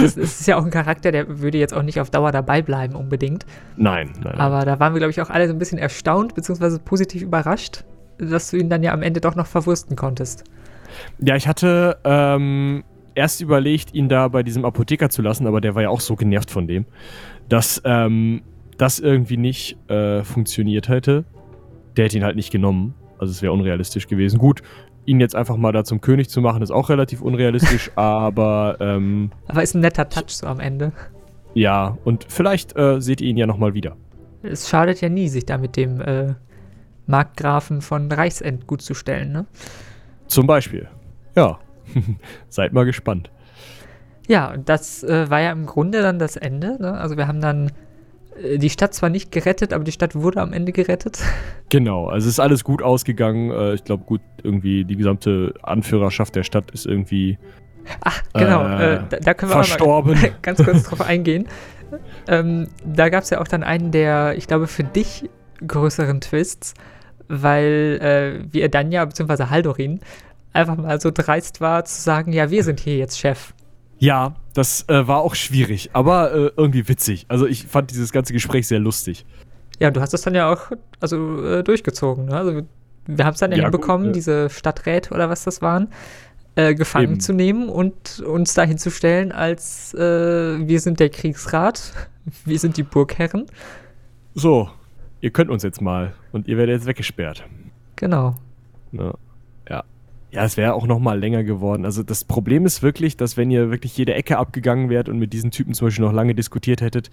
Das, 0.03 0.17
ist 0.17 0.47
ja 0.47 0.57
auch 0.57 0.65
ein 0.65 0.71
Charakter, 0.71 1.13
der 1.13 1.41
würde 1.41 1.59
jetzt 1.59 1.75
auch 1.75 1.83
nicht 1.83 2.01
auf 2.01 2.09
Dauer 2.09 2.33
dabei 2.33 2.63
bleiben 2.63 2.95
unbedingt. 2.95 3.45
Nein, 3.77 4.13
nein. 4.15 4.23
nein. 4.25 4.39
Aber 4.39 4.65
da 4.65 4.81
waren 4.81 4.95
wir, 4.95 5.01
glaube 5.01 5.11
ich, 5.11 5.21
auch 5.21 5.29
alle 5.29 5.47
so 5.47 5.53
ein 5.53 5.59
bisschen 5.59 5.79
erstaunt, 5.79 6.35
beziehungsweise 6.35 6.79
positiv 6.79 7.21
überrascht, 7.21 7.85
dass 8.17 8.51
du 8.51 8.57
ihn 8.57 8.71
dann 8.71 8.83
ja 8.83 8.95
am 8.95 9.03
Ende 9.03 9.21
doch 9.21 9.35
noch 9.35 9.47
verwursten 9.47 9.95
konntest. 9.95 10.45
Ja, 11.19 11.37
ich 11.37 11.49
hatte 11.49 11.99
ähm, 12.05 12.85
erst 13.15 13.41
überlegt, 13.41 13.95
ihn 13.95 14.09
da 14.09 14.29
bei 14.29 14.43
diesem 14.43 14.65
Apotheker 14.65 15.11
zu 15.11 15.23
lassen, 15.23 15.47
aber 15.47 15.61
der 15.61 15.75
war 15.75 15.83
ja 15.83 15.89
auch 15.89 16.01
so 16.01 16.17
genervt 16.17 16.51
von 16.51 16.67
dem, 16.67 16.87
dass 17.49 17.83
ähm, 17.85 18.43
das 18.79 18.99
irgendwie 18.99 19.37
nicht 19.37 19.91
äh, 19.91 20.23
funktioniert 20.23 20.89
hätte. 20.89 21.25
Der 21.97 22.05
hätte 22.05 22.19
ihn 22.19 22.25
halt 22.25 22.37
nicht 22.37 22.53
genommen. 22.53 22.95
Also 23.19 23.31
es 23.31 23.41
wäre 23.41 23.53
unrealistisch 23.53 24.07
gewesen. 24.07 24.39
Gut, 24.39 24.63
ihn 25.07 25.21
jetzt 25.21 25.35
einfach 25.35 25.57
mal 25.57 25.73
da 25.73 25.85
zum 25.85 26.01
König 26.01 26.29
zu 26.29 26.41
machen, 26.41 26.63
ist 26.63 26.71
auch 26.71 26.91
relativ 26.91 27.23
unrealistisch, 27.23 27.91
aber. 27.97 28.77
Ähm, 28.81 29.31
aber 29.49 29.63
ist 29.63 29.75
ein 29.75 29.81
netter 29.81 30.09
Touch 30.09 30.31
so 30.31 30.47
am 30.47 30.61
Ende. 30.61 30.93
Ja, 31.55 31.97
und 32.05 32.27
vielleicht 32.29 32.77
äh, 32.77 33.01
seht 33.01 33.23
ihr 33.23 33.29
ihn 33.29 33.39
ja 33.39 33.47
nochmal 33.47 33.73
wieder. 33.73 33.97
Es 34.43 34.69
schadet 34.69 35.01
ja 35.01 35.09
nie, 35.09 35.29
sich 35.29 35.47
da 35.47 35.57
mit 35.57 35.77
dem 35.77 36.01
äh, 36.03 36.35
Markgrafen 37.07 37.81
von 37.81 38.13
Reichsend 38.13 38.67
gut 38.67 38.83
zu 38.83 38.93
stellen, 38.95 39.33
ne? 39.33 39.47
Zum 40.29 40.47
Beispiel. 40.47 40.89
Ja. 41.35 41.59
Seid 42.49 42.73
mal 42.73 42.85
gespannt. 42.85 43.31
Ja, 44.29 44.53
und 44.53 44.69
das 44.69 45.05
äh, 45.05 45.31
war 45.31 45.41
ja 45.41 45.53
im 45.53 45.67
Grunde 45.67 46.03
dann 46.03 46.19
das 46.19 46.37
Ende. 46.37 46.77
Ne? 46.81 46.93
Also 46.93 47.17
wir 47.17 47.29
haben 47.29 47.41
dann 47.41 47.71
äh, 48.43 48.59
die 48.59 48.71
Stadt 48.71 48.95
zwar 48.95 49.09
nicht 49.09 49.31
gerettet, 49.31 49.73
aber 49.73 49.85
die 49.85 49.93
Stadt 49.93 50.15
wurde 50.15 50.41
am 50.41 50.53
Ende 50.53 50.73
gerettet. 50.73 51.19
Genau, 51.69 52.07
also 52.07 52.29
es 52.29 52.35
ist 52.35 52.39
alles 52.39 52.63
gut 52.63 52.81
ausgegangen. 52.81 53.51
Äh, 53.51 53.75
ich 53.75 53.83
glaube, 53.83 54.05
gut, 54.05 54.21
irgendwie 54.45 54.85
die 54.85 54.95
gesamte 54.95 55.53
Anführerschaft 55.65 56.37
der 56.37 56.45
Stadt 56.45 56.71
ist 56.71 56.87
irgendwie. 56.87 57.39
Ach, 58.03 58.23
genau, 58.35 58.65
äh, 58.69 58.95
äh 58.95 59.01
da, 59.09 59.17
da, 59.17 59.35
können 59.35 59.51
wir 59.51 59.55
verstorben. 59.55 60.13
mal 60.13 60.33
ganz 60.43 60.63
kurz 60.63 60.85
drauf 60.85 61.01
eingehen. 61.01 61.49
Ähm, 62.29 62.69
da 62.85 63.09
gab 63.09 63.25
es 63.25 63.31
ja 63.31 63.41
auch 63.41 63.49
dann 63.49 63.65
einen 63.65 63.91
der, 63.91 64.37
ich 64.37 64.47
glaube, 64.47 64.69
für 64.69 64.85
dich 64.85 65.29
größeren 65.67 66.21
Twists, 66.21 66.75
weil 67.29 67.99
äh, 68.01 68.53
wir 68.53 68.69
dann 68.69 68.93
ja, 68.93 69.05
beziehungsweise 69.05 69.51
Haldorin, 69.51 70.01
einfach 70.53 70.77
mal 70.77 71.01
so 71.01 71.11
dreist 71.13 71.61
war 71.61 71.85
zu 71.85 72.01
sagen, 72.01 72.33
ja, 72.33 72.51
wir 72.51 72.65
sind 72.65 72.81
hier 72.81 72.97
jetzt 72.97 73.19
Chef. 73.19 73.53
Ja, 73.99 74.37
das 74.55 74.89
äh, 74.89 75.07
war 75.07 75.19
auch 75.19 75.35
schwierig, 75.35 75.91
aber 75.93 76.33
äh, 76.33 76.51
irgendwie 76.57 76.89
witzig. 76.89 77.27
Also 77.29 77.47
ich 77.47 77.67
fand 77.67 77.91
dieses 77.91 78.13
ganze 78.13 78.33
Gespräch 78.33 78.69
sehr 78.69 78.79
lustig. 78.79 79.25
Ja, 79.79 79.91
du 79.91 80.01
hast 80.01 80.15
es 80.15 80.23
dann 80.23 80.35
ja 80.35 80.53
auch 80.53 80.71
also, 81.01 81.45
äh, 81.45 81.63
durchgezogen. 81.63 82.27
Ne? 82.27 82.37
Also 82.37 82.63
wir, 83.07 83.25
haben 83.25 83.35
es 83.35 83.41
dann 83.41 83.53
ja, 83.53 83.63
hinbekommen, 83.63 84.09
gut, 84.09 84.17
diese 84.17 84.51
Stadträte 84.51 85.15
oder 85.15 85.29
was 85.31 85.45
das 85.45 85.63
waren, 85.63 85.89
äh, 86.57 86.75
gefangen 86.75 87.13
eben. 87.13 87.21
zu 87.21 87.33
nehmen 87.33 87.69
und 87.69 88.21
uns 88.21 88.55
da 88.55 88.63
hinzustellen 88.63 89.33
als 89.33 89.95
äh, 89.95 89.99
wir 90.01 90.81
sind 90.81 91.01
der 91.01 91.11
Kriegsrat, 91.11 91.93
wir 92.45 92.59
sind 92.59 92.77
die 92.77 92.83
Burgherren. 92.83 93.47
So, 94.35 94.69
ihr 95.21 95.31
könnt 95.31 95.51
uns 95.51 95.63
jetzt 95.63 95.81
mal 95.81 96.15
und 96.33 96.49
ihr 96.49 96.57
werdet 96.57 96.77
jetzt 96.77 96.87
weggesperrt. 96.87 97.45
Genau. 97.97 98.35
Ja. 98.93 99.15
ja. 99.69 99.85
Ja, 100.33 100.45
es 100.45 100.57
wäre 100.57 100.75
auch 100.75 100.87
noch 100.87 100.99
mal 100.99 101.19
länger 101.19 101.45
geworden. 101.45 101.85
Also 101.85 102.03
das 102.03 102.25
Problem 102.25 102.67
ist 102.67 102.83
wirklich, 102.83 103.17
dass 103.17 103.37
wenn 103.37 103.51
ihr 103.51 103.71
wirklich 103.71 103.97
jede 103.97 104.15
Ecke 104.15 104.39
abgegangen 104.39 104.91
wärt 104.91 105.09
und 105.09 105.19
mit 105.19 105.33
diesen 105.33 105.51
Typen 105.51 105.73
zum 105.73 105.87
Beispiel 105.87 106.05
noch 106.05 106.13
lange 106.13 106.35
diskutiert 106.35 106.81
hättet, 106.81 107.11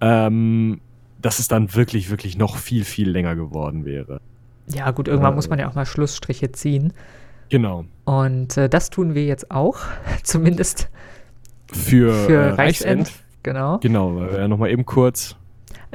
ähm, 0.00 0.80
dass 1.20 1.38
es 1.38 1.48
dann 1.48 1.74
wirklich, 1.74 2.10
wirklich 2.10 2.38
noch 2.38 2.56
viel, 2.56 2.84
viel 2.84 3.10
länger 3.10 3.34
geworden 3.36 3.84
wäre. 3.84 4.20
Ja, 4.68 4.90
gut, 4.92 5.08
irgendwann 5.08 5.32
äh, 5.32 5.36
muss 5.36 5.48
man 5.48 5.58
ja 5.58 5.68
auch 5.68 5.74
mal 5.74 5.84
Schlussstriche 5.84 6.52
ziehen. 6.52 6.92
Genau. 7.50 7.84
Und 8.04 8.56
äh, 8.56 8.68
das 8.68 8.90
tun 8.90 9.14
wir 9.14 9.24
jetzt 9.24 9.50
auch, 9.50 9.78
zumindest 10.22 10.88
für, 11.72 12.12
für 12.12 12.32
äh, 12.32 12.48
Reichsend. 12.50 13.08
Reichsend. 13.08 13.12
Genau. 13.42 13.78
Genau, 13.78 14.16
weil 14.16 14.32
wir 14.32 14.38
ja 14.38 14.48
noch 14.48 14.58
mal 14.58 14.70
eben 14.70 14.86
kurz 14.86 15.36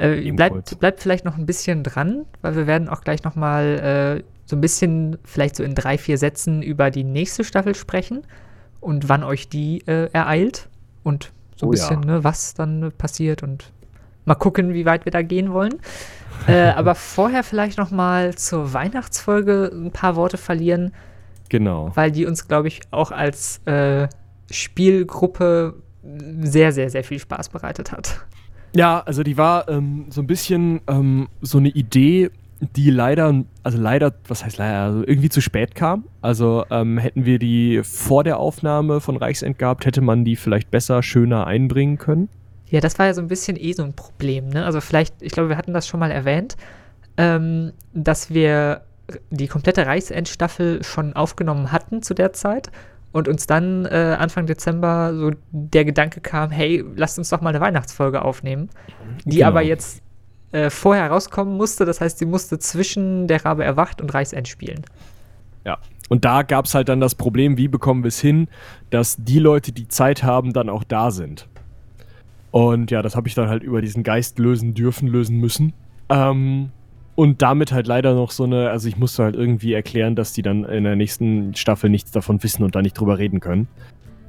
äh, 0.00 0.32
bleibt, 0.32 0.78
bleibt 0.80 1.00
vielleicht 1.00 1.24
noch 1.24 1.36
ein 1.36 1.46
bisschen 1.46 1.82
dran, 1.82 2.24
weil 2.42 2.56
wir 2.56 2.66
werden 2.66 2.88
auch 2.88 3.02
gleich 3.02 3.22
noch 3.22 3.36
mal 3.36 4.22
äh, 4.22 4.24
so 4.46 4.56
ein 4.56 4.60
bisschen, 4.60 5.18
vielleicht 5.24 5.56
so 5.56 5.62
in 5.62 5.74
drei, 5.74 5.98
vier 5.98 6.18
Sätzen 6.18 6.62
über 6.62 6.90
die 6.90 7.04
nächste 7.04 7.44
Staffel 7.44 7.74
sprechen 7.74 8.22
und 8.80 9.08
wann 9.08 9.22
euch 9.22 9.48
die 9.48 9.86
äh, 9.86 10.10
ereilt 10.12 10.68
und 11.02 11.32
so 11.56 11.66
ein 11.66 11.68
oh, 11.68 11.70
bisschen, 11.72 12.02
ja. 12.02 12.14
ne, 12.14 12.24
was 12.24 12.54
dann 12.54 12.92
passiert 12.96 13.42
und 13.42 13.72
mal 14.24 14.34
gucken, 14.34 14.74
wie 14.74 14.86
weit 14.86 15.04
wir 15.04 15.12
da 15.12 15.22
gehen 15.22 15.52
wollen. 15.52 15.74
äh, 16.46 16.70
aber 16.76 16.94
vorher 16.94 17.44
vielleicht 17.44 17.78
noch 17.78 17.90
mal 17.90 18.34
zur 18.34 18.72
Weihnachtsfolge 18.72 19.70
ein 19.72 19.90
paar 19.90 20.16
Worte 20.16 20.38
verlieren. 20.38 20.92
Genau. 21.48 21.90
Weil 21.94 22.10
die 22.10 22.26
uns, 22.26 22.48
glaube 22.48 22.68
ich, 22.68 22.80
auch 22.90 23.10
als 23.10 23.60
äh, 23.66 24.08
Spielgruppe 24.50 25.74
sehr, 26.40 26.72
sehr, 26.72 26.90
sehr 26.90 27.04
viel 27.04 27.18
Spaß 27.18 27.50
bereitet 27.50 27.92
hat. 27.92 28.24
Ja, 28.74 29.00
also 29.00 29.22
die 29.22 29.36
war 29.36 29.68
ähm, 29.68 30.06
so 30.10 30.20
ein 30.20 30.26
bisschen 30.26 30.80
ähm, 30.86 31.28
so 31.40 31.58
eine 31.58 31.68
Idee, 31.68 32.30
die 32.60 32.90
leider, 32.90 33.44
also 33.62 33.78
leider, 33.78 34.14
was 34.28 34.44
heißt 34.44 34.58
leider, 34.58 34.80
also 34.80 35.00
irgendwie 35.06 35.28
zu 35.28 35.40
spät 35.40 35.74
kam. 35.74 36.04
Also 36.20 36.64
ähm, 36.70 36.98
hätten 36.98 37.24
wir 37.24 37.38
die 37.38 37.80
vor 37.82 38.22
der 38.22 38.38
Aufnahme 38.38 39.00
von 39.00 39.16
Reichsend 39.16 39.58
gehabt, 39.58 39.86
hätte 39.86 40.02
man 40.02 40.24
die 40.24 40.36
vielleicht 40.36 40.70
besser, 40.70 41.02
schöner 41.02 41.46
einbringen 41.46 41.98
können. 41.98 42.28
Ja, 42.66 42.80
das 42.80 42.98
war 42.98 43.06
ja 43.06 43.14
so 43.14 43.20
ein 43.20 43.28
bisschen 43.28 43.56
eh 43.56 43.72
so 43.72 43.82
ein 43.82 43.94
Problem. 43.94 44.48
Ne? 44.48 44.64
Also 44.64 44.80
vielleicht, 44.80 45.14
ich 45.20 45.32
glaube, 45.32 45.48
wir 45.48 45.56
hatten 45.56 45.72
das 45.72 45.88
schon 45.88 45.98
mal 45.98 46.10
erwähnt, 46.10 46.56
ähm, 47.16 47.72
dass 47.92 48.32
wir 48.32 48.82
die 49.30 49.48
komplette 49.48 49.86
Reichsendstaffel 49.86 50.84
schon 50.84 51.14
aufgenommen 51.14 51.72
hatten 51.72 52.02
zu 52.02 52.14
der 52.14 52.32
Zeit 52.32 52.70
und 53.12 53.28
uns 53.28 53.46
dann 53.46 53.86
äh, 53.86 54.16
Anfang 54.18 54.46
Dezember 54.46 55.14
so 55.14 55.32
der 55.50 55.84
Gedanke 55.84 56.20
kam, 56.20 56.50
hey, 56.50 56.84
lasst 56.96 57.18
uns 57.18 57.28
doch 57.28 57.40
mal 57.40 57.50
eine 57.50 57.60
Weihnachtsfolge 57.60 58.22
aufnehmen, 58.22 58.70
die 59.24 59.38
Genau. 59.38 59.48
aber 59.48 59.62
jetzt 59.62 60.02
äh, 60.52 60.70
vorher 60.70 61.10
rauskommen 61.10 61.56
musste. 61.56 61.84
Das 61.84 62.00
heißt, 62.00 62.18
sie 62.18 62.26
musste 62.26 62.58
zwischen 62.58 63.26
der 63.26 63.44
Rabe 63.44 63.64
erwacht 63.64 64.00
und 64.00 64.12
Reichsend 64.14 64.48
spielen. 64.48 64.82
Ja. 65.64 65.78
Und 66.08 66.24
da 66.24 66.42
gab 66.42 66.64
es 66.64 66.74
halt 66.74 66.88
dann 66.88 67.00
das 67.00 67.14
Problem, 67.14 67.56
wie 67.56 67.68
bekommen 67.68 68.02
wir 68.02 68.08
es 68.08 68.20
hin, 68.20 68.48
dass 68.90 69.16
die 69.18 69.38
Leute, 69.38 69.70
die 69.70 69.86
Zeit 69.86 70.24
haben, 70.24 70.52
dann 70.52 70.68
auch 70.68 70.82
da 70.82 71.12
sind. 71.12 71.46
Und 72.50 72.90
ja, 72.90 73.00
das 73.00 73.14
habe 73.14 73.28
ich 73.28 73.34
dann 73.34 73.48
halt 73.48 73.62
über 73.62 73.80
diesen 73.80 74.02
Geist 74.02 74.40
lösen 74.40 74.74
dürfen, 74.74 75.06
lösen 75.06 75.38
müssen. 75.38 75.72
Ähm, 76.08 76.70
und 77.14 77.42
damit 77.42 77.72
halt 77.72 77.86
leider 77.86 78.14
noch 78.14 78.30
so 78.30 78.44
eine, 78.44 78.70
also 78.70 78.88
ich 78.88 78.96
musste 78.96 79.24
halt 79.24 79.36
irgendwie 79.36 79.72
erklären, 79.72 80.16
dass 80.16 80.32
die 80.32 80.42
dann 80.42 80.64
in 80.64 80.84
der 80.84 80.96
nächsten 80.96 81.54
Staffel 81.54 81.90
nichts 81.90 82.10
davon 82.10 82.42
wissen 82.42 82.62
und 82.62 82.74
da 82.74 82.82
nicht 82.82 82.98
drüber 82.98 83.18
reden 83.18 83.40
können. 83.40 83.68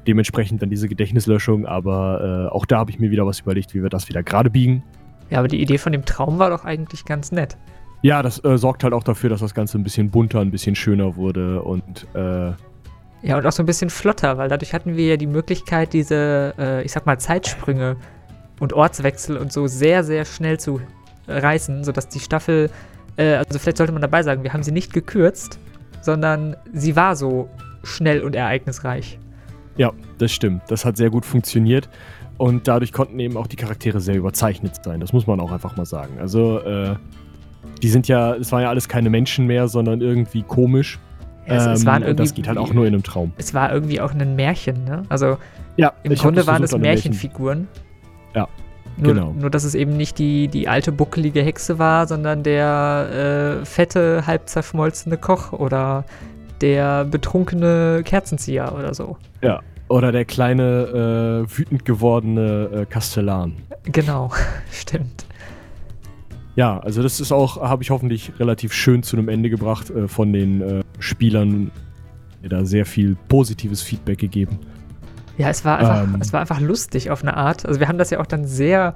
Dementsprechend 0.07 0.61
dann 0.61 0.69
diese 0.69 0.89
Gedächtnislöschung, 0.89 1.65
aber 1.65 2.49
äh, 2.49 2.53
auch 2.53 2.65
da 2.65 2.79
habe 2.79 2.91
ich 2.91 2.99
mir 2.99 3.11
wieder 3.11 3.25
was 3.25 3.41
überlegt, 3.41 3.73
wie 3.73 3.84
wir 3.84 3.89
das 3.89 4.09
wieder 4.09 4.23
gerade 4.23 4.49
biegen. 4.49 4.84
Ja, 5.29 5.39
aber 5.39 5.47
die 5.47 5.61
Idee 5.61 5.77
von 5.77 5.91
dem 5.91 6.05
Traum 6.05 6.39
war 6.39 6.49
doch 6.49 6.65
eigentlich 6.65 7.05
ganz 7.05 7.32
nett. 7.32 7.57
Ja, 8.01 8.23
das 8.23 8.43
äh, 8.43 8.57
sorgt 8.57 8.84
halt 8.84 8.93
auch 8.93 9.03
dafür, 9.03 9.29
dass 9.29 9.41
das 9.41 9.53
Ganze 9.53 9.77
ein 9.77 9.84
bisschen 9.84 10.09
bunter, 10.09 10.39
ein 10.39 10.51
bisschen 10.51 10.75
schöner 10.75 11.15
wurde 11.15 11.61
und 11.61 12.07
äh, 12.15 12.51
Ja, 13.21 13.38
und 13.38 13.45
auch 13.45 13.51
so 13.51 13.61
ein 13.61 13.67
bisschen 13.67 13.91
flotter, 13.91 14.38
weil 14.39 14.49
dadurch 14.49 14.73
hatten 14.73 14.97
wir 14.97 15.05
ja 15.05 15.17
die 15.17 15.27
Möglichkeit, 15.27 15.93
diese, 15.93 16.55
äh, 16.57 16.84
ich 16.84 16.91
sag 16.91 17.05
mal, 17.05 17.19
Zeitsprünge 17.19 17.95
und 18.59 18.73
Ortswechsel 18.73 19.38
und 19.38 19.53
so 19.53 19.67
sehr, 19.67 20.03
sehr 20.03 20.25
schnell 20.25 20.59
zu 20.59 20.82
reißen, 21.32 21.84
sodass 21.84 22.07
die 22.07 22.19
Staffel, 22.19 22.69
äh, 23.17 23.36
also 23.36 23.57
vielleicht 23.59 23.77
sollte 23.77 23.93
man 23.93 24.01
dabei 24.01 24.23
sagen, 24.23 24.43
wir 24.43 24.53
haben 24.53 24.63
sie 24.63 24.71
nicht 24.71 24.93
gekürzt, 24.93 25.59
sondern 26.01 26.55
sie 26.73 26.95
war 26.95 27.15
so 27.15 27.49
schnell 27.84 28.21
und 28.21 28.36
ereignisreich. 28.36 29.17
Ja, 29.77 29.91
das 30.17 30.32
stimmt. 30.32 30.63
Das 30.67 30.86
hat 30.86 30.97
sehr 30.97 31.09
gut 31.09 31.25
funktioniert. 31.25 31.89
Und 32.38 32.67
dadurch 32.67 32.91
konnten 32.91 33.19
eben 33.19 33.38
auch 33.38 33.47
die 33.47 33.55
Charaktere 33.55 34.01
sehr 34.01 34.15
überzeichnet 34.15 34.84
sein. 34.84 34.99
Das 34.99 35.13
muss 35.13 35.27
man 35.27 35.39
auch 35.39 35.51
einfach 35.51 35.77
mal 35.77 35.86
sagen. 35.86 36.17
Also, 36.19 36.59
äh, 36.61 36.95
die 37.84 37.89
sind 37.89 38.07
ja, 38.07 38.34
es 38.36 38.51
waren 38.51 38.63
ja 38.63 38.69
alles 38.69 38.88
keine 38.89 39.09
Menschen 39.09 39.45
mehr, 39.47 39.67
sondern 39.67 40.01
irgendwie 40.01 40.41
komisch. 40.41 40.99
Ja, 41.47 41.55
es, 41.55 41.65
es 41.65 41.82
Ähm, 41.82 41.88
waren 41.88 42.03
und 42.03 42.19
das 42.19 42.29
irgendwie- 42.29 42.41
geht 42.41 42.47
halt 42.47 42.57
auch 42.57 42.73
nur 42.73 42.86
in 42.88 42.93
einem 42.93 43.03
Traum. 43.03 43.32
Es 43.38 43.53
war 43.53 43.71
irgendwie 43.71 44.01
auch 44.01 44.11
ein 44.13 44.36
Märchen, 44.36 44.84
ne? 44.86 45.03
Also 45.09 45.38
Ja, 45.77 45.93
im 46.03 46.13
Grunde 46.15 46.45
waren 46.47 46.63
es 46.63 46.73
einem 46.73 46.82
Märchen- 46.82 47.11
Märchenfiguren. 47.11 47.67
Ja, 48.36 48.47
Nur, 48.98 49.14
genau. 49.14 49.34
nur, 49.38 49.50
dass 49.50 49.64
es 49.64 49.76
eben 49.76 49.98
nicht 49.98 50.20
die, 50.20 50.48
die 50.48 50.68
alte 50.68 50.92
buckelige 50.92 51.42
Hexe 51.42 51.80
war, 51.80 52.08
sondern 52.08 52.44
der 52.44 53.60
äh, 53.62 53.66
fette, 53.66 54.28
halb 54.28 54.48
zerschmolzene 54.48 55.18
Koch 55.18 55.54
oder 55.54 56.06
der 56.62 57.06
betrunkene 57.06 58.02
Kerzenzieher 58.04 58.74
oder 58.78 58.94
so. 58.94 59.18
Ja. 59.42 59.62
Oder 59.88 60.12
der 60.12 60.26
kleine, 60.26 61.46
äh, 61.48 61.58
wütend 61.58 61.84
gewordene 61.84 62.70
äh, 62.74 62.86
Kastellan. 62.86 63.56
Genau, 63.84 64.32
stimmt. 64.72 65.26
Ja, 66.56 66.80
also 66.80 67.02
das 67.02 67.20
ist 67.20 67.32
auch, 67.32 67.62
habe 67.62 67.84
ich 67.84 67.89
hoffentlich 67.89 68.34
relativ 68.39 68.74
schön 68.74 69.04
zu 69.04 69.18
einem 69.18 69.30
Ende 69.30 69.50
gebracht 69.50 69.89
äh, 69.89 70.08
von 70.08 70.34
den 70.34 70.62
äh, 70.62 70.84
Spielern. 71.00 71.72
Mir 72.42 72.50
da 72.50 72.66
sehr 72.66 72.86
viel 72.86 73.16
positives 73.28 73.82
Feedback 73.82 74.20
gegeben. 74.20 74.60
Ja, 75.38 75.49
es 75.49 75.63
war 75.65 75.79
einfach, 75.79 76.03
Ähm. 76.03 76.17
es 76.21 76.34
war 76.34 76.41
einfach 76.41 76.59
lustig 76.59 77.09
auf 77.11 77.21
eine 77.23 77.36
Art. 77.38 77.65
Also 77.65 77.79
wir 77.79 77.88
haben 77.88 77.97
das 77.97 78.09
ja 78.09 78.19
auch 78.19 78.25
dann 78.25 78.45
sehr 78.45 78.95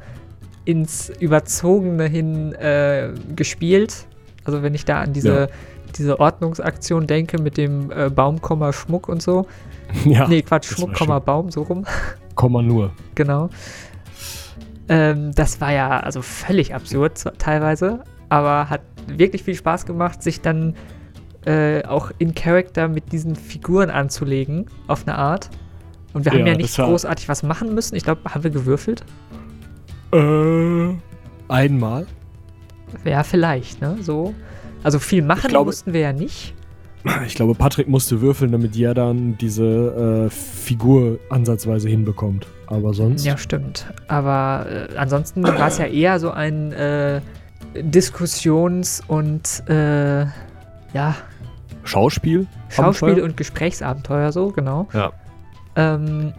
ins 0.65 1.09
Überzogene 1.19 2.05
hin 2.05 2.53
äh, 2.53 3.09
gespielt. 3.35 4.07
Also 4.43 4.61
wenn 4.63 4.73
ich 4.75 4.85
da 4.85 5.01
an 5.01 5.13
diese, 5.13 5.39
Ja. 5.41 5.47
diese 5.97 6.19
Ordnungsaktion 6.19 7.07
denke 7.07 7.41
mit 7.41 7.57
dem 7.57 7.91
äh, 7.91 8.09
Baum, 8.09 8.41
Komma, 8.41 8.73
Schmuck 8.73 9.07
und 9.09 9.21
so. 9.21 9.47
ja, 10.05 10.27
nee, 10.27 10.41
Quatsch, 10.41 10.65
Schmuck, 10.73 10.93
Komma. 10.93 11.19
Baum, 11.19 11.51
so 11.51 11.61
rum. 11.63 11.85
Komma 12.35 12.61
nur. 12.61 12.91
genau. 13.15 13.49
Ähm, 14.87 15.31
das 15.33 15.59
war 15.61 15.71
ja 15.71 15.99
also 15.99 16.21
völlig 16.21 16.75
absurd 16.75 17.23
teilweise, 17.39 18.03
aber 18.29 18.69
hat 18.69 18.81
wirklich 19.07 19.43
viel 19.43 19.55
Spaß 19.55 19.85
gemacht, 19.85 20.21
sich 20.21 20.41
dann 20.41 20.75
äh, 21.45 21.83
auch 21.85 22.11
in 22.19 22.35
Character 22.35 22.87
mit 22.87 23.11
diesen 23.11 23.35
Figuren 23.35 23.89
anzulegen, 23.89 24.67
auf 24.87 25.07
eine 25.07 25.17
Art. 25.17 25.49
Und 26.15 26.25
wir 26.25 26.31
haben 26.31 26.39
Ja, 26.39 26.47
ja 26.47 26.53
das 26.53 26.61
nicht 26.63 26.77
großartig 26.77 27.29
was 27.29 27.43
machen 27.43 27.75
müssen. 27.75 27.95
Ich 27.95 28.03
glaube, 28.03 28.21
haben 28.33 28.43
wir 28.43 28.49
gewürfelt? 28.51 29.03
Äh, 30.11 30.93
einmal. 31.49 32.07
Ja, 33.03 33.23
vielleicht, 33.23 33.81
ne? 33.81 33.97
So. 34.01 34.33
Also 34.83 34.97
viel 34.99 35.21
machen 35.21 35.49
glaube- 35.49 35.65
mussten 35.67 35.93
wir 35.93 35.99
ja 36.01 36.13
nicht. 36.13 36.53
Ich 37.27 37.35
glaube, 37.35 37.53
Patrick 37.53 37.87
musste 37.87 38.19
würfeln, 38.21 38.51
damit 38.51 38.75
er 38.75 38.95
dann 38.95 39.37
diese 39.37 40.25
äh, 40.25 40.29
Figur 40.31 41.19
ansatzweise 41.29 41.87
hinbekommt. 41.87 42.47
Aber 42.65 42.95
sonst. 42.95 43.23
Ja, 43.25 43.37
stimmt. 43.37 43.85
Aber 44.07 44.65
äh, 44.91 44.97
ansonsten 44.97 45.43
war 45.43 45.67
es 45.67 45.77
ja 45.77 45.85
eher 45.85 46.19
so 46.19 46.31
ein 46.31 46.71
äh, 46.71 47.21
Diskussions- 47.75 49.03
und 49.07 49.63
äh, 49.69 50.21
ja, 50.93 51.15
Schauspiel? 51.83 52.47
Schauspiel- 52.69 53.09
Abenteuer? 53.09 53.25
und 53.25 53.37
Gesprächsabenteuer 53.37 54.31
so, 54.31 54.47
genau. 54.47 54.87
Ja. 54.93 55.11
Ähm, 55.75 56.33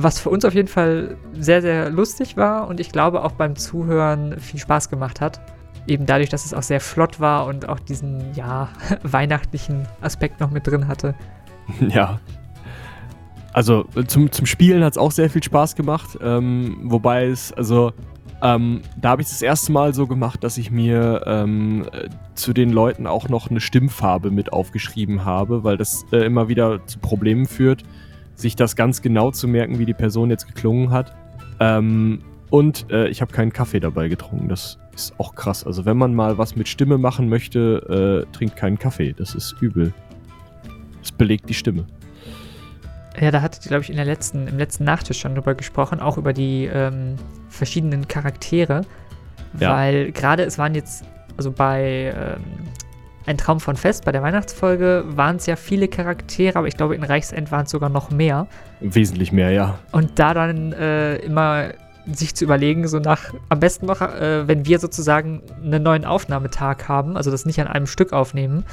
was 0.00 0.20
für 0.20 0.30
uns 0.30 0.44
auf 0.44 0.54
jeden 0.54 0.68
Fall 0.68 1.16
sehr, 1.32 1.60
sehr 1.60 1.90
lustig 1.90 2.36
war 2.36 2.68
und 2.68 2.78
ich 2.78 2.92
glaube 2.92 3.24
auch 3.24 3.32
beim 3.32 3.56
Zuhören 3.56 4.38
viel 4.38 4.60
Spaß 4.60 4.90
gemacht 4.90 5.20
hat. 5.20 5.40
Eben 5.88 6.06
dadurch, 6.06 6.28
dass 6.28 6.44
es 6.44 6.54
auch 6.54 6.62
sehr 6.62 6.80
flott 6.80 7.18
war 7.18 7.46
und 7.46 7.68
auch 7.68 7.80
diesen, 7.80 8.32
ja, 8.34 8.68
weihnachtlichen 9.02 9.88
Aspekt 10.00 10.38
noch 10.38 10.50
mit 10.50 10.66
drin 10.66 10.86
hatte. 10.86 11.14
Ja. 11.88 12.20
Also 13.52 13.86
äh, 13.96 14.04
zum, 14.04 14.30
zum 14.30 14.46
Spielen 14.46 14.84
hat 14.84 14.92
es 14.92 14.98
auch 14.98 15.10
sehr 15.10 15.28
viel 15.28 15.42
Spaß 15.42 15.74
gemacht. 15.74 16.16
Ähm, 16.22 16.78
wobei 16.84 17.26
es, 17.26 17.52
also, 17.52 17.92
ähm, 18.40 18.82
da 18.96 19.10
habe 19.10 19.22
ich 19.22 19.28
das 19.28 19.42
erste 19.42 19.72
Mal 19.72 19.92
so 19.94 20.06
gemacht, 20.06 20.44
dass 20.44 20.58
ich 20.58 20.70
mir 20.70 21.24
ähm, 21.26 21.84
äh, 21.92 22.08
zu 22.34 22.52
den 22.52 22.70
Leuten 22.70 23.06
auch 23.06 23.28
noch 23.28 23.50
eine 23.50 23.60
Stimmfarbe 23.60 24.30
mit 24.30 24.52
aufgeschrieben 24.52 25.24
habe, 25.24 25.64
weil 25.64 25.76
das 25.76 26.06
äh, 26.12 26.18
immer 26.18 26.48
wieder 26.48 26.86
zu 26.86 27.00
Problemen 27.00 27.46
führt, 27.46 27.82
sich 28.40 28.56
das 28.56 28.76
ganz 28.76 29.02
genau 29.02 29.30
zu 29.30 29.48
merken, 29.48 29.78
wie 29.78 29.84
die 29.84 29.94
Person 29.94 30.30
jetzt 30.30 30.46
geklungen 30.46 30.90
hat. 30.90 31.14
Ähm, 31.60 32.22
und 32.50 32.90
äh, 32.90 33.08
ich 33.08 33.20
habe 33.20 33.32
keinen 33.32 33.52
Kaffee 33.52 33.80
dabei 33.80 34.08
getrunken. 34.08 34.48
Das 34.48 34.78
ist 34.94 35.18
auch 35.18 35.34
krass. 35.34 35.66
Also 35.66 35.84
wenn 35.84 35.96
man 35.96 36.14
mal 36.14 36.38
was 36.38 36.56
mit 36.56 36.68
Stimme 36.68 36.98
machen 36.98 37.28
möchte, 37.28 38.26
äh, 38.28 38.32
trinkt 38.32 38.56
keinen 38.56 38.78
Kaffee. 38.78 39.12
Das 39.12 39.34
ist 39.34 39.56
übel. 39.60 39.92
Das 41.00 41.12
belegt 41.12 41.48
die 41.48 41.54
Stimme. 41.54 41.86
Ja, 43.20 43.32
da 43.32 43.42
hattet 43.42 43.66
ihr, 43.66 43.70
glaube 43.70 43.82
ich, 43.82 43.90
in 43.90 43.96
der 43.96 44.04
letzten, 44.04 44.46
im 44.46 44.58
letzten 44.58 44.84
Nachtisch 44.84 45.18
schon 45.18 45.34
drüber 45.34 45.54
gesprochen, 45.54 45.98
auch 45.98 46.16
über 46.16 46.32
die 46.32 46.70
ähm, 46.72 47.16
verschiedenen 47.48 48.06
Charaktere. 48.06 48.82
Ja. 49.58 49.74
Weil 49.74 50.12
gerade 50.12 50.44
es 50.44 50.58
waren 50.58 50.74
jetzt, 50.74 51.04
also 51.36 51.50
bei 51.50 52.14
ähm, 52.16 52.44
Ein 53.28 53.36
Traum 53.36 53.60
von 53.60 53.76
Fest, 53.76 54.06
bei 54.06 54.12
der 54.12 54.22
Weihnachtsfolge, 54.22 55.04
waren 55.06 55.36
es 55.36 55.44
ja 55.44 55.56
viele 55.56 55.86
Charaktere, 55.86 56.58
aber 56.58 56.66
ich 56.66 56.78
glaube, 56.78 56.94
in 56.94 57.04
Reichsend 57.04 57.52
waren 57.52 57.66
es 57.66 57.70
sogar 57.70 57.90
noch 57.90 58.10
mehr. 58.10 58.46
Wesentlich 58.80 59.32
mehr, 59.32 59.50
ja. 59.50 59.78
Und 59.92 60.18
da 60.18 60.32
dann 60.32 60.72
äh, 60.72 61.16
immer 61.16 61.72
sich 62.10 62.34
zu 62.34 62.44
überlegen, 62.44 62.88
so 62.88 63.00
nach, 63.00 63.34
am 63.50 63.60
besten 63.60 63.84
noch, 63.84 64.00
äh, 64.00 64.48
wenn 64.48 64.64
wir 64.64 64.78
sozusagen 64.78 65.42
einen 65.62 65.82
neuen 65.82 66.06
Aufnahmetag 66.06 66.88
haben, 66.88 67.18
also 67.18 67.30
das 67.30 67.44
nicht 67.44 67.60
an 67.60 67.66
einem 67.66 67.86
Stück 67.86 68.14
aufnehmen, 68.14 68.64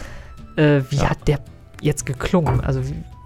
äh, 0.55 0.79
wie 0.89 0.95
Ja. 0.95 1.09
hat 1.09 1.27
der 1.27 1.39
jetzt 1.81 2.05
geklungen? 2.05 2.61
Also 2.61 2.79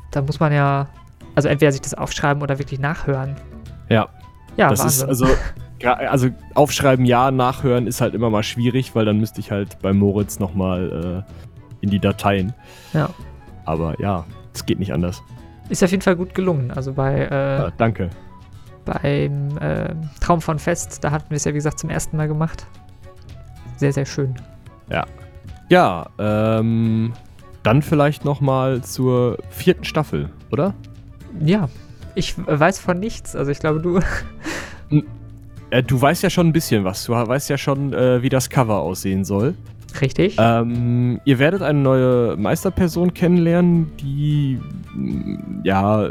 da 0.10 0.24
muss 0.24 0.40
man 0.40 0.52
ja, 0.52 0.88
also 1.36 1.48
entweder 1.48 1.72
sich 1.72 1.82
das 1.82 1.94
aufschreiben 1.94 2.42
oder 2.42 2.58
wirklich 2.58 2.80
nachhören. 2.80 3.36
Ja. 3.88 4.08
Ja, 4.58 4.70
das 4.70 4.80
ist 4.84 4.86
Wahnsinn. 5.08 5.10
also, 5.10 5.26
gra- 5.26 5.38
also 5.86 6.30
aufschreiben 6.56 7.06
ja, 7.06 7.32
nachhören 7.32 7.88
ist 7.88 8.02
halt 8.02 8.14
immer 8.14 8.30
mal 8.30 8.44
schwierig, 8.44 8.96
weil 8.96 9.06
dann 9.06 9.20
müsste 9.20 9.40
ich 9.40 9.52
halt 9.52 9.80
bei 9.82 9.94
Moritz 9.94 10.40
nochmal 10.40 11.26
äh, 11.28 11.34
in 11.82 11.90
die 11.90 12.00
Dateien. 12.00 12.54
Ja. 12.94 13.10
Aber 13.66 14.00
ja, 14.00 14.26
es 14.54 14.66
geht 14.66 14.80
nicht 14.80 14.94
anders. 14.94 15.22
Ist 15.70 15.84
auf 15.84 15.92
jeden 15.92 16.02
Fall 16.02 16.16
gut 16.16 16.34
gelungen. 16.36 16.72
Also 16.72 16.94
bei, 16.94 17.20
äh, 17.20 17.58
Ja, 17.60 17.72
danke. 17.78 18.10
beim 18.86 19.58
äh, 19.60 19.94
Traum 20.20 20.42
von 20.42 20.58
Fest, 20.60 21.04
da 21.04 21.12
hatten 21.12 21.30
wir 21.30 21.38
es 21.38 21.46
ja, 21.46 21.52
wie 21.52 21.58
gesagt, 21.58 21.80
zum 21.80 21.90
ersten 21.90 22.18
Mal 22.18 22.28
gemacht. 22.28 22.66
Sehr, 23.78 23.94
sehr 23.94 24.06
schön. 24.06 24.36
Ja, 25.70 26.08
ähm, 26.18 27.14
dann 27.62 27.84
vielleicht 27.84 28.26
nochmal 28.26 28.82
zur 28.82 29.38
vierten 29.52 29.84
Staffel, 29.84 30.30
oder? 30.52 30.74
Ja, 31.40 31.70
ich 32.16 32.34
weiß 32.44 32.80
von 32.80 33.00
nichts. 33.00 33.36
Also 33.36 33.52
ich 33.52 33.60
glaube, 33.60 33.80
du. 33.80 34.00
Äh, 35.72 35.84
du 35.84 36.02
weißt 36.02 36.24
ja 36.24 36.30
schon 36.30 36.48
ein 36.48 36.54
bisschen 36.54 36.84
was. 36.84 37.06
Du 37.06 37.14
weißt 37.14 37.50
ja 37.50 37.58
schon, 37.58 37.94
äh, 37.94 38.22
wie 38.22 38.30
das 38.30 38.50
Cover 38.50 38.80
aussehen 38.80 39.24
soll. 39.24 39.56
Richtig? 40.02 40.36
Ähm, 40.40 41.20
ihr 41.26 41.40
werdet 41.40 41.62
eine 41.62 41.80
neue 41.80 42.38
Meisterperson 42.38 43.14
kennenlernen, 43.14 43.92
die 43.98 44.60
mm, 44.94 45.62
ja 45.64 46.10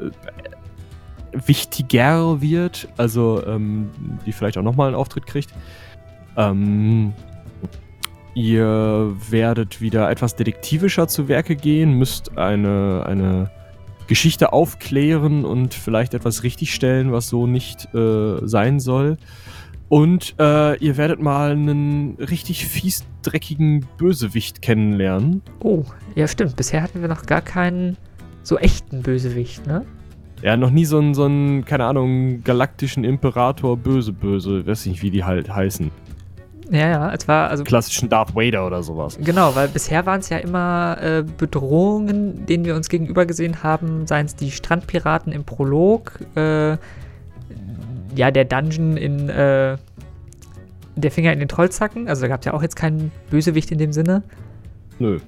wichtiger 1.32 2.40
wird, 2.40 2.88
also 2.96 3.42
ähm, 3.46 3.90
die 4.26 4.32
vielleicht 4.32 4.58
auch 4.58 4.62
nochmal 4.62 4.88
einen 4.88 4.96
Auftritt 4.96 5.26
kriegt. 5.26 5.50
Ähm, 6.36 7.12
ihr 8.34 9.14
werdet 9.30 9.80
wieder 9.80 10.10
etwas 10.10 10.34
detektivischer 10.34 11.06
zu 11.06 11.28
Werke 11.28 11.54
gehen, 11.54 11.92
müsst 11.92 12.36
eine, 12.36 13.04
eine 13.06 13.50
Geschichte 14.08 14.52
aufklären 14.52 15.44
und 15.44 15.74
vielleicht 15.74 16.14
etwas 16.14 16.42
richtigstellen, 16.42 17.12
was 17.12 17.28
so 17.28 17.46
nicht 17.46 17.94
äh, 17.94 18.38
sein 18.42 18.80
soll. 18.80 19.18
Und 19.88 20.34
äh, 20.38 20.76
ihr 20.78 20.96
werdet 20.96 21.20
mal 21.20 21.52
einen 21.52 22.16
richtig 22.16 22.66
fies 22.66 23.04
dreckigen 23.22 23.86
Bösewicht 23.96 24.60
kennenlernen. 24.60 25.42
Oh, 25.60 25.84
ja 26.14 26.26
stimmt. 26.28 26.56
Bisher 26.56 26.82
hatten 26.82 27.00
wir 27.00 27.08
noch 27.08 27.24
gar 27.24 27.40
keinen 27.40 27.96
so 28.42 28.58
echten 28.58 29.02
Bösewicht, 29.02 29.66
ne? 29.66 29.84
Ja, 30.42 30.56
noch 30.56 30.70
nie 30.70 30.84
so 30.84 30.98
einen, 30.98 31.14
so 31.14 31.24
einen, 31.24 31.64
keine 31.64 31.84
Ahnung, 31.86 32.44
galaktischen 32.44 33.02
Imperator 33.02 33.76
böse 33.76 34.12
böse, 34.12 34.66
weiß 34.66 34.86
nicht, 34.86 35.02
wie 35.02 35.10
die 35.10 35.24
halt 35.24 35.52
heißen. 35.52 35.90
Ja, 36.70 36.88
ja, 36.88 37.14
es 37.14 37.26
war 37.26 37.48
also. 37.48 37.64
Klassischen 37.64 38.08
Darth 38.08 38.34
Vader 38.34 38.66
oder 38.66 38.82
sowas. 38.82 39.18
Genau, 39.22 39.54
weil 39.54 39.68
bisher 39.68 40.04
waren 40.06 40.20
es 40.20 40.28
ja 40.28 40.38
immer 40.38 40.98
äh, 41.00 41.22
Bedrohungen, 41.22 42.44
denen 42.46 42.64
wir 42.64 42.74
uns 42.76 42.88
gegenüber 42.88 43.24
gesehen 43.26 43.62
haben, 43.62 44.06
seien 44.06 44.26
es 44.26 44.36
die 44.36 44.50
Strandpiraten 44.50 45.32
im 45.32 45.44
Prolog, 45.44 46.20
äh, 46.36 46.76
ja, 48.14 48.30
der 48.30 48.44
Dungeon 48.44 48.96
in 48.96 49.28
äh, 49.28 49.78
Der 50.96 51.10
Finger 51.10 51.32
in 51.32 51.38
den 51.38 51.48
Trollzacken, 51.48 52.08
also 52.08 52.22
da 52.22 52.28
gab 52.28 52.40
es 52.40 52.46
ja 52.46 52.52
auch 52.52 52.62
jetzt 52.62 52.76
keinen 52.76 53.12
Bösewicht 53.30 53.70
in 53.70 53.78
dem 53.78 53.92
Sinne. 53.92 54.22
Nö. 54.98 55.20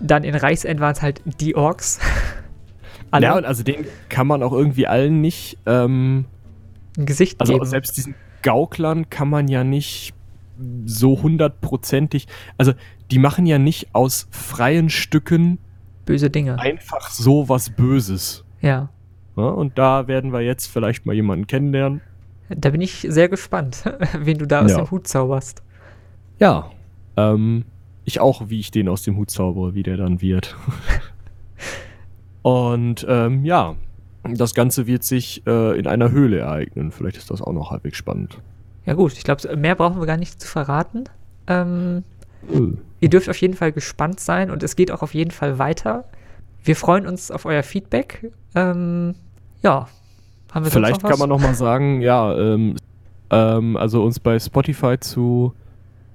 Dann 0.00 0.24
in 0.24 0.34
Reichsend 0.34 0.80
waren 0.80 0.92
es 0.92 1.02
halt 1.02 1.20
die 1.40 1.56
Orks. 1.56 1.98
Alle. 3.10 3.26
Ja, 3.26 3.36
und 3.36 3.44
also 3.44 3.62
den 3.62 3.86
kann 4.08 4.26
man 4.26 4.42
auch 4.42 4.52
irgendwie 4.52 4.86
allen 4.86 5.22
nicht 5.22 5.56
ähm, 5.64 6.26
ein 6.96 7.06
Gesicht 7.06 7.40
also 7.40 7.54
geben. 7.54 7.64
selbst 7.64 7.96
diesen 7.96 8.14
Gauklern 8.42 9.08
kann 9.08 9.30
man 9.30 9.48
ja 9.48 9.64
nicht 9.64 10.12
so 10.84 11.22
hundertprozentig. 11.22 12.26
Also 12.56 12.72
die 13.10 13.18
machen 13.18 13.46
ja 13.46 13.58
nicht 13.58 13.94
aus 13.94 14.28
freien 14.30 14.90
Stücken 14.90 15.58
Böse 16.04 16.30
Dinge. 16.30 16.58
einfach 16.58 17.10
so 17.10 17.48
was 17.48 17.70
Böses. 17.70 18.44
Ja. 18.60 18.88
Ja, 19.36 19.44
und 19.44 19.78
da 19.78 20.08
werden 20.08 20.32
wir 20.32 20.40
jetzt 20.40 20.66
vielleicht 20.66 21.06
mal 21.06 21.14
jemanden 21.14 21.46
kennenlernen. 21.46 22.00
Da 22.48 22.70
bin 22.70 22.80
ich 22.80 23.06
sehr 23.08 23.28
gespannt, 23.28 23.84
wen 24.18 24.38
du 24.38 24.46
da 24.46 24.62
aus 24.64 24.70
Ja. 24.72 24.78
dem 24.78 24.90
Hut 24.90 25.06
zauberst. 25.06 25.62
Ja. 26.40 26.70
Ähm, 27.16 27.64
ich 28.04 28.20
auch, 28.20 28.48
wie 28.48 28.58
ich 28.58 28.70
den 28.70 28.88
aus 28.88 29.02
dem 29.02 29.16
Hut 29.16 29.30
zaubere, 29.30 29.74
wie 29.74 29.82
der 29.82 29.96
dann 29.98 30.20
wird. 30.22 30.56
und 32.42 33.04
ähm, 33.08 33.44
ja, 33.44 33.76
das 34.24 34.54
Ganze 34.54 34.86
wird 34.86 35.04
sich 35.04 35.46
äh, 35.46 35.78
in 35.78 35.86
einer 35.86 36.10
Höhle 36.10 36.38
ereignen. 36.38 36.90
Vielleicht 36.90 37.16
ist 37.16 37.30
das 37.30 37.42
auch 37.42 37.52
noch 37.52 37.70
halbwegs 37.70 37.98
spannend. 37.98 38.38
Ja 38.88 38.94
gut, 38.94 39.12
ich 39.12 39.22
glaube, 39.22 39.54
mehr 39.54 39.74
brauchen 39.74 40.00
wir 40.00 40.06
gar 40.06 40.16
nicht 40.16 40.40
zu 40.40 40.48
verraten. 40.48 41.04
Ähm, 41.46 42.04
Äh, 42.50 42.78
ihr 43.00 43.10
dürft 43.10 43.28
auf 43.28 43.36
jeden 43.36 43.52
Fall 43.54 43.70
gespannt 43.72 44.18
sein 44.18 44.50
und 44.50 44.62
es 44.62 44.76
geht 44.76 44.90
auch 44.90 45.02
auf 45.02 45.12
jeden 45.12 45.30
Fall 45.30 45.58
weiter. 45.58 46.04
Wir 46.64 46.74
freuen 46.74 47.06
uns 47.06 47.30
auf 47.30 47.44
euer 47.44 47.62
Feedback. 47.62 48.32
Ähm, 48.54 49.14
ja, 49.62 49.88
haben 50.52 50.64
wir 50.64 50.70
Vielleicht 50.72 51.02
kann 51.02 51.18
man 51.18 51.28
noch 51.28 51.40
mal 51.40 51.54
sagen, 51.54 52.00
ja, 52.00 52.34
ähm, 52.34 52.76
ähm, 53.30 53.76
also 53.76 54.02
uns 54.02 54.20
bei 54.20 54.38
Spotify 54.38 54.98
zu, 54.98 55.52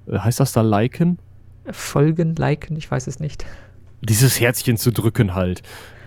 äh, 0.08 0.18
heißt 0.18 0.40
das 0.40 0.52
da 0.52 0.62
liken? 0.62 1.18
Folgen, 1.70 2.34
liken, 2.34 2.76
ich 2.76 2.90
weiß 2.90 3.06
es 3.06 3.20
nicht. 3.20 3.44
Dieses 4.00 4.40
Herzchen 4.40 4.76
zu 4.76 4.90
drücken 4.92 5.34
halt. 5.34 5.62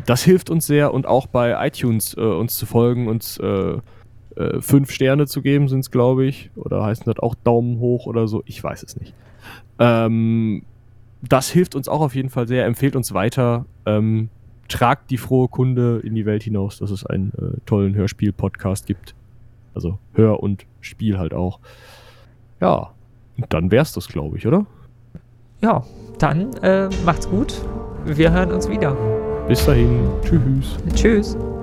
Das 0.05 0.23
hilft 0.23 0.49
uns 0.49 0.67
sehr 0.67 0.93
und 0.93 1.05
auch 1.05 1.27
bei 1.27 1.65
iTunes 1.65 2.15
äh, 2.17 2.21
uns 2.21 2.57
zu 2.57 2.65
folgen, 2.65 3.07
uns 3.07 3.37
äh, 3.37 3.77
äh, 4.37 4.61
fünf 4.61 4.91
Sterne 4.91 5.25
zu 5.25 5.41
geben, 5.41 5.67
sind 5.67 5.79
es, 5.79 5.91
glaube 5.91 6.25
ich. 6.25 6.51
Oder 6.55 6.83
heißen 6.83 7.05
das 7.05 7.19
auch 7.19 7.35
Daumen 7.35 7.79
hoch 7.79 8.05
oder 8.05 8.27
so? 8.27 8.43
Ich 8.45 8.63
weiß 8.63 8.83
es 8.83 8.97
nicht. 8.99 9.13
Ähm, 9.79 10.63
das 11.21 11.49
hilft 11.49 11.75
uns 11.75 11.87
auch 11.87 12.01
auf 12.01 12.15
jeden 12.15 12.29
Fall 12.29 12.47
sehr. 12.47 12.65
Empfehlt 12.65 12.95
uns 12.95 13.13
weiter. 13.13 13.65
Ähm, 13.85 14.29
tragt 14.67 15.09
die 15.11 15.17
frohe 15.17 15.47
Kunde 15.47 16.01
in 16.03 16.15
die 16.15 16.25
Welt 16.25 16.43
hinaus, 16.43 16.79
dass 16.79 16.91
es 16.91 17.05
einen 17.05 17.31
äh, 17.33 17.59
tollen 17.65 17.95
Hörspiel-Podcast 17.95 18.85
gibt. 18.85 19.15
Also 19.73 19.99
Hör- 20.13 20.41
und 20.41 20.65
Spiel 20.81 21.17
halt 21.17 21.33
auch. 21.33 21.59
Ja, 22.59 22.91
und 23.37 23.53
dann 23.53 23.71
wär's 23.71 23.93
das, 23.93 24.07
glaube 24.07 24.37
ich, 24.37 24.47
oder? 24.47 24.65
Ja, 25.61 25.83
dann 26.19 26.53
äh, 26.57 26.89
macht's 27.05 27.29
gut. 27.29 27.61
Wir 28.05 28.31
hören 28.31 28.51
uns 28.51 28.69
wieder. 28.69 28.95
Bis 29.47 29.65
dahin. 29.65 30.09
Tschüss. 30.23 30.77
Tschüss. 30.93 31.56